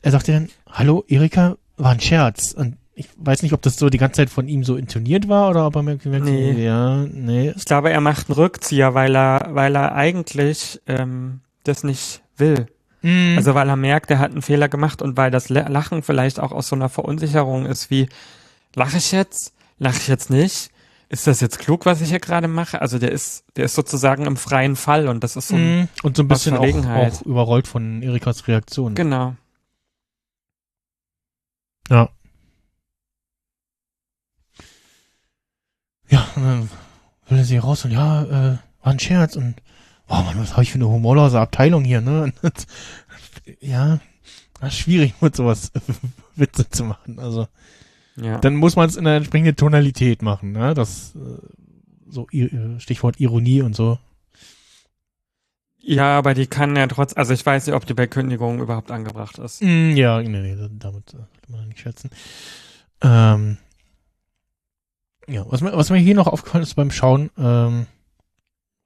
[0.03, 3.89] er sagte dann, hallo Erika, war ein Scherz und ich weiß nicht, ob das so
[3.91, 6.65] die ganze Zeit von ihm so intoniert war oder ob er mir gemerkt hat, Nee.
[6.65, 11.85] ja, nee, Ich glaube, er macht einen Rückzieher, weil er, weil er eigentlich ähm, das
[11.85, 12.67] nicht will.
[13.03, 16.03] Mm, Also weil er merkt, er hat einen Fehler gemacht und weil das La- Lachen
[16.03, 18.09] vielleicht auch aus so einer Verunsicherung ist wie,
[18.75, 19.53] lache ich jetzt?
[19.79, 20.71] Lache ich jetzt nicht?
[21.11, 22.83] Ist das jetzt klug, was ich hier gerade mache?
[22.83, 25.89] Also der ist, der ist sozusagen im freien Fall und das ist so ein, mm,
[26.03, 28.95] und so ein bisschen auch, auch überrollt von Erikas Reaktion.
[28.95, 29.35] genau.
[31.89, 32.11] Ja.
[36.11, 36.71] Ja, und dann
[37.29, 39.57] will er sie raus und ja, äh, war ein Scherz und
[40.09, 42.33] oh Mann, was habe ich für eine humorlose Abteilung hier, ne?
[42.43, 42.67] Und
[43.61, 44.01] ja,
[44.69, 45.73] schwierig mit sowas
[46.37, 47.19] Witze zu machen.
[47.19, 47.49] Also
[48.21, 48.39] Ja.
[48.39, 50.75] dann muss man es in einer entsprechenden Tonalität machen, ne?
[50.75, 51.39] Das äh,
[52.09, 53.99] so äh, Stichwort Ironie und so.
[55.81, 58.91] ja, aber die kann ja trotz, also ich weiß nicht, ob die bei Kündigung überhaupt
[58.91, 59.63] angebracht ist.
[59.63, 62.11] Mm, ja, nee, nee, damit äh, sollte man nicht schätzen.
[63.03, 63.59] Ähm,
[65.29, 67.87] ja, was mir, was mir hier noch aufgefallen ist beim Schauen, ähm,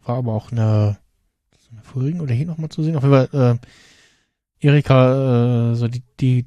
[0.04, 0.98] war aber auch eine,
[1.70, 2.96] eine vorigen oder hier nochmal zu sehen.
[2.96, 3.58] Auf jeden Fall,
[4.60, 6.46] äh, Erika, äh, so die, die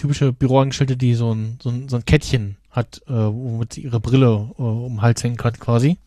[0.00, 4.00] typische Büroangestellte, die so ein, so ein, so ein Kettchen hat, äh, womit sie ihre
[4.00, 5.98] Brille äh, um den Hals hängen kann quasi.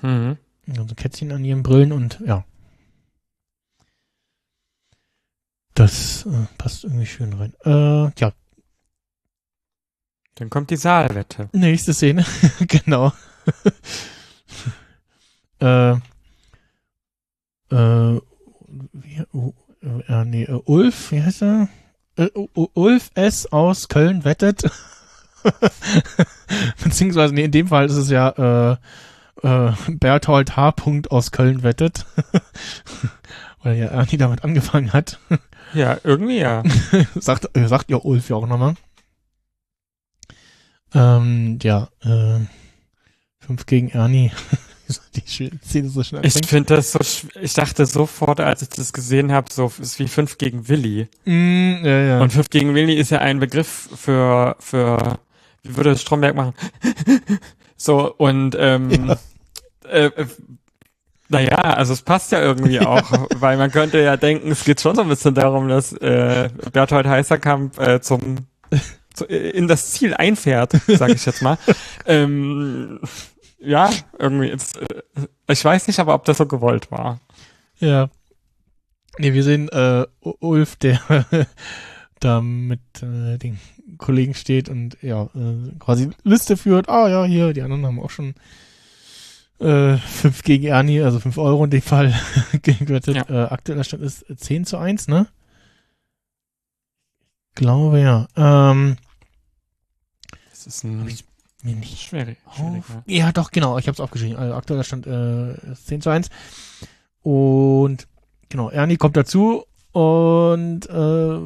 [0.00, 0.38] Mhm.
[0.74, 2.44] So ein Kettchen an ihren Brillen und ja.
[5.74, 7.52] Das äh, passt irgendwie schön rein.
[7.64, 8.32] Äh, ja,
[10.36, 11.50] Dann kommt die Saalwette.
[11.52, 12.24] nächste Szene.
[12.60, 13.12] genau.
[15.60, 15.92] äh,
[17.70, 18.20] äh,
[18.92, 19.52] wie, uh,
[19.82, 21.68] äh, nee, äh, Ulf, wie heißt er?
[22.16, 23.52] Äh, Ulf S.
[23.52, 24.62] aus Köln wettet.
[26.82, 28.76] Beziehungsweise, nee, in dem Fall ist es ja äh,
[29.42, 30.74] äh, Berthold H.
[31.10, 32.06] Aus Köln wettet.
[33.62, 35.18] Weil ja Ernie damit angefangen hat.
[35.74, 36.62] Ja, irgendwie ja.
[37.14, 38.74] sagt, äh, sagt ja Ulf ja auch nochmal.
[40.94, 42.40] Ähm, ja, äh,
[43.40, 44.30] fünf gegen Ernie.
[45.14, 47.00] die Szene so schnell Ich finde das so,
[47.40, 51.08] ich dachte sofort, als ich das gesehen habe, so ist wie fünf gegen Willi.
[51.24, 52.20] mm, ja, ja.
[52.20, 55.18] Und fünf gegen Willi ist ja ein Begriff für, für,
[55.62, 56.54] wie würde Stromberg machen?
[57.76, 59.14] so, und, ähm,
[59.88, 60.26] äh, äh,
[61.28, 64.94] naja, also es passt ja irgendwie auch, weil man könnte ja denken, es geht schon
[64.94, 68.46] so ein bisschen darum, dass äh, Berthold Heißerkamp äh, zum
[69.16, 71.58] zu, in das Ziel einfährt, sage ich jetzt mal.
[72.06, 73.00] ähm,
[73.58, 75.02] ja, irgendwie ist, äh,
[75.48, 77.20] ich weiß nicht, aber ob das so gewollt war.
[77.78, 78.08] ja.
[79.18, 81.00] Nee, wir sehen äh, Ulf, der
[82.20, 83.58] da mit äh, den
[83.96, 86.90] Kollegen steht und ja, äh, quasi Liste führt.
[86.90, 88.34] Ah ja, hier, die anderen haben auch schon
[89.58, 92.14] äh, fünf gegen Ernie, also fünf Euro in dem Fall
[92.62, 93.16] gewettet.
[93.16, 93.24] Ja.
[93.30, 95.28] Äh, aktueller Stand ist 10 zu 1, ne?
[97.54, 98.28] Glaube ja.
[98.36, 98.98] Ähm,
[100.50, 101.24] Das ist ein ich
[101.66, 102.38] mir nicht schwierig.
[102.54, 103.26] schwierig ja.
[103.26, 103.78] Ja, doch, genau.
[103.78, 104.36] Ich habe es aufgeschrieben.
[104.36, 106.28] Also, aktueller Stand äh, ist 10 zu 1.
[107.22, 108.08] Und
[108.48, 109.64] genau, Ernie kommt dazu
[109.96, 111.38] Und äh,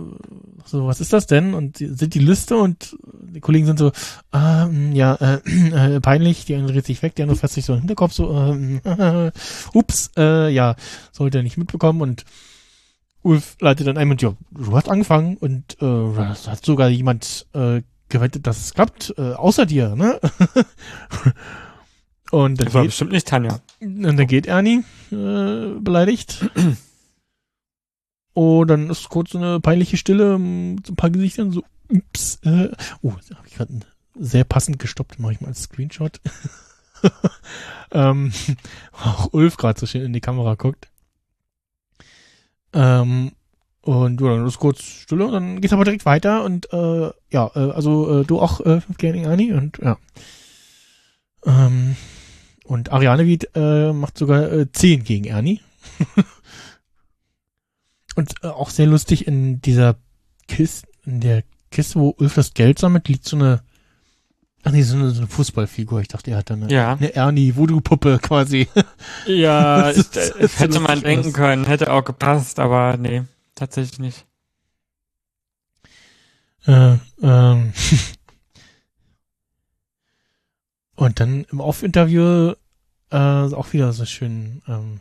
[0.65, 1.55] so, was ist das denn?
[1.55, 3.93] Und sind die Liste und die Kollegen sind so,
[4.33, 5.41] ähm, ja, äh,
[5.95, 8.33] äh, peinlich, die eine dreht sich weg, die andere fasst sich so im Hinterkopf so,
[8.33, 8.81] ähm,
[9.73, 10.75] ups, äh, ja,
[11.13, 12.25] sollte er nicht mitbekommen und
[13.23, 17.83] Ulf leitet dann ein mit, ja, du hast angefangen und äh, hat sogar jemand äh,
[18.11, 20.21] gewettet, dass es klappt, äh, außer dir, ne?
[22.31, 23.61] und dann Das war geht, bestimmt nicht Tanja.
[23.81, 26.49] und dann geht Ernie äh, beleidigt.
[28.35, 32.39] Und dann ist kurz so eine peinliche Stille, mit so ein paar Gesichtern, so, ups,
[32.45, 32.71] äh,
[33.03, 33.81] oh, da habe ich gerade
[34.19, 36.21] sehr passend gestoppt, mache ich mal als Screenshot.
[37.93, 38.33] ähm,
[38.93, 40.89] auch Ulf gerade so schön in die Kamera guckt.
[42.73, 43.33] Ähm,
[43.83, 47.51] und ja, dann ist kurz Stille und dann geht's aber direkt weiter und äh, ja,
[47.55, 49.97] äh, also äh, du auch äh, fünf gegen Ani und ja.
[51.47, 51.97] Ähm,
[52.65, 55.61] und Ariane Wied äh, macht sogar äh, 10 gegen Ernie.
[58.17, 59.97] und äh, auch sehr lustig in dieser
[60.49, 63.63] Kiste, in der Kiste, wo Ulf das Geld sammelt, liegt so eine,
[64.65, 66.01] ach nee, so eine, so eine Fußballfigur.
[66.01, 66.93] Ich dachte, er hat da eine, Ja.
[66.93, 68.69] eine Ernie-Voodoo-Puppe quasi.
[69.27, 71.33] Ja, ist- ist hätte man denken aus.
[71.35, 73.23] können, hätte auch gepasst, aber nee,
[73.61, 74.27] tatsächlich nicht.
[76.67, 77.73] Äh, ähm.
[80.97, 82.53] Und dann im Off-Interview
[83.11, 85.01] äh, auch wieder so schön, ähm,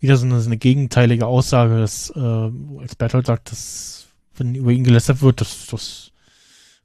[0.00, 2.20] wieder so eine, so eine gegenteilige Aussage, dass, äh,
[2.80, 6.12] als Bertolt sagt, dass, wenn über ihn gelästert wird, das, das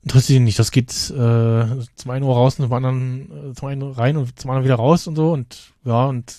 [0.04, 0.58] interessiert ihn nicht.
[0.58, 4.40] Das geht äh, zum einen Ohr raus und zum anderen, äh, zum einen rein und
[4.40, 6.34] zum anderen wieder raus und so und ja, und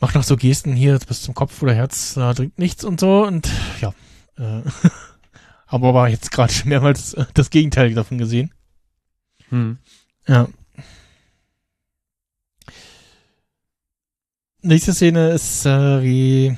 [0.00, 3.26] macht noch so Gesten hier bis zum Kopf oder Herz, da dringt nichts und so
[3.26, 3.48] und
[3.80, 3.94] ja.
[4.36, 4.62] Äh,
[5.66, 8.52] aber aber jetzt gerade schon mehrmals äh, das Gegenteil davon gesehen.
[9.50, 9.78] Hm.
[10.26, 10.48] Ja.
[14.62, 16.56] Nächste Szene ist, äh, wie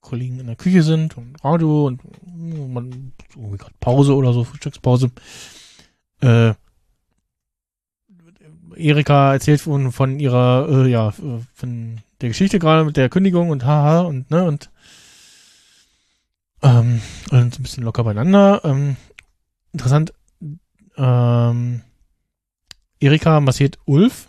[0.00, 4.44] Kollegen in der Küche sind und Radio und äh, man, oh Gott, Pause oder so,
[4.44, 5.10] Frühstückspause.
[6.20, 6.54] Äh,
[8.76, 13.50] Erika erzählt von, von ihrer, äh, ja, äh, von der Geschichte gerade mit der Kündigung
[13.50, 14.70] und haha und, ne, und,
[16.62, 18.60] ähm, und ein bisschen locker beieinander.
[18.64, 18.96] Ähm,
[19.72, 20.12] interessant,
[20.96, 21.82] ähm,
[23.00, 24.26] Erika massiert Ulf.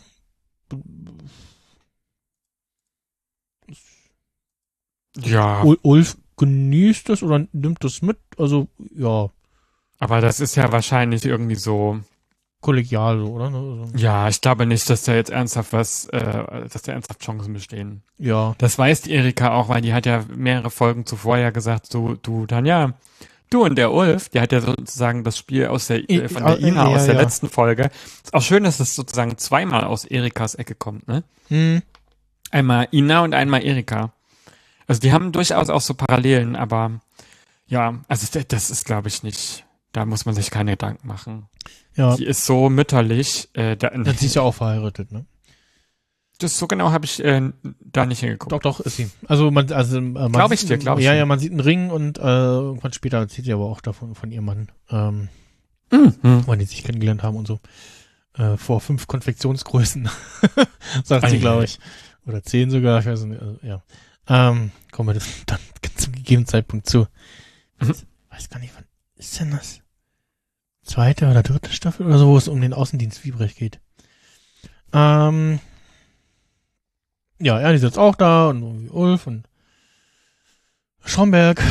[5.17, 8.17] Ja, Ul Ulf genießt es oder nimmt es mit.
[8.37, 9.29] Also, ja,
[9.99, 11.99] aber das ist ja wahrscheinlich irgendwie so.
[12.61, 13.45] Kollegial, so, oder?
[13.45, 17.53] Also, Ja, ich glaube nicht, dass da jetzt ernsthaft was, äh, dass da ernsthaft Chancen
[17.53, 18.03] bestehen.
[18.17, 18.55] ja.
[18.57, 22.15] Das weiß die Erika auch, weil die hat ja mehrere Folgen zuvor ja gesagt, du,
[22.21, 22.93] du, Tanja,
[23.49, 26.59] du und der Ulf, der hat ja sozusagen das Spiel aus der, äh, von der
[26.59, 27.21] Ina aus der ja.
[27.21, 27.89] letzten Folge.
[28.23, 31.23] Ist auch schön, dass es sozusagen zweimal aus Erikas Ecke kommt, ne?
[31.49, 31.81] Hm.
[32.51, 34.13] Einmal Ina und einmal Erika.
[34.87, 36.99] Also die haben durchaus auch so Parallelen, aber
[37.67, 41.47] ja, also das ist, glaube ich, nicht, da muss man sich keine Gedanken machen.
[41.95, 42.15] Ja.
[42.15, 45.25] Die ist so mütterlich, äh, da, Dann sie ist ja auch verheiratet, ne?
[46.39, 48.51] das so genau habe ich äh, da nicht hingeguckt.
[48.51, 49.09] Doch, doch, ist sie.
[49.27, 51.59] Also man, also äh, man Glaub ich dir, glaub ich Ja, ja, man sieht einen
[51.59, 55.29] Ring und äh, irgendwann später erzählt sie aber auch davon von ihrem Mann, ähm,
[55.91, 56.43] Mhm.
[56.45, 57.59] wann die sich kennengelernt haben und so.
[58.37, 60.09] Äh, vor fünf Konfektionsgrößen,
[61.03, 61.79] sagt sie, glaube ich.
[62.25, 63.83] Oder zehn sogar, ich weiß nicht, also, ja.
[64.29, 65.59] Ähm, kommen wir das dann
[65.97, 67.07] zum gegebenen Zeitpunkt zu.
[67.81, 67.93] Mhm.
[68.29, 68.85] Weiß gar nicht, wann
[69.17, 69.80] ist denn das?
[70.83, 73.79] Zweite oder dritte Staffel oder so, wo es um den Außendienst Wiebrecht geht.
[74.93, 75.59] Ähm,
[77.39, 79.45] ja, Ernie sitzt auch da und Ulf und
[81.05, 81.61] Schomberg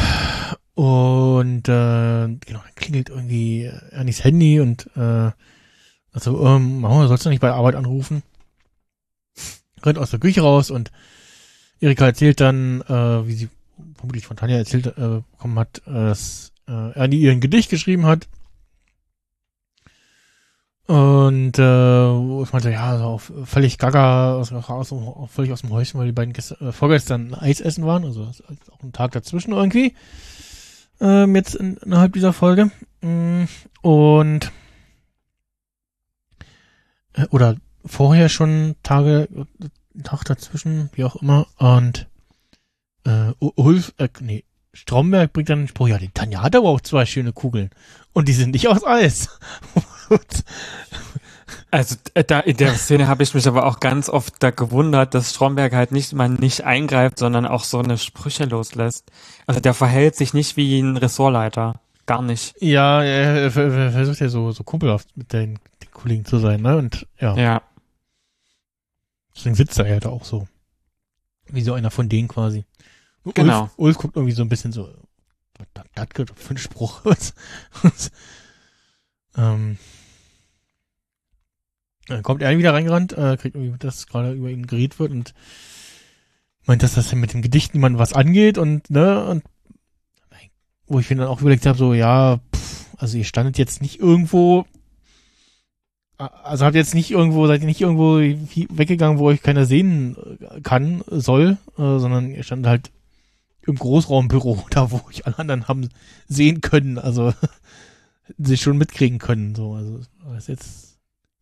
[0.75, 5.31] und äh, genau, dann klingelt irgendwie Ernies Handy und äh,
[6.13, 8.23] also, ähm, Mama, sollst du nicht bei Arbeit anrufen?
[9.83, 10.91] Rennt aus der Küche raus und
[11.81, 13.49] Erika erzählt dann, äh, wie sie
[13.95, 18.29] vermutlich von Tanja erzählt äh, bekommen hat, dass äh, Ernie ihr ein Gedicht geschrieben hat.
[20.91, 25.71] Und äh, ich meinte, ja, so auf, völlig gaga, aus, aus, dem- völlig aus dem
[25.71, 28.23] Häuschen, weil die beiden gestern, äh, vorgestern Eis essen waren, also
[28.73, 29.95] auch ein Tag dazwischen irgendwie.
[31.01, 32.73] Ähm, jetzt in, innerhalb dieser Folge.
[33.03, 33.45] Mm,
[33.83, 34.51] Und
[37.15, 37.55] äh, oder
[37.87, 39.29] vorher schon Tage,
[39.63, 41.47] äh, Tag dazwischen, wie auch immer.
[41.59, 42.09] Und
[43.05, 44.43] äh, Ulf, äh, nee,
[44.73, 47.71] Stromberg bringt dann den Spruch, ja, die Tanja hat aber auch zwei schöne Kugeln.
[48.13, 49.39] Und die sind nicht aus Eis.
[50.11, 50.45] Und,
[51.73, 55.15] Also äh, da in der Szene habe ich mich aber auch ganz oft da gewundert,
[55.15, 59.11] dass Stromberg halt nicht mal nicht eingreift, sondern auch so eine Sprüche loslässt.
[59.47, 61.81] Also der verhält sich nicht wie ein Ressortleiter.
[62.07, 62.55] Gar nicht.
[62.61, 66.61] ja, er, er, er versucht ja so, so kumpelhaft mit den, den Kollegen zu sein,
[66.63, 66.77] ne?
[66.77, 67.63] Und ja, Ja.
[69.37, 70.49] deswegen sitzt er ja da auch so.
[71.47, 72.65] Wie so einer von denen quasi.
[73.35, 73.63] Genau.
[73.63, 74.89] Ulf, Ulf guckt irgendwie so ein bisschen so,
[75.59, 77.01] was das, für ein Spruch.
[77.05, 77.35] Was,
[77.83, 78.11] was,
[79.37, 79.79] ähm,
[82.11, 85.35] dann kommt er wieder reingerannt, äh, kriegt irgendwie dass gerade über ihn geredet wird und
[86.67, 89.43] meint, dass das mit dem Gedicht niemand was angeht und, ne, und
[90.87, 94.01] wo ich mir dann auch überlegt habe, so, ja, pff, also ihr standet jetzt nicht
[94.01, 94.67] irgendwo,
[96.19, 100.61] also habt jetzt nicht irgendwo, seid ihr nicht irgendwo weggegangen, wo euch keiner sehen äh,
[100.61, 102.91] kann, soll, äh, sondern ihr standet halt
[103.67, 105.89] im Großraumbüro, da wo ich alle anderen haben
[106.27, 107.33] sehen können, also
[108.39, 110.01] sich schon mitkriegen können, so, also
[110.37, 110.90] ist jetzt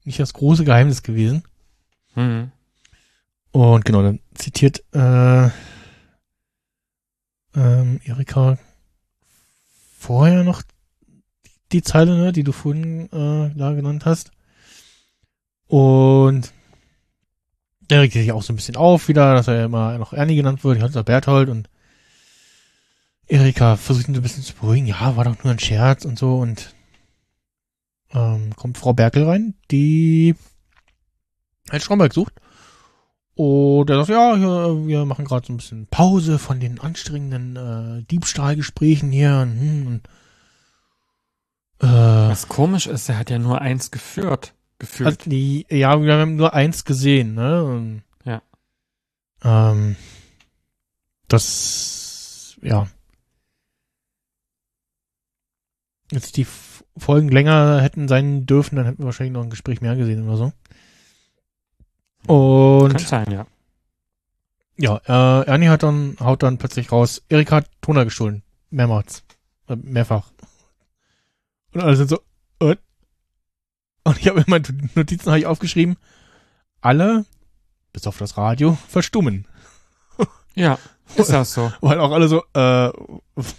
[0.09, 1.45] nicht das große Geheimnis gewesen.
[2.15, 2.51] Mhm.
[3.53, 5.49] Und genau, dann zitiert äh,
[7.55, 8.59] ähm, Erika
[9.99, 10.63] vorher noch
[11.73, 14.31] die Zeile, ne, die du vorhin äh, da genannt hast.
[15.67, 16.53] Und
[17.91, 20.65] der regt sich auch so ein bisschen auf wieder, dass er immer noch Ernie genannt
[20.65, 21.69] wird, Hans Berthold und
[23.27, 26.19] Erika versucht ihn so ein bisschen zu beruhigen, ja, war doch nur ein Scherz und
[26.19, 26.75] so und
[28.13, 30.35] ähm, kommt Frau Berkel rein, die
[31.71, 32.35] halt Stromberg sucht.
[33.35, 37.55] Und er sagt, ja, hier, wir machen gerade so ein bisschen Pause von den anstrengenden
[37.57, 39.39] äh, Diebstahlgesprächen hier.
[39.43, 40.09] Und, hm, und,
[41.81, 44.55] äh, Was komisch ist, er hat ja nur eins geführt.
[44.81, 45.25] Gefühlt.
[45.27, 47.63] die, ja, wir haben nur eins gesehen, ne?
[47.65, 48.43] Und, Ja.
[49.45, 49.97] Ähm,
[51.29, 52.89] das, ja.
[56.11, 56.47] Jetzt die
[57.01, 60.37] Folgen länger hätten sein dürfen, dann hätten wir wahrscheinlich noch ein Gespräch mehr gesehen oder
[60.37, 60.53] so.
[62.33, 63.47] Und Kann sein, ja.
[64.77, 68.43] Ja, äh, Ernie hat dann, haut dann plötzlich raus, Erika hat Toner gestohlen.
[68.71, 69.25] Mehrmals.
[69.69, 70.31] Äh, mehrfach.
[71.73, 72.21] Und alle sind so,
[72.61, 72.77] äh?
[74.05, 75.97] Und ich habe in meinen Notizen hab ich aufgeschrieben,
[76.81, 77.27] alle,
[77.93, 79.47] bis auf das Radio, verstummen.
[80.55, 80.77] Ja,
[81.15, 81.73] ist auch so.
[81.81, 82.91] Weil auch alle so, äh,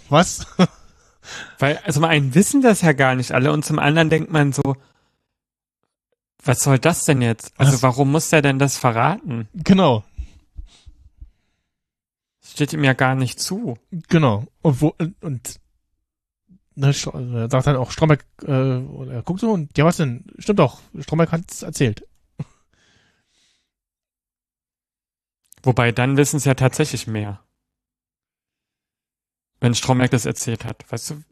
[0.08, 0.46] was?
[1.58, 4.52] Weil, also zum einen wissen das ja gar nicht alle und zum anderen denkt man
[4.52, 4.76] so,
[6.42, 7.52] was soll das denn jetzt?
[7.58, 7.82] Also Was?
[7.82, 9.48] warum muss der denn das verraten?
[9.54, 10.02] genau,
[12.40, 13.76] Das steht ihm ja gar nicht zu.
[14.08, 14.46] genau.
[14.62, 15.60] Und wo, und,
[16.74, 18.50] ne, sagt dann auch Stromberg, äh,
[19.12, 20.24] er guckt so und, ja was denn?
[20.38, 22.06] Stimmt doch, Stromberg hat's erzählt.
[25.62, 27.40] Wobei dann wissen es ja tatsächlich mehr.
[29.60, 30.84] Wenn Stromberg das erzählt hat.
[30.90, 31.22] Weißt du?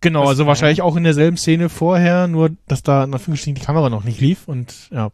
[0.00, 3.88] Genau, also wahrscheinlich auch in derselben Szene vorher, nur dass da in Anführungsstrichen die Kamera
[3.88, 5.10] noch nicht lief und ja,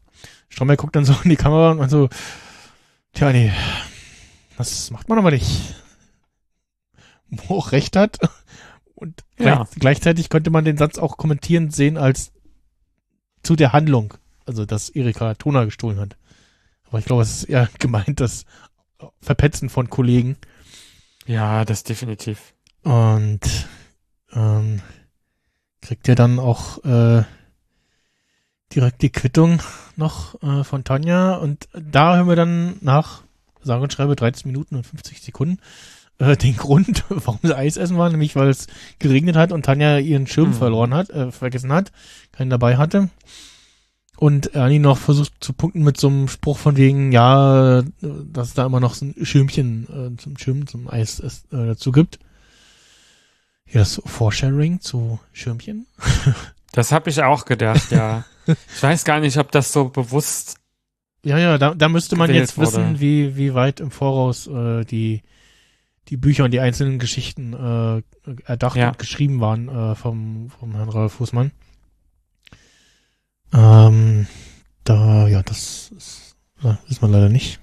[0.48, 2.08] Stromberg guckt dann so in die Kamera und so,
[3.12, 3.52] tja, nee,
[4.56, 5.74] das macht man aber nicht.
[7.28, 8.18] Wo auch recht hat.
[8.94, 9.56] Und Ja.
[9.64, 12.32] gleich, gleichzeitig könnte man den Satz auch kommentierend sehen als
[13.42, 14.14] zu der Handlung,
[14.46, 16.16] also dass Erika Toner gestohlen hat.
[16.88, 18.46] Aber ich glaube, es ist eher gemeint, das
[19.20, 20.36] Verpetzen von Kollegen.
[21.26, 22.54] Ja, das definitiv.
[22.82, 23.40] Und
[24.32, 24.80] ähm,
[25.80, 27.24] kriegt ihr dann auch äh,
[28.74, 29.60] direkt die Quittung
[29.96, 31.34] noch äh, von Tanja.
[31.36, 33.22] Und da hören wir dann nach,
[33.62, 35.58] sage und schreibe, 13 Minuten und 50 Sekunden
[36.18, 38.66] äh, den Grund, warum sie Eis essen war, nämlich weil es
[38.98, 40.54] geregnet hat und Tanja ihren Schirm Mhm.
[40.54, 41.92] verloren hat, äh, vergessen hat,
[42.32, 43.08] keinen dabei hatte.
[44.16, 47.84] Und Ernie noch versucht zu punkten mit so einem Spruch von wegen, ja, äh,
[48.32, 51.92] dass es da immer noch so ein Schirmchen äh, zum Schirm, zum Eis äh, dazu
[51.92, 52.18] gibt.
[53.68, 55.86] Hier das Foresharing zu Schirmchen.
[56.72, 58.24] Das habe ich auch gedacht, ja.
[58.46, 60.58] ich weiß gar nicht, ob das so bewusst.
[61.24, 63.00] Ja, ja, da, da müsste man jetzt wissen, wurde.
[63.00, 65.22] wie, wie weit im Voraus äh, die,
[66.08, 68.02] die Bücher und die einzelnen Geschichten äh,
[68.44, 68.88] erdacht Ja.
[68.90, 71.52] und geschrieben waren äh, vom, vom Herrn Ralf Fußmann.
[73.54, 74.26] Ähm,
[74.84, 77.60] da, ja, das ist, ja, wissen wir leider nicht.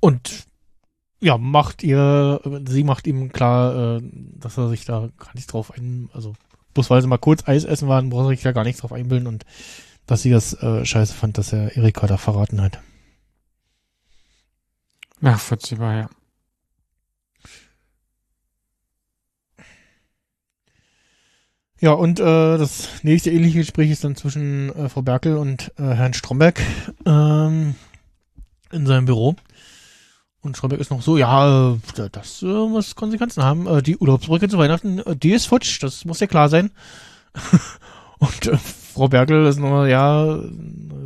[0.00, 0.46] Und
[1.20, 4.02] ja, macht ihr, sie macht ihm klar, äh,
[4.38, 6.34] dass er sich da gar nicht drauf ein, also
[6.74, 8.92] bloß weil sie mal kurz Eis essen waren, braucht er sich da gar nicht drauf
[8.92, 9.44] einbilden und
[10.06, 12.80] dass sie das äh, scheiße fand, dass er Erika da verraten hat.
[15.20, 16.10] Nachvollziehbar, ja.
[21.80, 25.82] Ja, und äh, das nächste ähnliche Gespräch ist dann zwischen äh, Frau Berkel und äh,
[25.82, 26.60] Herrn Stromberg
[27.06, 27.76] ähm,
[28.72, 29.36] in seinem Büro.
[30.40, 33.66] Und Stromberg ist noch so, ja, äh, das äh, muss Konsequenzen haben.
[33.66, 36.70] Äh, die Urlaubsbrücke zu Weihnachten, äh, die ist futsch, das muss ja klar sein.
[38.18, 40.38] und äh, Frau Berkel ist noch, ja,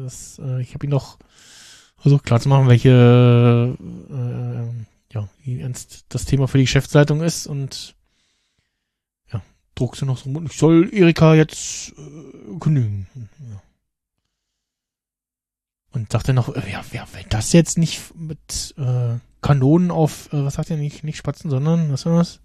[0.04, 1.18] das, äh, ich habe ihn noch
[1.96, 3.76] versucht klarzumachen, welche,
[5.12, 7.94] ja, wie ernst das Thema für die Geschäftsleitung ist und
[9.74, 11.94] druckst du noch so, ich soll Erika jetzt
[12.60, 13.06] kündigen.
[13.14, 13.62] Ja.
[15.92, 20.32] Und sagt er noch, äh, ja, ja, wenn das jetzt nicht mit äh, Kanonen auf,
[20.32, 22.40] äh, was sagt er nicht, nicht Spatzen, sondern, was war das?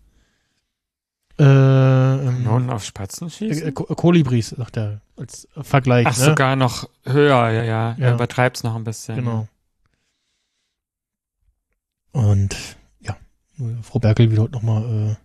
[1.39, 3.73] Äh, ähm, Kanonen auf Spatzen äh, schießen?
[3.73, 6.25] Ko- Kolibris, sagt er, als Vergleich, Ach, ne?
[6.25, 7.63] sogar noch höher, ja, ja.
[7.63, 7.95] Ja.
[7.97, 9.15] Er übertreibt's noch ein bisschen.
[9.15, 9.47] Genau.
[12.11, 12.55] Und
[12.99, 13.15] ja,
[13.83, 15.15] Frau Berkel wieder nochmal, äh,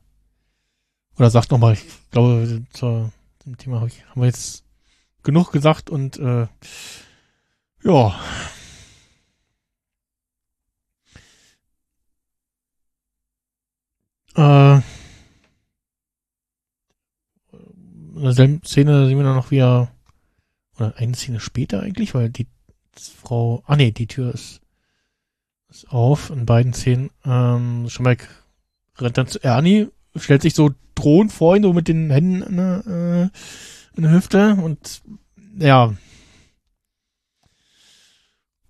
[1.19, 3.11] oder sagt nochmal, ich glaube, zur,
[3.43, 4.65] zum Thema hab ich, haben wir jetzt
[5.23, 6.47] genug gesagt und äh,
[7.85, 8.15] ja.
[14.35, 14.81] Äh,
[18.15, 19.91] in derselben Szene sehen wir dann noch wieder,
[20.77, 22.47] oder eine Szene später eigentlich, weil die
[22.95, 24.61] Frau, ah nee, die Tür ist,
[25.69, 27.11] ist auf in beiden Szenen.
[27.25, 28.29] Ähm, Schumbeck
[28.99, 32.57] rennt dann zu Ernie, stellt sich so drohend vor ihn, so mit den Händen in
[32.57, 35.03] der, äh, in der Hüfte und
[35.59, 35.95] ja,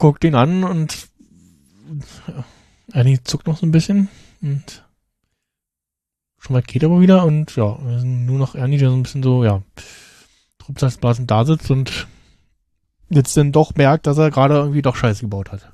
[0.03, 1.09] guckt ihn an und
[2.27, 2.45] ja,
[2.93, 4.09] Ernie zuckt noch so ein bisschen
[4.41, 4.85] und
[6.41, 9.63] Schumbeck geht aber wieder und ja, nur noch Ernie, der so ein bisschen so, ja,
[10.59, 12.09] Trubsalzblasen da sitzt und
[13.11, 15.71] jetzt dann doch merkt, dass er gerade irgendwie doch Scheiße gebaut hat.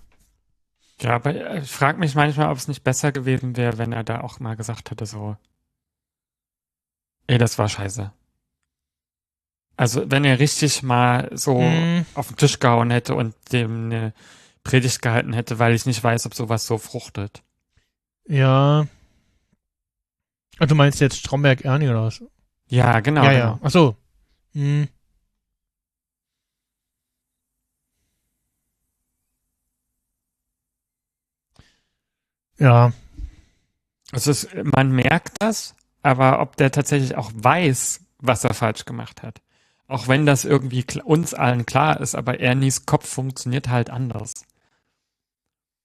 [1.01, 4.05] Ja, aber äh, ich frage mich manchmal, ob es nicht besser gewesen wäre, wenn er
[4.05, 5.39] da auch mal gesagt hätte, so,
[7.29, 8.13] ey, das war scheiße.
[9.79, 12.05] Also, wenn er richtig mal so Mhm.
[12.15, 14.13] auf den Tisch gehauen hätte und dem eine
[14.65, 17.43] Predigt gehalten hätte, weil ich nicht weiß, ob sowas so fruchtet.
[18.27, 18.87] Ja.
[20.59, 22.23] Ah, du meinst jetzt Stromberg Ernie oder was?
[22.69, 23.23] Ja, genau.
[23.23, 23.45] ja, genau.
[23.45, 23.59] ja.
[23.63, 23.97] Ach so.
[24.53, 24.89] Hm.
[32.59, 32.93] Ja.
[34.11, 39.23] Also es, man merkt das, aber ob der tatsächlich auch weiß, was er falsch gemacht
[39.23, 39.41] hat.
[39.89, 44.35] Auch wenn das irgendwie uns allen klar ist, aber Ernies Kopf funktioniert halt anders.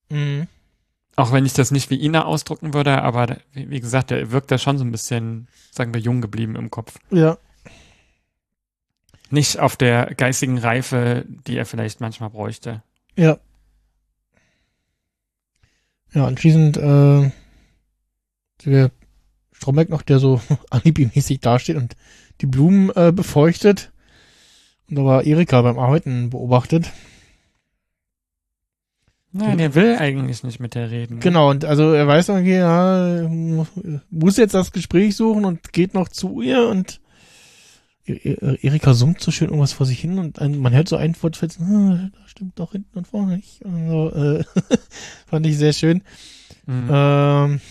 [0.09, 0.47] Mhm.
[1.15, 4.57] Auch wenn ich das nicht wie Ina ausdrücken würde, aber wie, gesagt, der wirkt da
[4.57, 6.99] schon so ein bisschen, sagen wir, jung geblieben im Kopf.
[7.11, 7.37] Ja.
[9.29, 12.83] Nicht auf der geistigen Reife, die er vielleicht manchmal bräuchte.
[13.15, 13.37] Ja.
[16.13, 17.31] Ja, anschließend, äh,
[18.63, 18.91] wir
[19.53, 21.95] Stromberg noch, der so alibimäßig dasteht und
[22.41, 23.92] die Blumen äh, befeuchtet.
[24.89, 26.91] Und da war Erika beim Arbeiten beobachtet.
[29.35, 31.19] Nein, er will eigentlich nicht mit der reden.
[31.19, 33.65] Genau, und also er weiß irgendwie, ja, mu-
[34.11, 37.01] muss jetzt das Gespräch suchen und geht noch zu ihr und
[38.05, 41.15] E- E- Erika summt so schön irgendwas vor sich hin und man hört so ein
[41.23, 43.61] Wort "Ah, da stimmt doch hinten und vorne nicht.
[43.63, 44.43] Und so, äh,
[45.25, 46.03] fand ich sehr schön.
[46.65, 46.89] Mhm.
[46.91, 47.61] Ähm,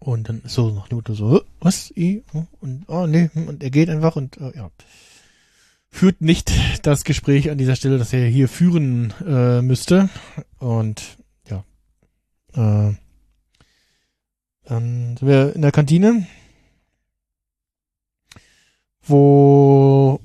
[0.00, 1.92] und dann ist so nach dem Motto so, "Hä, was?
[1.94, 2.24] I?
[2.32, 4.70] Oh, Und, oh, nee, hm, und er geht einfach und, äh, ja.
[5.94, 6.50] Führt nicht
[6.84, 10.08] das Gespräch an dieser Stelle, das er hier führen äh, müsste.
[10.58, 11.18] Und,
[11.48, 11.64] ja.
[12.52, 12.96] Äh,
[14.64, 16.26] dann sind wir in der Kantine,
[19.02, 20.18] wo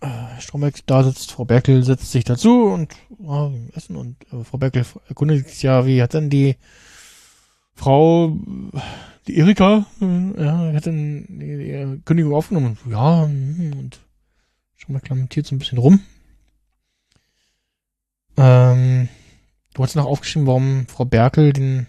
[0.00, 4.58] äh, Stromberg da sitzt, Frau Berkel setzt sich dazu und wir essen und äh, Frau
[4.58, 6.54] Berkel erkundigt sich ja, wie hat denn die
[7.74, 8.38] Frau,
[9.26, 12.78] die Erika, äh, ja, hat denn die, die Kündigung aufgenommen?
[12.88, 13.90] Ja, hm,
[14.88, 16.00] und Stromberg lamentiert so ein bisschen rum.
[18.36, 19.08] Ähm,
[19.74, 21.86] du hast noch aufgeschrieben, warum Frau Berkel den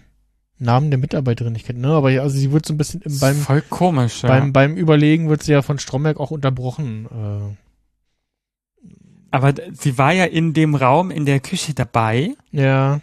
[0.58, 1.88] Namen der Mitarbeiterin nicht kennt, ne?
[1.88, 4.28] Aber ja, also sie wird so ein bisschen im, beim, Voll komisch, ja.
[4.28, 7.56] beim, beim Überlegen wird sie ja von Stromberg auch unterbrochen.
[9.30, 13.00] aber d- sie war ja in dem Raum in der Küche dabei Äh, ja,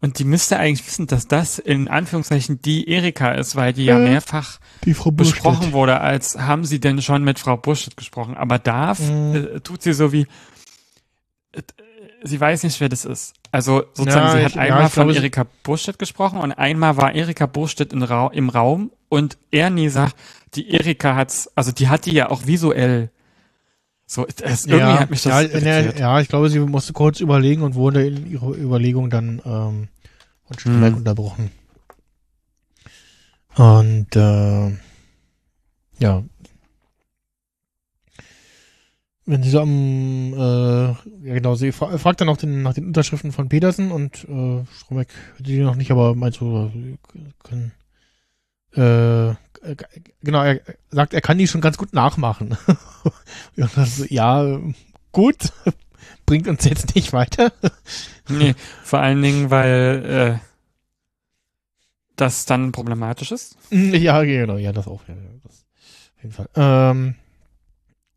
[0.00, 3.98] und die müsste eigentlich wissen, dass das in Anführungszeichen die Erika ist, weil die ja
[3.98, 4.58] Äh, mehrfach
[5.12, 8.34] besprochen wurde, als haben sie denn schon mit Frau Burstedt gesprochen.
[8.36, 9.34] Aber da Mhm.
[9.56, 10.26] äh, tut sie so wie,
[11.52, 11.62] äh,
[12.22, 13.34] sie weiß nicht, wer das ist.
[13.52, 16.52] Also sozusagen, Ja, sie ich- hat ja, einmal ich von glaube, Erika Burstedt gesprochen und
[16.52, 20.16] einmal war Erika Ra im Raum und Ernie sagt,
[20.54, 23.10] die Erika hat's, also die hat die ja auch visuell.
[24.12, 26.00] So, es, irgendwie ja, hat mich das ja, irritiert.
[26.00, 29.86] ja, ich glaube, sie musste kurz überlegen und wurde in ihrer Überlegung dann ähm,
[30.46, 30.98] von Stromberg Mhm.
[30.98, 31.50] unterbrochen.
[33.54, 34.70] Und äh,
[36.00, 36.24] ja.
[39.26, 42.86] Wenn sie so am, äh, ja genau, sie fra fragt dann auch den, nach den
[42.86, 46.98] Unterschriften von Petersen und äh, Stromberg hört die noch nicht, aber meint so, sie
[47.44, 47.70] können,
[48.74, 49.84] äh, g-
[50.22, 50.60] genau, er
[50.90, 52.56] sagt, er kann die schon ganz gut nachmachen.
[53.56, 54.58] ja, das, ja,
[55.12, 55.52] gut,
[56.26, 57.52] bringt uns jetzt nicht weiter.
[58.32, 58.54] Nee,
[58.84, 60.46] vor allen Dingen, weil äh,
[62.16, 63.56] das dann problematisch ist.
[63.70, 65.02] Ja, genau, ja, das auch.
[65.08, 65.64] Ja, das
[66.16, 66.48] auf jeden Fall.
[66.54, 67.14] Ähm,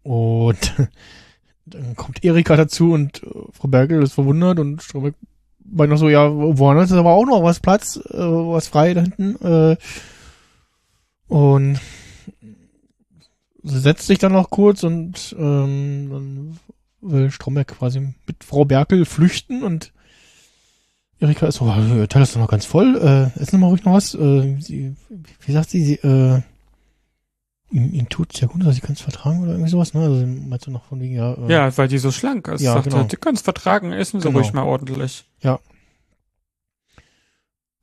[0.04, 0.74] und
[1.66, 5.16] dann kommt Erika dazu und äh, Frau Berkel ist verwundert und Stromberg
[5.66, 9.02] meint noch so, ja, woanders ist aber auch noch was Platz, äh, was frei da
[9.02, 9.36] hinten.
[9.44, 9.78] Äh,
[11.34, 11.80] und
[13.64, 16.60] sie setzt sich dann noch kurz und ähm, dann
[17.02, 19.92] will Stromberg quasi mit Frau Berkel flüchten und
[21.20, 23.68] Erika ist so, "Ah, Ihr Teil ist doch noch ganz voll, äh, essen wir mal
[23.70, 24.14] ruhig noch was.
[24.14, 24.96] Äh, sie,
[25.46, 26.42] wie sagt sie, sie äh,
[27.72, 30.02] ihm, ihm tut's ja gut, dass sie kann es vertragen oder irgendwie sowas, ne?
[30.02, 32.62] Also sie meint so noch von wegen, ja, äh, Ja, weil die so schlank ist.
[32.62, 33.04] Ja, Sagt genau.
[33.04, 34.40] die können es vertragen, essen sie Genau.
[34.40, 35.26] ruhig mal ordentlich.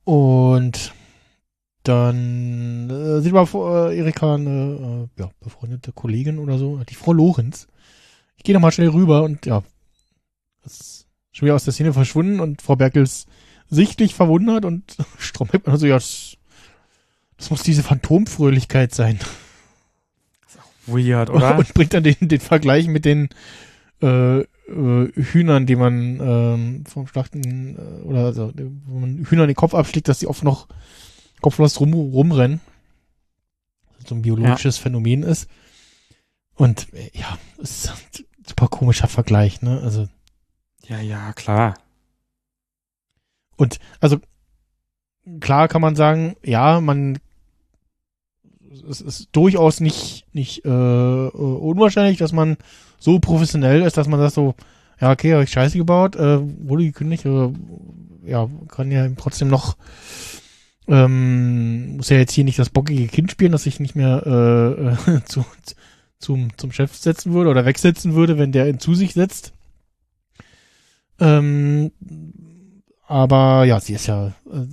[0.03, 0.93] Und
[1.83, 6.95] dann äh, sieht man vor äh, Erika eine äh, ja, befreundete Kollegin oder so, die
[6.95, 7.67] Frau Lorenz.
[8.37, 9.63] Ich gehe nochmal schnell rüber und ja,
[10.63, 13.27] ist schon wieder aus der Szene verschwunden und Frau Berkel ist
[13.69, 16.37] sichtlich verwundert und Stromberg so, ja, das,
[17.37, 19.19] das muss diese Phantomfröhlichkeit sein.
[20.87, 21.57] Weird, oder?
[21.59, 23.29] Und bringt dann den, den Vergleich mit den
[24.01, 24.45] äh, äh,
[25.15, 28.51] Hühnern, die man ähm, vom Schlachten äh, oder also,
[28.85, 30.67] wo man Hühnern den Kopf abschlägt, dass die oft noch
[31.41, 32.61] kopflos rum, rumrennen.
[33.99, 35.47] Das so ein biologisches Phänomen ist.
[36.55, 39.81] Und äh, ja, es ist ein super komischer Vergleich, ne?
[39.83, 40.07] Also,
[40.87, 41.75] ja, ja, klar.
[43.55, 44.17] und also
[45.39, 47.19] klar kann man sagen, ja, man
[48.89, 52.57] es ist durchaus nicht nicht äh, äh, unwahrscheinlich, dass man
[52.99, 54.55] so professionell ist, dass man sagt so,
[54.99, 57.51] ja okay, habe ich Scheiße gebaut, äh, wurde gekündigt, äh,
[58.25, 59.77] ja kann ja trotzdem noch
[60.91, 65.11] ähm, muss ja jetzt hier nicht das bockige Kind spielen, dass ich nicht mehr äh,
[65.11, 65.45] äh, zu,
[66.19, 69.53] zum zum Chef setzen würde oder wegsetzen würde, wenn der ihn zu sich setzt.
[71.19, 71.91] Ähm,
[73.07, 74.67] aber ja, sie ist ja äh,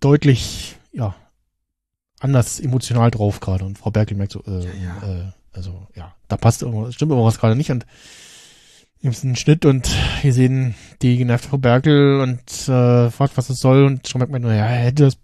[0.00, 1.14] deutlich, ja,
[2.20, 3.64] anders emotional drauf gerade.
[3.64, 7.38] Und Frau Berkel merkt so, äh, Ja, Äh, also ja, da passt irgendwas, stimmt irgendwas
[7.38, 7.70] gerade nicht.
[7.70, 7.86] Und
[9.04, 9.88] haben einen Schnitt und
[10.22, 13.84] wir sehen die genervte Frau Berkel und äh, fragt, was es soll.
[13.84, 15.18] Und schon merkt man nur, ja, er hätte das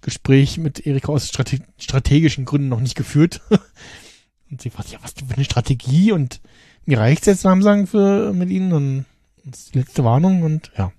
[0.00, 3.40] Gespräch mit Erika aus strate strategischen Gründen noch nicht geführt.
[4.50, 6.12] und sie fragt, ja, was für eine Strategie?
[6.12, 6.40] Und
[6.84, 8.72] mir reicht's jetzt langsam für mit ihnen.
[8.72, 9.04] Und
[9.44, 10.92] das ist die letzte Warnung und ja.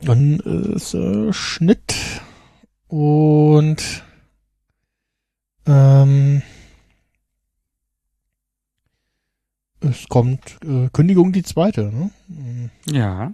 [0.00, 1.94] Dann ist äh, Schnitt
[2.88, 4.04] und
[5.66, 6.42] ähm,
[9.88, 11.92] es kommt äh, Kündigung die zweite.
[11.92, 12.70] Ne?
[12.86, 13.32] Ja.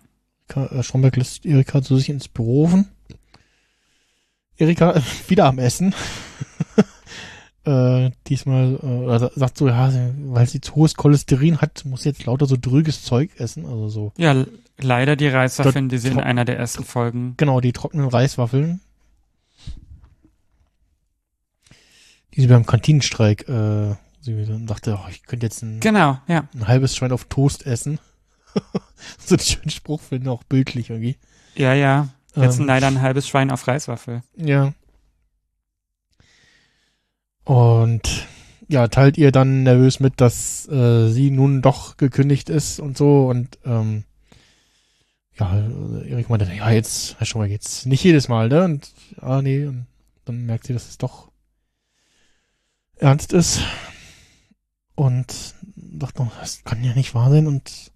[0.55, 2.89] Äh, Stromberg lässt Erika zu sich ins Büro rufen.
[4.57, 5.95] Erika äh, wieder am Essen.
[7.65, 9.93] äh, diesmal äh, sagt so, ja,
[10.27, 13.65] weil sie zu hohes Cholesterin hat, muss sie jetzt lauter so drüges Zeug essen.
[13.65, 14.45] Also so, Ja,
[14.79, 17.35] leider die Reiswaffeln, die sie in einer der ersten Folgen.
[17.37, 18.81] genau, die trockenen Reiswaffeln.
[22.35, 26.49] Die sie beim Kantinenstreik, äh, sie dann dachte, oh, ich könnte jetzt ein, Genau, ja.
[26.55, 27.99] ein halbes Schwein auf Toast essen.
[29.19, 31.17] so einen schönen Spruch finden, auch bildlich irgendwie.
[31.55, 32.09] Ja, ja.
[32.37, 34.23] Jetzt Ähm, leider ein halbes Schwein auf Reiswaffel.
[34.37, 34.73] Ja.
[37.45, 38.27] Und
[38.69, 43.29] ja, teilt ihr dann nervös mit, dass äh, sie nun doch gekündigt ist und so
[43.29, 44.05] und ähm,
[45.39, 45.59] ja,
[46.07, 48.65] Erik meinte, ja, jetzt, Herr Schummer, jetzt nicht jedes Mal, ne?
[48.65, 49.87] Und ah, nee, und
[50.27, 51.31] dann merkt sie, dass es doch
[52.99, 53.63] ernst ist.
[55.01, 57.91] Und dachte das kann ja nicht wahr sein und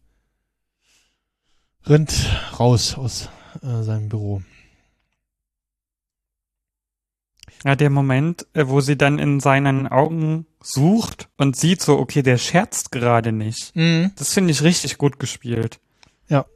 [1.85, 2.15] rennt
[2.59, 3.29] raus aus
[3.61, 4.41] äh, seinem Büro.
[7.63, 12.23] Ja, der Moment, äh, wo sie dann in seinen Augen sucht und sieht so, okay,
[12.23, 13.77] der scherzt gerade nicht.
[13.77, 14.13] Mhm.
[14.17, 15.81] Das finde ich richtig gut gespielt.
[16.29, 16.47] Ja.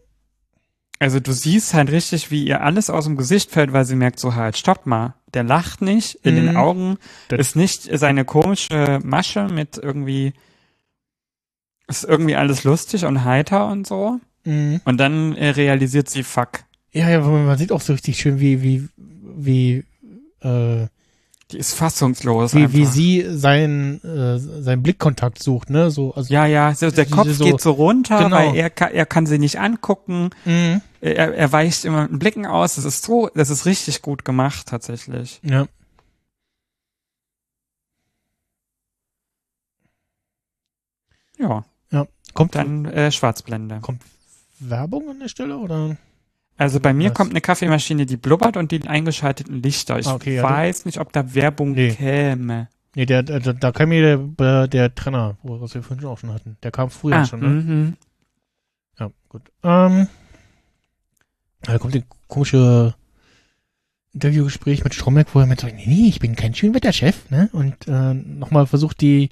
[0.98, 4.18] Also du siehst halt richtig, wie ihr alles aus dem Gesicht fällt, weil sie merkt
[4.18, 6.56] so halt, stopp mal, der lacht nicht, in den Mhm.
[6.56, 6.96] Augen
[7.28, 10.32] Das- ist nicht seine komische Masche mit irgendwie,
[11.88, 14.20] ist irgendwie alles lustig und heiter und so.
[14.44, 14.80] Mhm.
[14.84, 18.62] Und dann äh, realisiert sie, fuck, Ja, ja, man sieht auch so richtig schön, wie,
[18.62, 19.84] wie, wie,
[20.40, 20.86] äh,
[21.50, 22.74] die ist fassungslos wie, einfach.
[22.76, 27.28] wie sie seinen, äh, seinen Blickkontakt sucht, ne, so, also, ja, ja, so, der Kopf
[27.30, 28.36] so- geht so runter, Genau.
[28.36, 30.30] weil er kann, er kann sie nicht angucken.
[30.44, 30.80] Mhm.
[31.00, 32.74] Er, er weicht immer mit Blicken aus.
[32.76, 35.40] Das ist so, das ist richtig gut gemacht, tatsächlich.
[35.42, 35.66] ja.
[41.38, 41.64] Ja,
[42.34, 43.78] Kommt dann äh, Schwarzblende.
[43.80, 44.02] Kommt
[44.58, 45.96] Werbung an der Stelle, oder?
[46.56, 47.16] Also bei mir Was?
[47.16, 49.98] kommt eine Kaffeemaschine, die blubbert und die eingeschalteten Lichter.
[50.00, 51.94] Ich Ah, okay, ja, weiß nicht, ob da Werbung Nee.
[51.94, 52.68] käme.
[52.96, 56.56] Nee, der, der, da kam mir der, der Trenner, was wir vorhin auch schon hatten.
[56.64, 57.48] Der kam früher Ah, schon, ne?
[57.48, 57.96] mhm.
[58.98, 59.42] Ja, gut.
[59.62, 60.08] Ähm,
[61.62, 62.94] da kommt ein komische
[64.12, 67.48] Interviewgespräch mit Stromberg, wo er mit sagt, nee, nee, ich bin kein Schönwetterchef, ne?
[67.52, 69.30] Und äh, nochmal versucht die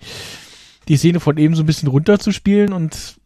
[0.88, 3.16] die Szene von eben so ein bisschen runterzuspielen und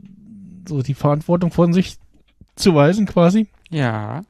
[0.66, 1.98] so die Verantwortung von sich
[2.56, 3.48] zu weisen quasi.
[3.70, 4.24] Ja.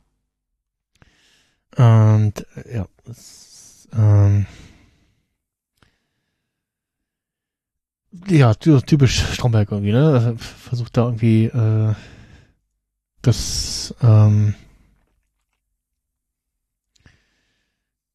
[1.77, 4.47] Und äh, ja, das, ähm,
[8.29, 10.09] ja, ty- typisch Stromberg irgendwie, ne?
[10.13, 11.95] Also Versucht da irgendwie äh,
[13.23, 14.55] das ähm,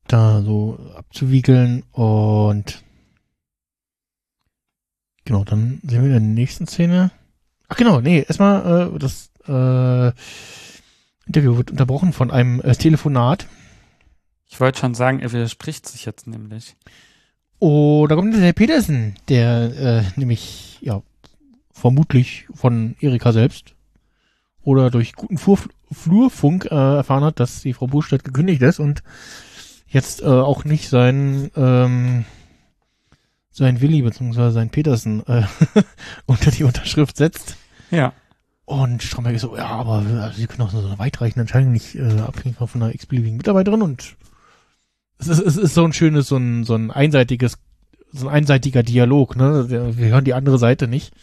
[0.08, 2.84] da so abzuwiegeln und
[5.26, 7.12] genau, dann sehen wir in der nächsten Szene.
[7.68, 10.12] Ach genau, nee, erstmal äh, das äh,
[11.26, 13.48] Interview wird unterbrochen von einem äh, Telefonat.
[14.48, 16.76] Ich wollte schon sagen, er widerspricht sich jetzt nämlich.
[17.60, 21.02] Oh, da kommt der Herr Petersen, der äh, nämlich, ja,
[21.72, 23.75] vermutlich von Erika selbst
[24.66, 25.60] oder durch guten Flur,
[25.92, 29.04] Flurfunk äh, erfahren hat, dass die Frau Buschstedt gekündigt ist und
[29.88, 32.26] jetzt äh, auch nicht sein, ähm,
[33.52, 34.52] sein Willi bzw.
[34.52, 35.44] sein Petersen äh,
[36.26, 37.56] unter die Unterschrift setzt.
[37.92, 38.14] Ja.
[38.66, 41.96] Und Stromberg ist so, ja, aber also, sie können auch so eine weitreichende Entscheidung nicht
[41.96, 44.16] äh, abhängig von einer x-beliebigen Mitarbeiterin und
[45.20, 47.58] es ist, es ist so ein schönes, so ein, so ein einseitiges,
[48.12, 49.70] so ein einseitiger Dialog, ne?
[49.70, 51.14] Wir wir hören die andere Seite nicht.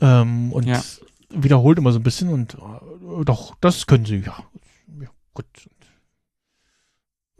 [0.00, 0.80] Ähm, und Ja.
[1.30, 4.44] Wiederholt immer so ein bisschen und äh, doch, das können sie, ja.
[5.00, 5.46] Ja, gut.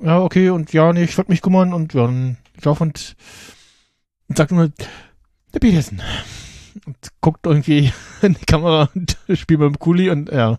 [0.02, 3.16] Ja, okay, und ja, nee, ich wollte mich kümmern und ja, dann ich lauf und,
[4.28, 4.70] und sagt nur,
[5.52, 6.02] der Petersen.
[6.86, 7.92] Und guckt irgendwie
[8.22, 10.58] in die Kamera und spielt mit dem Kuli und ja.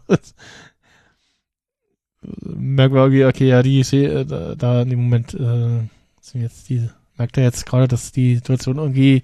[2.21, 5.87] Merkt man irgendwie, okay, ja, die Szene, da, da in dem Moment äh,
[6.19, 6.87] sind jetzt die,
[7.17, 9.23] merkt er jetzt gerade, dass die Situation irgendwie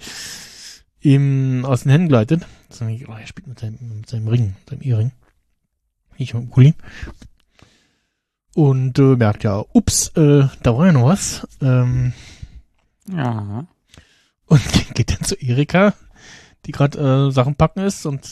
[1.02, 2.46] ihm aus den Händen gleitet.
[3.08, 5.12] Oh, er spielt mit seinem, mit seinem Ring, seinem Ehering.
[6.18, 6.74] Ich mit dem Kuli.
[8.56, 11.48] Und äh, merkt ja, ups, äh, da war ja noch was.
[11.62, 12.14] Ähm,
[13.12, 13.68] Ja.
[14.48, 14.62] und
[14.96, 15.94] geht dann zu Erika,
[16.66, 18.28] die gerade äh, Sachen packen ist und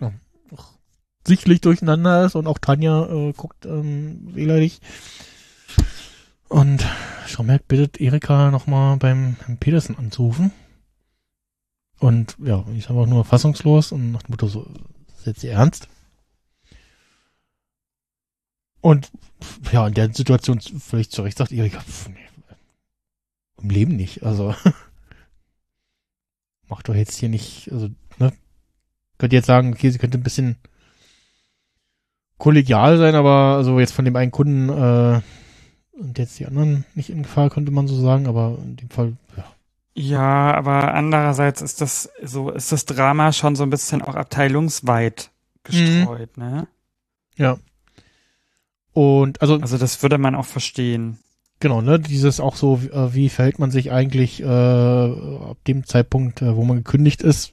[0.00, 0.12] ja,
[0.54, 0.74] auch
[1.26, 4.80] sichtlich durcheinander ist und auch Tanja äh, guckt ähm, wehleidig.
[6.48, 6.84] Und
[7.26, 10.52] Stromberg bittet Erika nochmal beim Herrn Petersen anzurufen.
[12.00, 14.66] Und ja, ich ist einfach nur fassungslos und nach dem Motto so,
[15.18, 15.88] ist jetzt ihr ernst?
[18.80, 19.10] Und
[19.70, 22.16] ja, in der Situation völlig zu Recht sagt Erika, nee,
[23.62, 24.22] im Leben nicht.
[24.22, 24.54] Also
[26.68, 28.32] macht doch jetzt hier nicht, also, ne?
[29.18, 30.56] Könnt ihr jetzt sagen, okay, sie könnte ein bisschen
[32.38, 35.20] kollegial sein, aber also jetzt von dem einen Kunden äh,
[35.98, 39.18] und jetzt die anderen nicht in Gefahr, könnte man so sagen, aber in dem Fall,
[39.36, 39.44] ja.
[39.94, 45.30] Ja, aber andererseits ist das so, ist das Drama schon so ein bisschen auch abteilungsweit
[45.64, 46.68] gestreut, ne?
[47.36, 47.58] Ja.
[48.92, 51.18] Und also Also das würde man auch verstehen.
[51.58, 56.40] Genau, ne, dieses auch so, äh, wie verhält man sich eigentlich äh, ab dem Zeitpunkt,
[56.40, 57.52] äh, wo man gekündigt ist,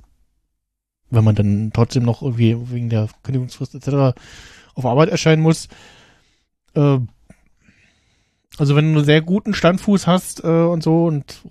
[1.09, 4.17] wenn man dann trotzdem noch irgendwie wegen der Kündigungsfrist etc.
[4.75, 5.67] auf Arbeit erscheinen muss.
[6.73, 6.99] Äh,
[8.57, 11.41] also wenn du einen sehr guten Standfuß hast äh, und so und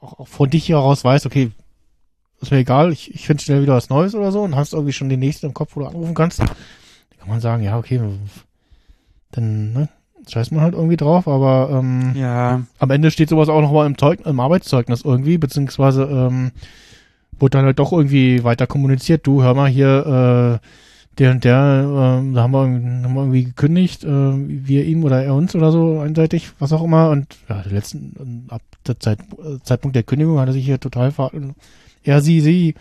[0.00, 1.50] auch, auch von dich heraus weißt, okay,
[2.40, 4.92] ist mir egal, ich, ich finde schnell wieder was Neues oder so und hast irgendwie
[4.92, 6.48] schon den nächsten im Kopf, wo du anrufen kannst, dann
[7.18, 8.00] kann man sagen, ja, okay,
[9.32, 9.88] dann, ne,
[10.28, 13.98] scheißt man halt irgendwie drauf, aber ähm, Ja, am Ende steht sowas auch nochmal im,
[13.98, 16.52] Zeug, im Arbeitszeugnis irgendwie, beziehungsweise ähm,
[17.38, 20.66] wurde dann halt doch irgendwie weiter kommuniziert, du hör mal hier, äh,
[21.20, 25.04] der und der, ähm, da haben wir, irgendwie- haben wir irgendwie gekündigt, äh, wir ihm
[25.04, 28.98] oder er uns oder so, einseitig, was auch immer, und ja, der letzten, ab der
[28.98, 31.54] Zeit, äh, Zeitpunkt der Kündigung hat er sich hier total verhalten.
[32.02, 32.74] Er, sie, sie,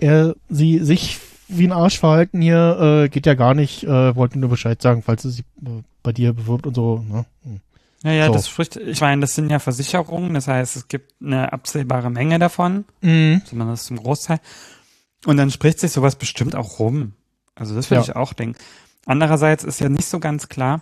[0.00, 4.38] er, sie, sich wie ein Arsch verhalten hier, äh, geht ja gar nicht, äh, wollten
[4.38, 7.24] nur Bescheid sagen, falls es sich äh, bei dir bewirbt und so, ne?
[7.44, 7.60] Hm.
[8.04, 8.34] ja, ja, So.
[8.34, 12.38] das spricht, ich meine, das sind ja Versicherungen, das heißt, es gibt eine absehbare Menge
[12.38, 13.40] davon, Mhm.
[13.46, 14.38] zumindest zum Großteil.
[15.26, 17.12] Und dann spricht sich sowas bestimmt auch rum.
[17.60, 18.10] Also das würde Ja.
[18.10, 18.58] ich auch denken.
[19.06, 20.80] Andererseits ist ja nicht so ganz klar,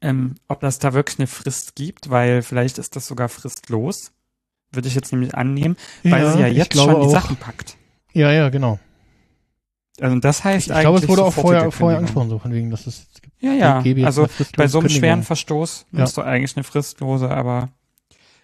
[0.00, 4.12] ähm, ob das da wirklich eine Frist gibt, weil vielleicht ist das sogar fristlos.
[4.70, 7.10] Würde ich jetzt nämlich annehmen, weil sie ja ich jetzt schon die auch.
[7.10, 7.76] Sachen packt.
[8.12, 8.78] Ja, ja, genau.
[10.00, 12.52] Also das heißt Ich, ich eigentlich glaube, es wurde auch vorher, vorher angesprochen, so von
[12.52, 13.34] wegen, dass es jetzt gibt.
[13.42, 13.82] Ja, ja.
[14.06, 16.04] Also bei so einem schweren Verstoß Ja.
[16.04, 17.70] ist doch eigentlich eine fristlose, aber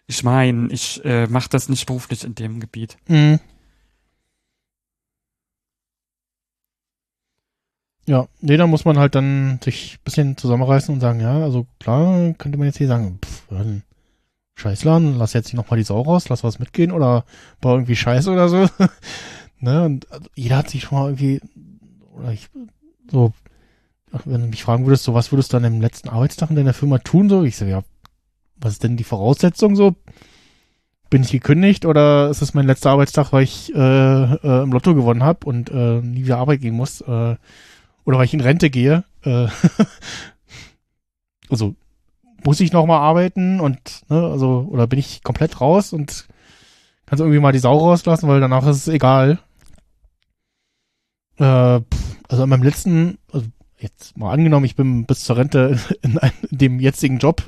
[0.06, 2.96] ich meine, ich äh, mache das nicht beruflich in dem Gebiet.
[3.06, 3.38] Mhm.
[8.06, 11.66] Ja, nee, da muss man halt dann sich ein bisschen zusammenreißen und sagen, ja, also
[11.80, 13.82] klar, könnte man jetzt hier sagen, pff, dann
[14.56, 17.24] Scheißladen, lass jetzt hier nochmal die Sau raus, lass was mitgehen oder
[17.60, 18.68] bau irgendwie Scheiße oder so.
[19.58, 21.40] ne, und also, jeder hat sich schon mal irgendwie,
[22.16, 22.48] oder ich,
[23.10, 23.32] so,
[24.12, 26.56] ach, wenn du mich fragen würdest, so, was würdest du an dem letzten Arbeitstag in
[26.56, 27.82] deiner Firma tun, so, ich so, ja,
[28.56, 29.96] was ist denn die Voraussetzung, so,
[31.10, 34.94] bin ich gekündigt oder ist es mein letzter Arbeitstag, weil ich äh, äh, im Lotto
[34.94, 37.00] gewonnen habe und äh, nie wieder Arbeit gehen muss?
[37.00, 37.36] Äh,
[38.04, 39.04] oder weil ich in Rente gehe.
[39.22, 39.48] Äh,
[41.50, 41.74] also
[42.44, 46.26] muss ich noch mal arbeiten und ne, also oder bin ich komplett raus und
[47.06, 49.38] kannst irgendwie mal die Sau rauslassen, weil danach ist es egal.
[51.38, 51.44] Äh,
[52.28, 53.46] also an meinem letzten, also
[53.78, 57.42] jetzt mal angenommen, ich bin bis zur Rente in, einem, in dem jetzigen Job,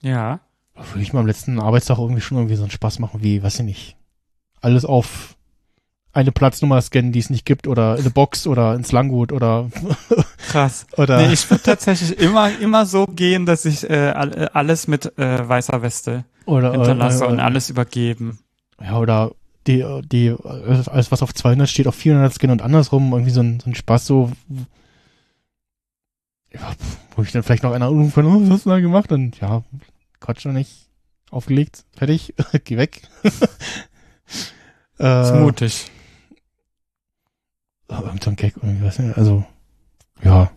[0.00, 0.40] Ja.
[0.74, 3.60] würde ich mal am letzten Arbeitstag irgendwie schon irgendwie so einen Spaß machen, wie, weiß
[3.60, 3.96] ich nicht,
[4.60, 5.33] alles auf
[6.14, 9.68] eine Platznummer scannen, die es nicht gibt, oder in eine Box oder ins Langgut oder
[10.48, 10.86] Krass.
[10.96, 15.18] oder Nee, ich würde tatsächlich immer, immer so gehen, dass ich äh, äh, alles mit
[15.18, 18.38] äh, weißer Weste oder hinterlasse äh, und alles übergeben.
[18.80, 19.32] ja oder
[19.66, 23.60] die die alles was auf 200 steht auf 400 scannen und andersrum irgendwie so ein,
[23.60, 24.30] so ein Spaß so
[26.52, 26.72] ja,
[27.16, 29.40] wo ich dann vielleicht noch einer anrufen kann, oh, was hast du da gemacht und
[29.40, 29.64] ja
[30.20, 30.88] Quatsch noch nicht
[31.30, 32.34] aufgelegt fertig
[32.64, 33.02] geh weg
[34.98, 35.90] ist äh, mutig.
[37.96, 39.44] Oh, irgend so ein Gag, irgendwie, weiß nicht, also,
[40.22, 40.50] ja.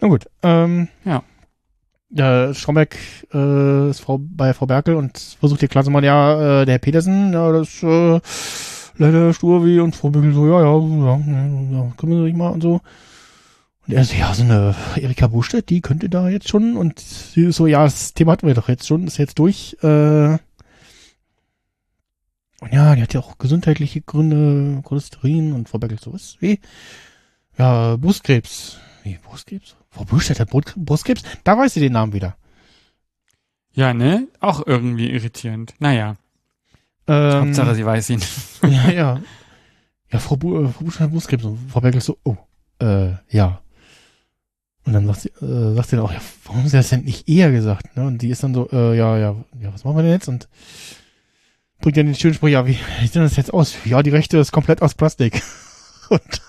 [0.00, 0.88] Na gut, ähm.
[1.04, 1.22] Ja.
[2.10, 2.96] Ja, Stromberg
[3.34, 7.32] äh, ist Frau, bei Frau Berkel und versucht ihr klarzumachen, ja, äh, der Herr Petersen,
[7.34, 8.20] ja, das ist äh,
[8.96, 11.20] leider stur wie und Frau Berkel so, ja, ja, ja,
[11.72, 12.80] ja, kümmern Sie sich mal und so.
[13.86, 17.46] Und er so, ja, so eine Erika Buschstedt, die könnte da jetzt schon und sie
[17.46, 20.38] ist so, ja, das Thema hatten wir doch jetzt schon, ist jetzt durch, äh,
[22.60, 26.36] und ja, die hat ja auch gesundheitliche Gründe, Cholesterin und Frau Berkel so, was?
[26.40, 26.60] Wie?
[27.56, 28.78] Ja, Brustkrebs.
[29.04, 29.76] Wie, Brustkrebs?
[29.90, 31.22] Frau Buschstedt hat Brustkrebs?
[31.44, 32.36] Da weiß sie den Namen wieder.
[33.72, 34.28] Ja, ne?
[34.40, 35.74] Auch irgendwie irritierend.
[35.78, 36.16] Naja,
[37.06, 38.20] Ähm, Hauptsache sie weiß ihn.
[38.62, 39.20] ja, ja.
[40.10, 41.44] Ja, Frau, Bu äh, Frau Buschstedt hat Brustkrebs.
[41.44, 42.36] Und Frau Berkel so, oh,
[42.80, 43.60] äh, ja.
[44.84, 47.04] Und dann sagt sie, äh, sagt sie dann auch, ja, warum haben sie das denn
[47.04, 47.96] nicht eher gesagt?
[47.96, 48.06] Ne?
[48.06, 50.28] Und die ist dann so, äh, ja, ja, ja, was machen wir denn jetzt?
[50.28, 50.48] Und
[51.88, 53.74] bringt dann den schönen Spruch, ja, wie sieht denn das jetzt aus?
[53.86, 55.42] Ja, die Rechte ist komplett aus Plastik.
[56.10, 56.42] Und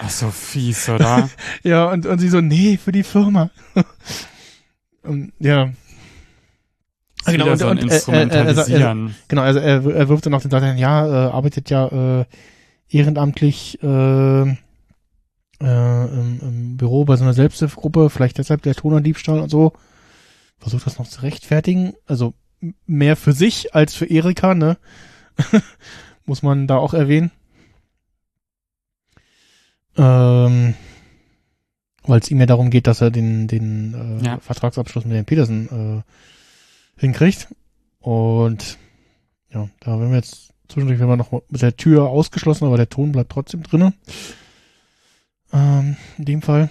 [0.00, 1.28] Ach, so fies, oder?
[1.64, 3.50] Ja, und, und sie so, nee, für die Firma.
[5.02, 5.70] und, ja.
[7.26, 9.16] Ist wieder so und, äh, äh, er, er, er, Instrumentalisieren.
[9.26, 12.24] genau, also er, er wirft dann auf den Satz, ein, ja, äh, arbeitet ja äh,
[12.88, 14.44] ehrenamtlich äh, äh,
[15.60, 19.72] im, im Büro bei so einer Selbsthilfegruppe, vielleicht deshalb der Tonerdiebstahl und so.
[20.58, 21.94] Versucht das noch zu rechtfertigen.
[22.06, 22.34] Also
[22.86, 24.78] mehr für sich als für Erika, ne?
[26.26, 27.30] Muss man da auch erwähnen.
[29.96, 30.74] Ähm,
[32.04, 34.38] weil es ihm ja darum geht, dass er den, den äh, Ja.
[34.38, 37.48] Vertragsabschluss mit Herrn Petersen äh, hinkriegt.
[38.00, 38.78] Und
[39.52, 42.88] ja, da werden wir jetzt zwischendurch werden wir noch mit der Tür ausgeschlossen, aber der
[42.88, 43.94] Ton bleibt trotzdem drinnen.
[45.52, 46.68] Ähm, in dem Fall.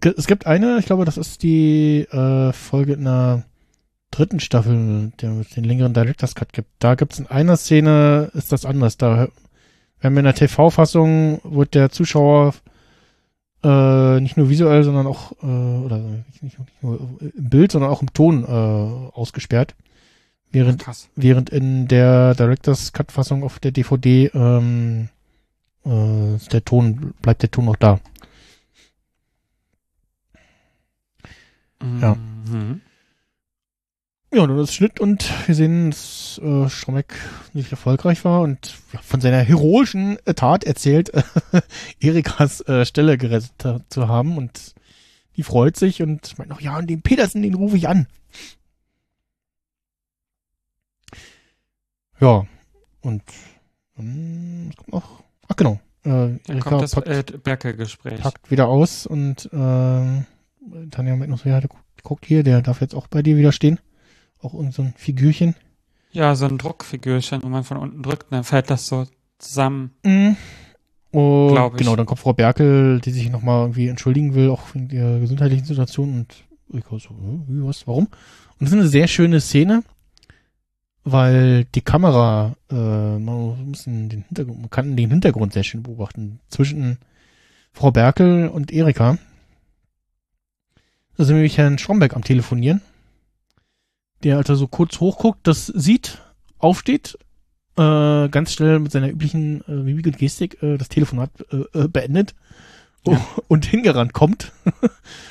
[0.00, 3.44] Es gibt eine, ich glaube, das ist die äh, Folge in der
[4.16, 6.68] dritten Staffel, der den längeren Director's Cut gibt.
[6.78, 8.96] Da gibt's in einer Szene, ist das anders.
[8.96, 9.28] Da
[10.00, 12.54] wenn wir in der TV-Fassung wird der Zuschauer
[13.64, 18.02] äh, nicht nur visuell, sondern auch, äh, oder nicht, nicht nur im Bild, sondern auch
[18.02, 19.74] im Ton äh, ausgesperrt.
[20.52, 21.08] Während, Krass.
[21.16, 25.08] während in der Director's Cut-Fassung auf der DVD ähm,
[25.84, 27.98] äh, der Ton, bleibt der Ton noch da.
[32.00, 32.14] Ja.
[32.14, 32.80] Mhm.
[32.80, 32.85] Ja,
[34.32, 37.14] und dann ist Schnitt und wir sehen, dass äh, Strombeck
[37.52, 41.22] nicht erfolgreich war und ja, von seiner heroischen äh, Tat erzählt, äh,
[42.00, 44.74] Erikas äh, Stelle gerettet zu haben und
[45.36, 48.06] die freut sich und meint noch, ja, und den Petersen, den rufe ich an.
[52.20, 52.46] Ja,
[53.02, 53.22] und
[53.98, 55.22] ähm, was kommt noch?
[55.48, 58.20] Ach genau, äh, Dann Erika kommt das packt, äh, Berke-Gespräch.
[58.20, 60.26] packt wieder aus und ähm,
[60.90, 61.60] Tanja meint noch so, ja,
[62.02, 63.78] guckt hier, der darf jetzt auch bei dir wieder stehen.
[64.40, 65.54] Auch irgend so ein Figürchen.
[66.12, 69.06] Ja, so ein Druckfigürchen, wo man von unten drückt, dann fällt das so
[69.38, 69.90] zusammen.
[70.02, 70.36] Mhm.
[71.10, 75.18] Und genau, dann kommt Frau Berkel, die sich nochmal irgendwie entschuldigen will, auch wegen der
[75.18, 76.44] gesundheitlichen Situation und
[76.76, 77.10] ich so,
[77.46, 78.06] wie, was, warum?
[78.06, 79.82] Und das ist eine sehr schöne Szene,
[81.04, 86.40] weil die Kamera, äh, man muss den Hintergrund, man kann den Hintergrund sehr schön beobachten
[86.48, 86.98] zwischen
[87.72, 89.18] Frau Berkel und Erika.
[91.16, 92.82] Da sind nämlich Herrn Stromberg am Telefonieren,
[94.26, 96.18] der also so kurz hochguckt, das sieht,
[96.58, 97.18] aufsteht,
[97.76, 101.88] äh, ganz schnell mit seiner üblichen äh, Mimik und Gestik äh, das Telefonat äh, äh,
[101.88, 102.34] beendet
[103.06, 103.20] Ja.
[103.48, 104.52] und hingerannt kommt.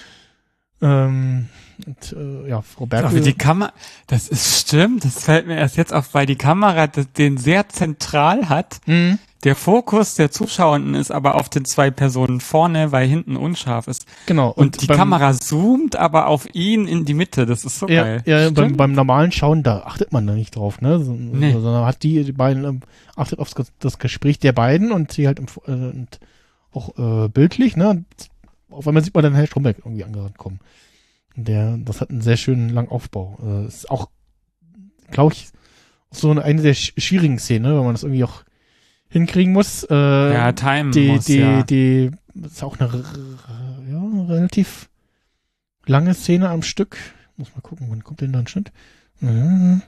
[0.81, 1.49] ähm,
[1.85, 3.19] und, äh, ja, Frau Berkel.
[3.19, 3.73] die Kamera,
[4.07, 8.47] das ist stimmt, das fällt mir erst jetzt auf, weil die Kamera den sehr zentral
[8.47, 8.79] hat.
[8.85, 9.19] Mhm.
[9.45, 14.05] Der Fokus der Zuschauenden ist aber auf den zwei Personen vorne, weil hinten unscharf ist.
[14.25, 14.49] Genau.
[14.51, 17.45] Und, die beim- Kamera zoomt aber auf ihn in die Mitte.
[17.45, 18.23] Das ist so Ja, geil.
[18.25, 20.99] ja beim, beim normalen Schauen, da achtet man da nicht drauf, ne?
[21.01, 21.53] So, Nee.
[21.53, 22.79] Sondern hat die, die beiden, ähm,
[23.15, 26.19] achtet auf das, Gespräch der beiden und sie halt im, äh, und
[26.73, 27.89] auch äh, bildlich, ne?
[27.89, 28.05] Und
[28.69, 30.59] auf einmal sieht man dann Herr Stromberg irgendwie angerannt kommen.
[31.37, 33.37] Und Der, das hat einen sehr schönen langen Aufbau.
[33.45, 34.09] Äh, ist auch,
[35.11, 35.49] glaube ich,
[36.11, 37.77] so eine, eine der sch- schwierigen Szenen, ne?
[37.77, 38.44] weil man das irgendwie auch
[39.15, 39.87] hinkriegen muss.
[39.89, 39.95] Äh,
[40.33, 41.63] ja, Time die, muss, die, ja.
[41.63, 42.87] die, das ist auch eine,
[43.89, 44.89] ja, eine relativ
[45.85, 46.97] lange Szene am Stück.
[47.37, 48.73] Muss mal gucken, wann kommt denn da ein Schnitt?
[49.21, 49.81] Mhm.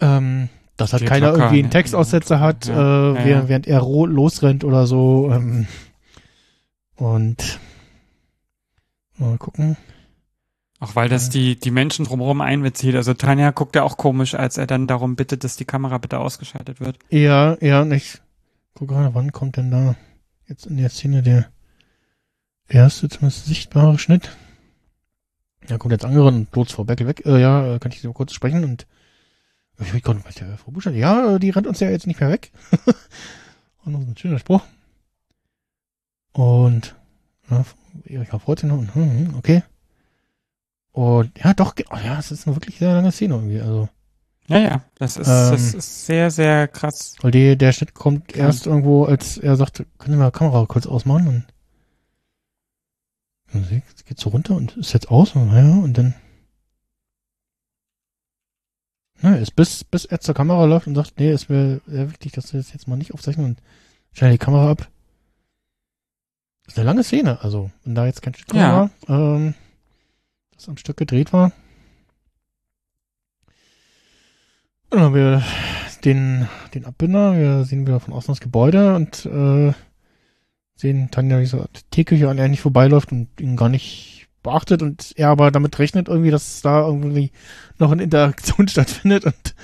[0.00, 1.70] Ähm, dass halt Geht keiner locker, irgendwie einen ne?
[1.70, 5.30] Textaussetzer hat, Ja, äh, während, während er losrennt oder so.
[5.32, 5.68] Ähm,
[6.96, 7.60] und
[9.16, 9.76] mal gucken.
[10.84, 12.94] Auch weil das die, die Menschen drumherum einbezieht.
[12.94, 16.18] Also Tanja guckt ja auch komisch, als er dann darum bittet, dass die Kamera bitte
[16.18, 16.98] ausgeschaltet wird.
[17.08, 18.20] Ja, ja, ich
[18.74, 19.96] guck gerade, wann kommt denn da
[20.46, 21.46] jetzt in der Szene der
[22.68, 24.36] erste zumindest sichtbare Schnitt?
[25.70, 27.24] Ja, kommt jetzt angerannt, Lotz Frau Beckel weg.
[27.24, 28.86] Äh, ja, äh, kann ich mal kurz sprechen und
[29.78, 32.20] ich gar nicht, was der Frau Buschert, ja, äh, die rennt uns ja jetzt nicht
[32.20, 32.52] mehr weg.
[33.86, 34.60] und noch so ein schöner Spruch.
[36.34, 36.94] Und
[37.48, 37.64] ja,
[38.04, 39.62] Erika noch und hm, hm, okay.
[40.94, 43.88] Und ja, doch, oh, ja, es ist eine wirklich sehr lange Szene irgendwie, also.
[44.46, 47.16] Ja, ja, das ist, Ähm, das ist sehr, sehr krass.
[47.20, 48.46] Weil die, der Schnitt kommt Klar.
[48.46, 51.46] erst irgendwo, als er sagt, können Sie mal die Kamera kurz ausmachen?
[53.52, 53.66] Und
[53.96, 55.34] es geht so runter und ist jetzt aus.
[55.34, 56.14] Und, naja, und dann
[59.20, 62.32] na, ist bis, bis er zur Kamera läuft und sagt, nee, es wäre sehr wichtig,
[62.32, 63.58] dass wir das jetzt mal nicht aufzeichnen und
[64.12, 64.88] stell die Kamera ab.
[66.68, 68.90] ist eine lange Szene, also wenn da jetzt kein Stück Ja.
[69.08, 69.54] war, ähm,
[70.56, 71.52] das am Stück gedreht war.
[74.90, 75.42] Und dann haben wir
[76.04, 79.72] den, den Abbinder, wir sehen wieder von außen das Gebäude und äh,
[80.76, 84.82] sehen Tanja, wie so die Teeküche an er nicht vorbeiläuft und ihn gar nicht beachtet
[84.82, 87.32] und er aber damit rechnet irgendwie, dass da irgendwie
[87.78, 89.54] noch eine Interaktion stattfindet und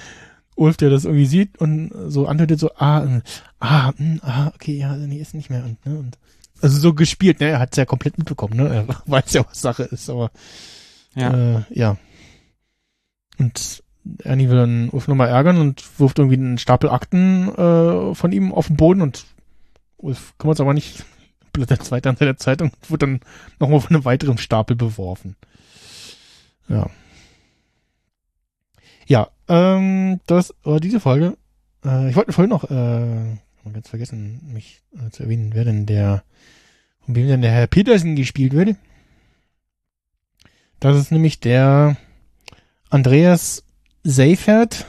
[0.56, 3.20] Ulf, der das irgendwie sieht und so andeutet so, ah, äh,
[3.60, 6.18] ah, mh, ah, okay, ja, nee, ist nicht mehr und, ne, und
[6.60, 9.84] also so gespielt, ne, er hat's ja komplett mitbekommen, ne, er weiß ja, was Sache
[9.84, 10.30] ist, aber
[11.14, 11.58] Ja.
[11.58, 11.96] äh, ja.
[13.38, 13.82] Und
[14.24, 18.52] Ernie will dann Ulf nochmal ärgern und wirft irgendwie einen Stapel Akten äh, von ihm
[18.52, 19.24] auf den Boden und
[19.96, 21.04] Ulf kümmert sich aber nicht.
[21.52, 23.20] Blättert weiter an seiner Zeitung und wird dann
[23.58, 25.34] nochmal von einem weiteren Stapel beworfen.
[26.68, 26.88] Ja.
[29.06, 31.36] Ja, ähm, das war diese Folge.
[31.84, 33.36] Äh, ich wollte vorhin noch, äh,
[33.72, 36.22] ganz vergessen, mich äh, zu erwähnen, wer denn der,
[37.04, 38.76] von wem denn der Herr Petersen gespielt wird.
[40.80, 41.96] Das ist nämlich der
[42.88, 43.62] Andreas
[44.02, 44.86] Seifert.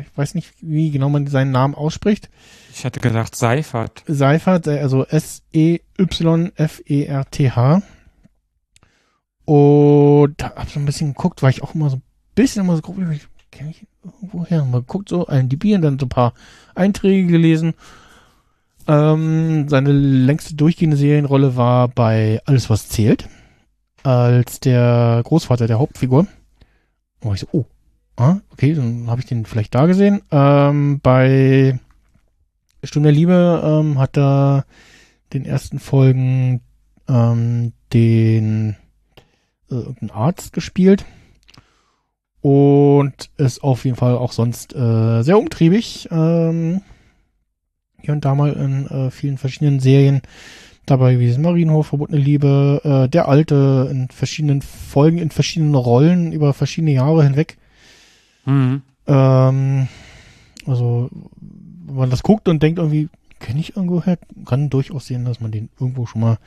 [0.00, 2.28] Ich weiß nicht, wie genau man seinen Namen ausspricht.
[2.74, 4.02] Ich hatte gedacht, Seifert.
[4.06, 5.82] Seifert, äh, also S-E-Y-F-E-R-T-H.
[9.44, 12.02] Und hab so ein bisschen geguckt, weil ich auch immer so ein
[12.34, 12.82] bisschen immer so
[13.12, 14.64] ich kenne ich irgendwo her.
[14.64, 16.34] Mal geguckt, so ein DB und dann so ein paar
[16.74, 17.74] Einträge gelesen.
[18.88, 23.28] Ähm, seine längste durchgehende Serienrolle war bei Alles, was zählt.
[24.02, 26.26] Als der Großvater der Hauptfigur.
[27.20, 27.64] Und ich so, oh,
[28.16, 30.22] ah, okay, dann habe ich den vielleicht da gesehen.
[30.30, 31.78] Ähm, bei
[32.84, 34.64] Stunde der Liebe ähm, hat er
[35.32, 36.60] den ersten Folgen
[37.08, 38.76] ähm, den
[39.70, 41.04] äh, Arzt gespielt
[42.40, 46.08] und ist auf jeden Fall auch sonst äh, sehr umtriebig.
[46.10, 46.82] Ähm,
[48.00, 50.22] hier und da mal in äh, vielen verschiedenen Serien
[50.86, 56.32] dabei wie das Marienhof, Verbotene Liebe, äh, der Alte in verschiedenen Folgen, in verschiedenen Rollen
[56.32, 57.56] über verschiedene Jahre hinweg.
[58.44, 58.82] Mhm.
[59.06, 59.88] Ähm,
[60.66, 61.10] also,
[61.86, 65.50] wenn man das guckt und denkt irgendwie, kenne ich irgendwoher, kann durchaus sehen, dass man
[65.50, 66.38] den irgendwo schon mal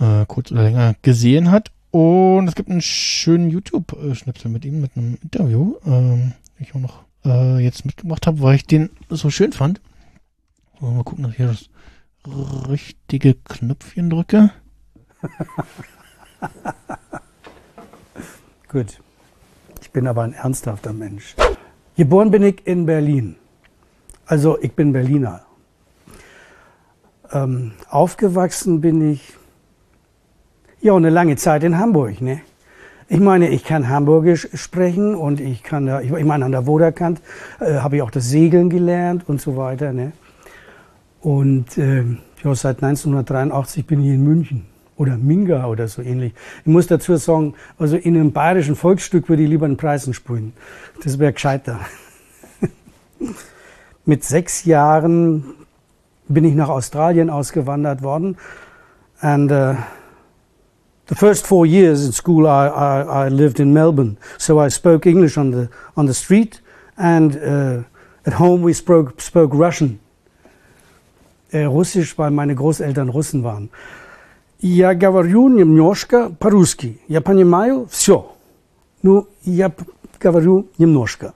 [0.00, 1.70] äh, kurz oder länger gesehen hat.
[1.90, 6.80] Und es gibt einen schönen YouTube-Schnipsel mit ihm, mit einem Interview, ähm, den ich auch
[6.80, 9.80] noch äh, jetzt mitgemacht habe, weil ich den so schön fand.
[10.80, 11.70] Mal gucken, dass ich hier das
[12.68, 14.50] richtige Knöpfchen drücke.
[18.68, 19.00] Gut.
[19.80, 21.34] Ich bin aber ein ernsthafter Mensch.
[21.96, 23.36] Geboren bin ich in Berlin.
[24.26, 25.42] Also ich bin Berliner.
[27.32, 29.34] Ähm, aufgewachsen bin ich
[30.80, 32.20] ja eine lange Zeit in Hamburg.
[32.20, 32.40] Ne?
[33.08, 37.20] Ich meine, ich kann Hamburgisch sprechen und ich kann, da- ich meine, an der Woderkant
[37.60, 39.92] äh, habe ich auch das Segeln gelernt und so weiter.
[39.92, 40.12] Ne?
[41.26, 42.04] Und äh,
[42.44, 44.64] ja, seit 1983 bin ich in München
[44.96, 46.32] oder Minga oder so ähnlich.
[46.60, 50.52] Ich muss dazu sagen, also in einem bayerischen Volksstück würde ich lieber einen Preisen spielen.
[51.02, 51.80] Das wäre gescheiter.
[54.04, 55.54] Mit sechs Jahren
[56.28, 58.36] bin ich nach Australien ausgewandert worden.
[59.18, 59.74] And uh,
[61.08, 64.16] the first four years in school, I, I, I lived in Melbourne.
[64.38, 66.62] So I spoke English on the, on the street.
[66.96, 67.82] And uh,
[68.24, 69.98] at home we spoke, spoke Russian
[71.51, 73.69] Äh, Russisch, weil meine Großeltern Russen waren.
[74.59, 76.99] Я говорю немножко по-русски.
[77.07, 78.31] Я понимаю все.
[79.01, 79.71] Ну, я
[80.19, 81.33] говорю немножко.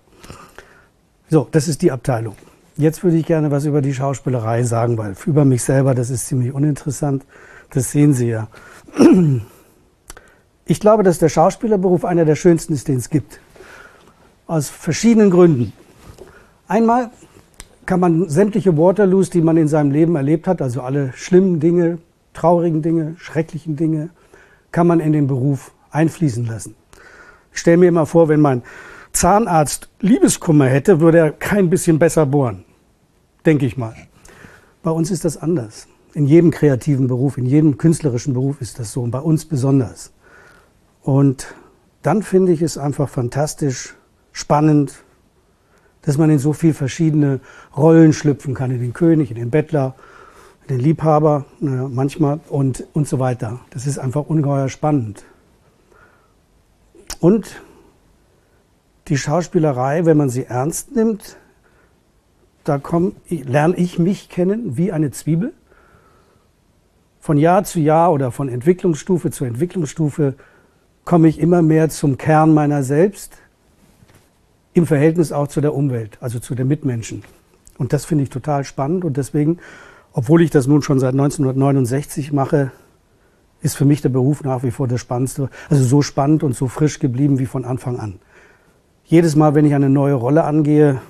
[1.29, 2.35] So, das ist die Abteilung.
[2.77, 6.27] Jetzt würde ich gerne was über die Schauspielerei sagen, weil über mich selber, das ist
[6.27, 7.25] ziemlich uninteressant.
[7.71, 8.47] Das sehen Sie ja.
[10.65, 13.39] Ich glaube, dass der Schauspielerberuf einer der schönsten ist, den es gibt.
[14.47, 15.73] Aus verschiedenen Gründen.
[16.67, 17.11] Einmal
[17.90, 21.98] kann man sämtliche Waterloos, die man in seinem Leben erlebt hat, also alle schlimmen Dinge,
[22.34, 24.10] traurigen Dinge, schrecklichen Dinge,
[24.70, 26.76] kann man in den Beruf einfließen lassen.
[27.52, 28.62] Ich stelle mir immer vor, wenn mein
[29.10, 32.64] Zahnarzt Liebeskummer hätte, würde er kein bisschen besser bohren.
[33.44, 33.96] Denke ich mal.
[34.84, 35.88] Bei uns ist das anders.
[36.14, 40.12] In jedem kreativen Beruf, in jedem künstlerischen Beruf ist das so und bei uns besonders.
[41.02, 41.56] Und
[42.02, 43.96] dann finde ich es einfach fantastisch,
[44.30, 45.02] spannend,
[46.02, 47.40] dass man in so viel verschiedene
[47.76, 49.94] Rollen schlüpfen kann, in den König, in den Bettler,
[50.62, 53.60] in den Liebhaber, naja, manchmal und, und so weiter.
[53.70, 55.24] Das ist einfach ungeheuer spannend.
[57.20, 57.60] Und
[59.08, 61.36] die Schauspielerei, wenn man sie ernst nimmt,
[62.64, 65.52] da komm, lerne ich mich kennen wie eine Zwiebel.
[67.18, 70.34] Von Jahr zu Jahr oder von Entwicklungsstufe zu Entwicklungsstufe
[71.04, 73.38] komme ich immer mehr zum Kern meiner selbst,
[74.72, 77.24] im Verhältnis auch zu der Umwelt, also zu den Mitmenschen.
[77.78, 79.58] Und das finde ich total spannend und deswegen,
[80.12, 82.72] obwohl ich das nun schon seit 1969 mache,
[83.62, 86.68] ist für mich der Beruf nach wie vor der spannendste, also so spannend und so
[86.68, 88.18] frisch geblieben wie von Anfang an.
[89.04, 91.00] Jedes Mal, wenn ich eine neue Rolle angehe,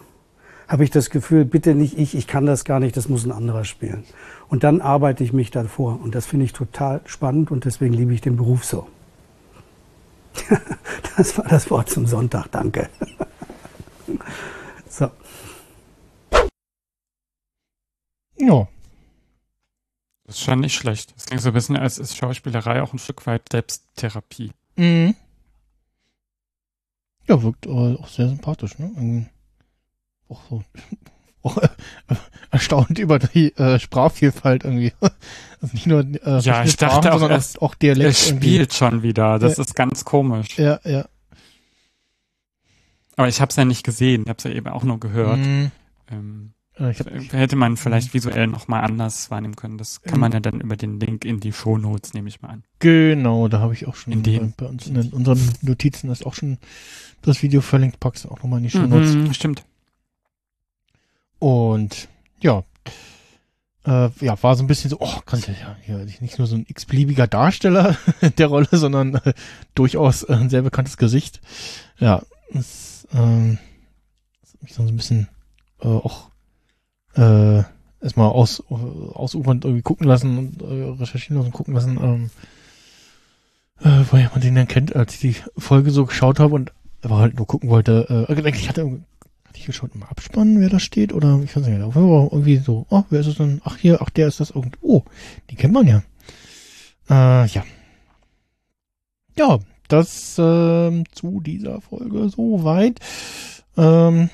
[0.66, 3.32] habe ich das Gefühl, bitte nicht ich, ich kann das gar nicht, das muss ein
[3.32, 4.04] anderer spielen.
[4.48, 8.14] Und dann arbeite ich mich davor und das finde ich total spannend und deswegen liebe
[8.14, 8.86] ich den Beruf so.
[11.16, 12.88] Das war das Wort zum Sonntag, danke.
[14.88, 15.10] So.
[18.38, 18.66] Ja,
[20.24, 21.14] Das ist schon nicht schlecht.
[21.16, 24.52] Das klingt so ein bisschen, als ist Schauspielerei auch ein Stück weit Selbsttherapie.
[24.76, 25.14] Mhm.
[27.28, 28.90] Ja, wirkt äh, auch sehr sympathisch, ne?
[28.94, 29.26] Irgendwie
[30.28, 30.64] Auch so.
[31.42, 31.68] Auch äh,
[32.50, 34.92] erstaunt über die äh, Sprachvielfalt irgendwie.
[35.62, 36.44] Also nicht nur äh, Ja, ich
[36.76, 38.10] verschiedene dachte auch sondern auch, auch Dialekt.
[38.12, 38.46] Es irgendwie.
[38.48, 39.38] spielt schon wieder.
[39.38, 39.62] Das Ja.
[39.64, 40.58] ist ganz komisch.
[40.58, 41.06] Ja, ja.
[43.20, 44.22] Aber ich habe es ja nicht gesehen.
[44.22, 45.36] Ich habe es ja eben auch nur gehört.
[45.38, 45.70] Mhm.
[46.10, 49.76] Ähm, Äh, Ich hab, hätte man vielleicht visuell nochmal anders wahrnehmen können.
[49.76, 52.64] Das kann man ja dann über den Link in die Shownotes, nehme ich mal an.
[52.78, 56.10] genau, da habe ich auch schon In dem- bei, bei uns in den, unseren Notizen
[56.10, 56.56] ist auch schon
[57.20, 59.14] das Video verlinkt, packst du auch nochmal in die Show Notes.
[59.14, 59.64] Mhm, stimmt.
[61.38, 62.08] Und
[62.40, 62.64] ja,
[63.86, 66.64] äh, ja, war so ein bisschen so, oh, kann ja, ja nicht nur so ein
[66.68, 67.96] x-beliebiger Darsteller
[68.38, 69.32] der Rolle, sondern äh,
[69.74, 71.40] durchaus äh, ein sehr bekanntes Gesicht.
[71.98, 72.22] Ja,
[72.52, 73.58] das, ähm,
[74.60, 75.28] mich so ein bisschen
[75.80, 76.30] äh, auch
[77.14, 77.62] äh,
[78.00, 82.30] erstmal aus, äh, ausufernd irgendwie gucken lassen und äh, recherchieren lassen und gucken lassen, ähm,
[83.80, 86.72] äh, woher man den denn kennt, als ich die Folge so geschaut habe und
[87.02, 88.26] aber halt nur gucken wollte.
[88.28, 89.04] Äh, ich hatte irgendwie
[89.50, 91.12] hatte ich geschaut im Abspann, wer da steht?
[91.12, 93.60] Oder ich weiß nicht, Fall irgendwie so, oh, wer ist es denn?
[93.64, 94.78] Ach hier, ach der ist das irgendwie.
[94.80, 95.02] Oh,
[95.50, 96.02] die kennt man ja.
[97.08, 97.64] Äh, ja.
[99.36, 99.58] Ja,
[99.92, 103.00] das ähm, zu dieser Folge soweit.
[103.76, 104.30] Ähm,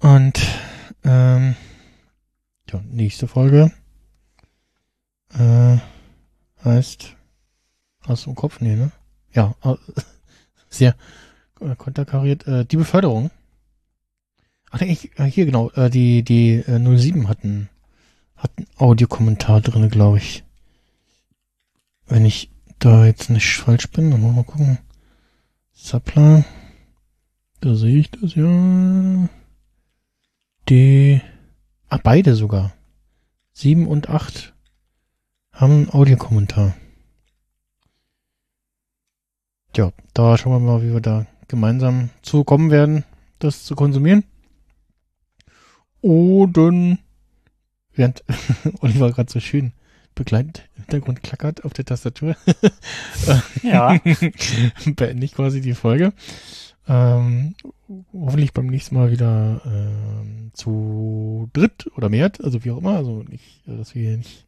[0.00, 0.40] und
[1.04, 1.56] ähm,
[2.70, 3.72] ja, nächste Folge
[5.38, 5.76] äh,
[6.64, 7.16] heißt
[8.06, 8.60] Hast du im Kopf?
[8.60, 8.92] Nee, ne?
[9.32, 9.76] Ja, äh,
[10.68, 10.94] sehr
[11.78, 12.46] konterkariert.
[12.46, 13.30] Äh, die Beförderung.
[14.70, 15.70] Ach, ich, äh, hier genau.
[15.70, 17.70] Äh, die die äh, 07 hatten
[18.36, 20.44] hatten Audiokommentar drinne, glaube ich.
[22.06, 24.78] Wenn ich da jetzt nicht falsch bin, dann wollen wir mal gucken.
[25.72, 26.44] Suppler.
[27.60, 29.28] Da sehe ich das ja.
[30.68, 31.20] Die.
[31.88, 32.72] Ah, beide sogar.
[33.52, 34.52] 7 und 8
[35.52, 36.74] haben einen Audiokommentar.
[39.76, 43.04] Ja, da schauen wir mal, wie wir da gemeinsam zu kommen werden,
[43.38, 44.24] das zu konsumieren.
[46.00, 46.56] Und
[47.94, 48.24] während
[48.80, 49.72] Oliver gerade so schön
[50.14, 52.36] begleitend im Hintergrund klackert auf der Tastatur,
[53.62, 53.98] Ja.
[54.96, 56.12] beende ich quasi die Folge.
[56.86, 57.54] Ähm,
[58.12, 63.22] hoffentlich beim nächsten Mal wieder ähm, zu dritt oder mehr, also wie auch immer, also
[63.22, 64.46] nicht, äh, dass wir nicht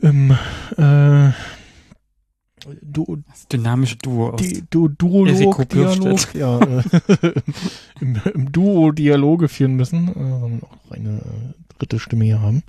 [0.00, 0.30] im
[0.76, 1.32] äh,
[2.82, 4.40] du, Das dynamische Duo aus.
[4.40, 4.88] die, du
[5.26, 6.82] Eriko Dialog, ja, äh,
[8.00, 12.40] im, im Duo Dialoge führen müssen, äh, sondern auch noch eine äh, dritte Stimme hier
[12.40, 12.62] haben,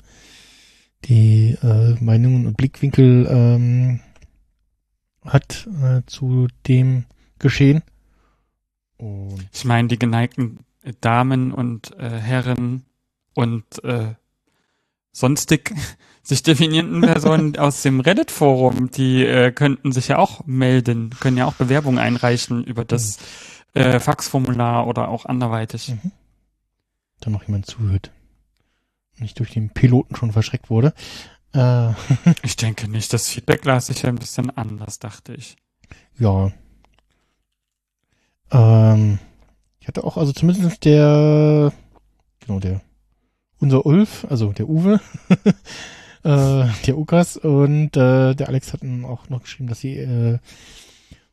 [1.06, 4.00] die äh, Meinungen und Blickwinkel ähm,
[5.26, 7.06] hat äh, zu dem
[7.40, 7.84] Geschehen.
[8.98, 10.60] Und Ich meine, die geneigten
[11.02, 12.86] Damen und äh, Herren
[13.34, 14.16] und äh,
[15.12, 15.74] sonstig
[16.24, 21.46] sich definierenden Personen aus dem Reddit-Forum, die äh, könnten sich ja auch melden, können ja
[21.46, 23.20] auch Bewerbungen einreichen über das
[23.74, 25.90] äh, Faxformular oder auch anderweitig.
[25.90, 26.12] Mhm.
[27.20, 28.12] da noch jemand zuhört.
[29.20, 30.94] Nicht durch den Piloten schon verschreckt wurde.
[31.54, 31.90] Äh,
[32.44, 35.56] Ich denke nicht, das Feedback las ich ja ein bisschen anders, dachte ich.
[36.18, 36.52] Ja.
[38.52, 39.20] Ähm,
[39.80, 41.72] ich hatte auch, also zumindest der,
[42.40, 42.82] genau, der,
[43.60, 45.00] unser Ulf, also der Uwe,
[46.24, 50.40] äh, der Ukas und äh, der Alex hatten auch noch geschrieben, dass sie äh,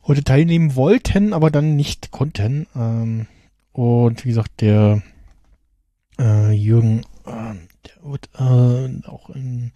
[0.07, 2.67] heute teilnehmen wollten, aber dann nicht konnten.
[2.75, 3.27] Ähm,
[3.73, 5.03] und wie gesagt, der
[6.19, 7.55] äh, Jürgen, äh,
[8.03, 9.73] wird äh, auch in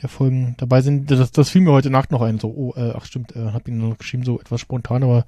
[0.00, 1.10] der Folgen dabei sind.
[1.10, 2.38] Das, das fiel mir heute Nacht noch ein.
[2.38, 5.24] So, oh, äh, ach stimmt, äh, hab ihn noch geschrieben, so etwas spontan, aber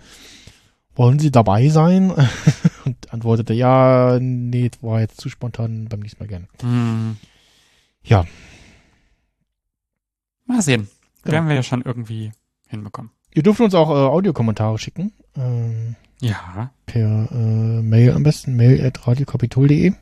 [0.97, 2.13] wollen Sie dabei sein?
[2.85, 6.49] Und antwortete, ja, nee, war jetzt zu spontan, beim nächsten Mal gerne.
[6.61, 7.17] Hm.
[8.05, 8.25] Ja.
[10.47, 10.89] Mal sehen.
[11.25, 11.33] Ja.
[11.33, 12.33] Werden wir ja schon irgendwie
[12.69, 13.11] hinbekommen.
[13.35, 15.13] Ihr dürft uns auch äh, Audiokommentare schicken.
[15.37, 16.71] Ähm, Ja.
[16.87, 19.93] per äh, Mail am besten, mail at radiokapitol.de.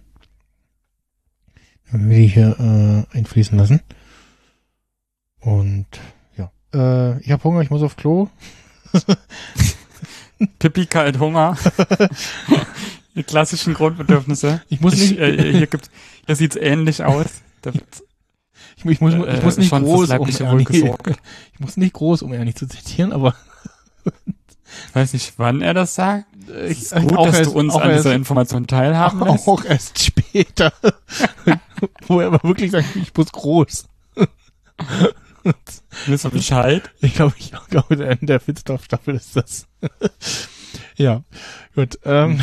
[1.93, 3.81] Dann will ich hier äh, einfließen lassen.
[5.41, 5.87] Und
[6.37, 6.51] ja.
[6.75, 8.29] Äh, ich habe Hunger, ich muss auf Klo.
[10.59, 11.57] Pipi, kalt, Hunger.
[13.15, 14.63] Die klassischen Grundbedürfnisse.
[14.69, 15.91] Ich muss nicht, äh, hier gibt's,
[16.27, 17.27] hier sieht's ähnlich aus.
[17.61, 17.85] Da wird
[18.77, 20.67] ich, ich, muss, ich muss äh, nicht groß, um Ernie,
[21.53, 23.37] ich muss nicht groß, um Ernie zu zitieren, aber
[24.89, 26.27] Ich weiß nicht, wann er das sagt.
[26.67, 29.49] Ich, Es ist gut, dass erst, du uns an erst, dieser Information teilhaben lässt.
[29.49, 30.73] auch erst später,
[32.07, 33.87] wo er aber wirklich sagt, ich muss groß.
[36.07, 36.91] Wissen Bescheid?
[37.01, 39.67] Ich glaube, ich glaube, der Ende der Fitzstoff-Staffel ist das.
[40.97, 41.23] ja,
[41.75, 41.99] gut.
[42.05, 42.41] Ähm,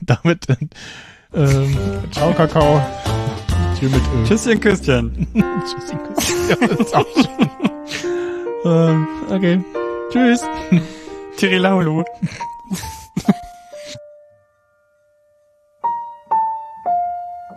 [0.00, 0.46] damit
[1.34, 1.76] ähm,
[2.10, 2.80] ciao Kakao.
[3.74, 4.24] Tschüss mit Öl.
[4.26, 5.26] Tschüsschen, Küsschen.
[5.34, 6.50] Tschüss.
[6.50, 7.50] Ja, das ist auch schön.
[8.64, 9.64] ähm, okay.
[10.12, 10.42] Tschüss.
[11.38, 12.04] Tirilaulu.
[13.18, 13.36] Thank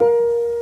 [0.01, 0.54] you.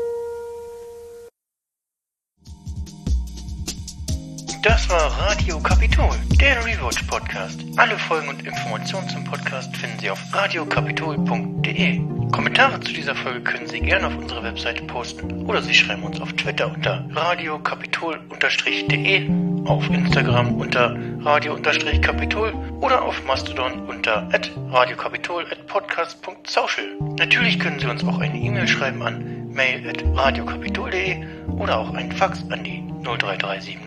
[4.63, 7.59] Das war Radio Kapitol, der Rewatch Podcast.
[7.75, 11.99] Alle Folgen und Informationen zum Podcast finden Sie auf radiokapitol.de.
[12.31, 16.21] Kommentare zu dieser Folge können Sie gerne auf unserer Webseite posten oder Sie schreiben uns
[16.21, 19.29] auf Twitter unter radiokapitol-de,
[19.65, 24.29] auf Instagram unter radio-kapitol oder auf Mastodon unter
[24.71, 26.85] radiokapitol@podcast.social.
[27.17, 31.23] Natürlich können Sie uns auch eine E-Mail schreiben an mail@radiokapitol.de
[31.57, 33.77] oder auch einen Fax an die 03379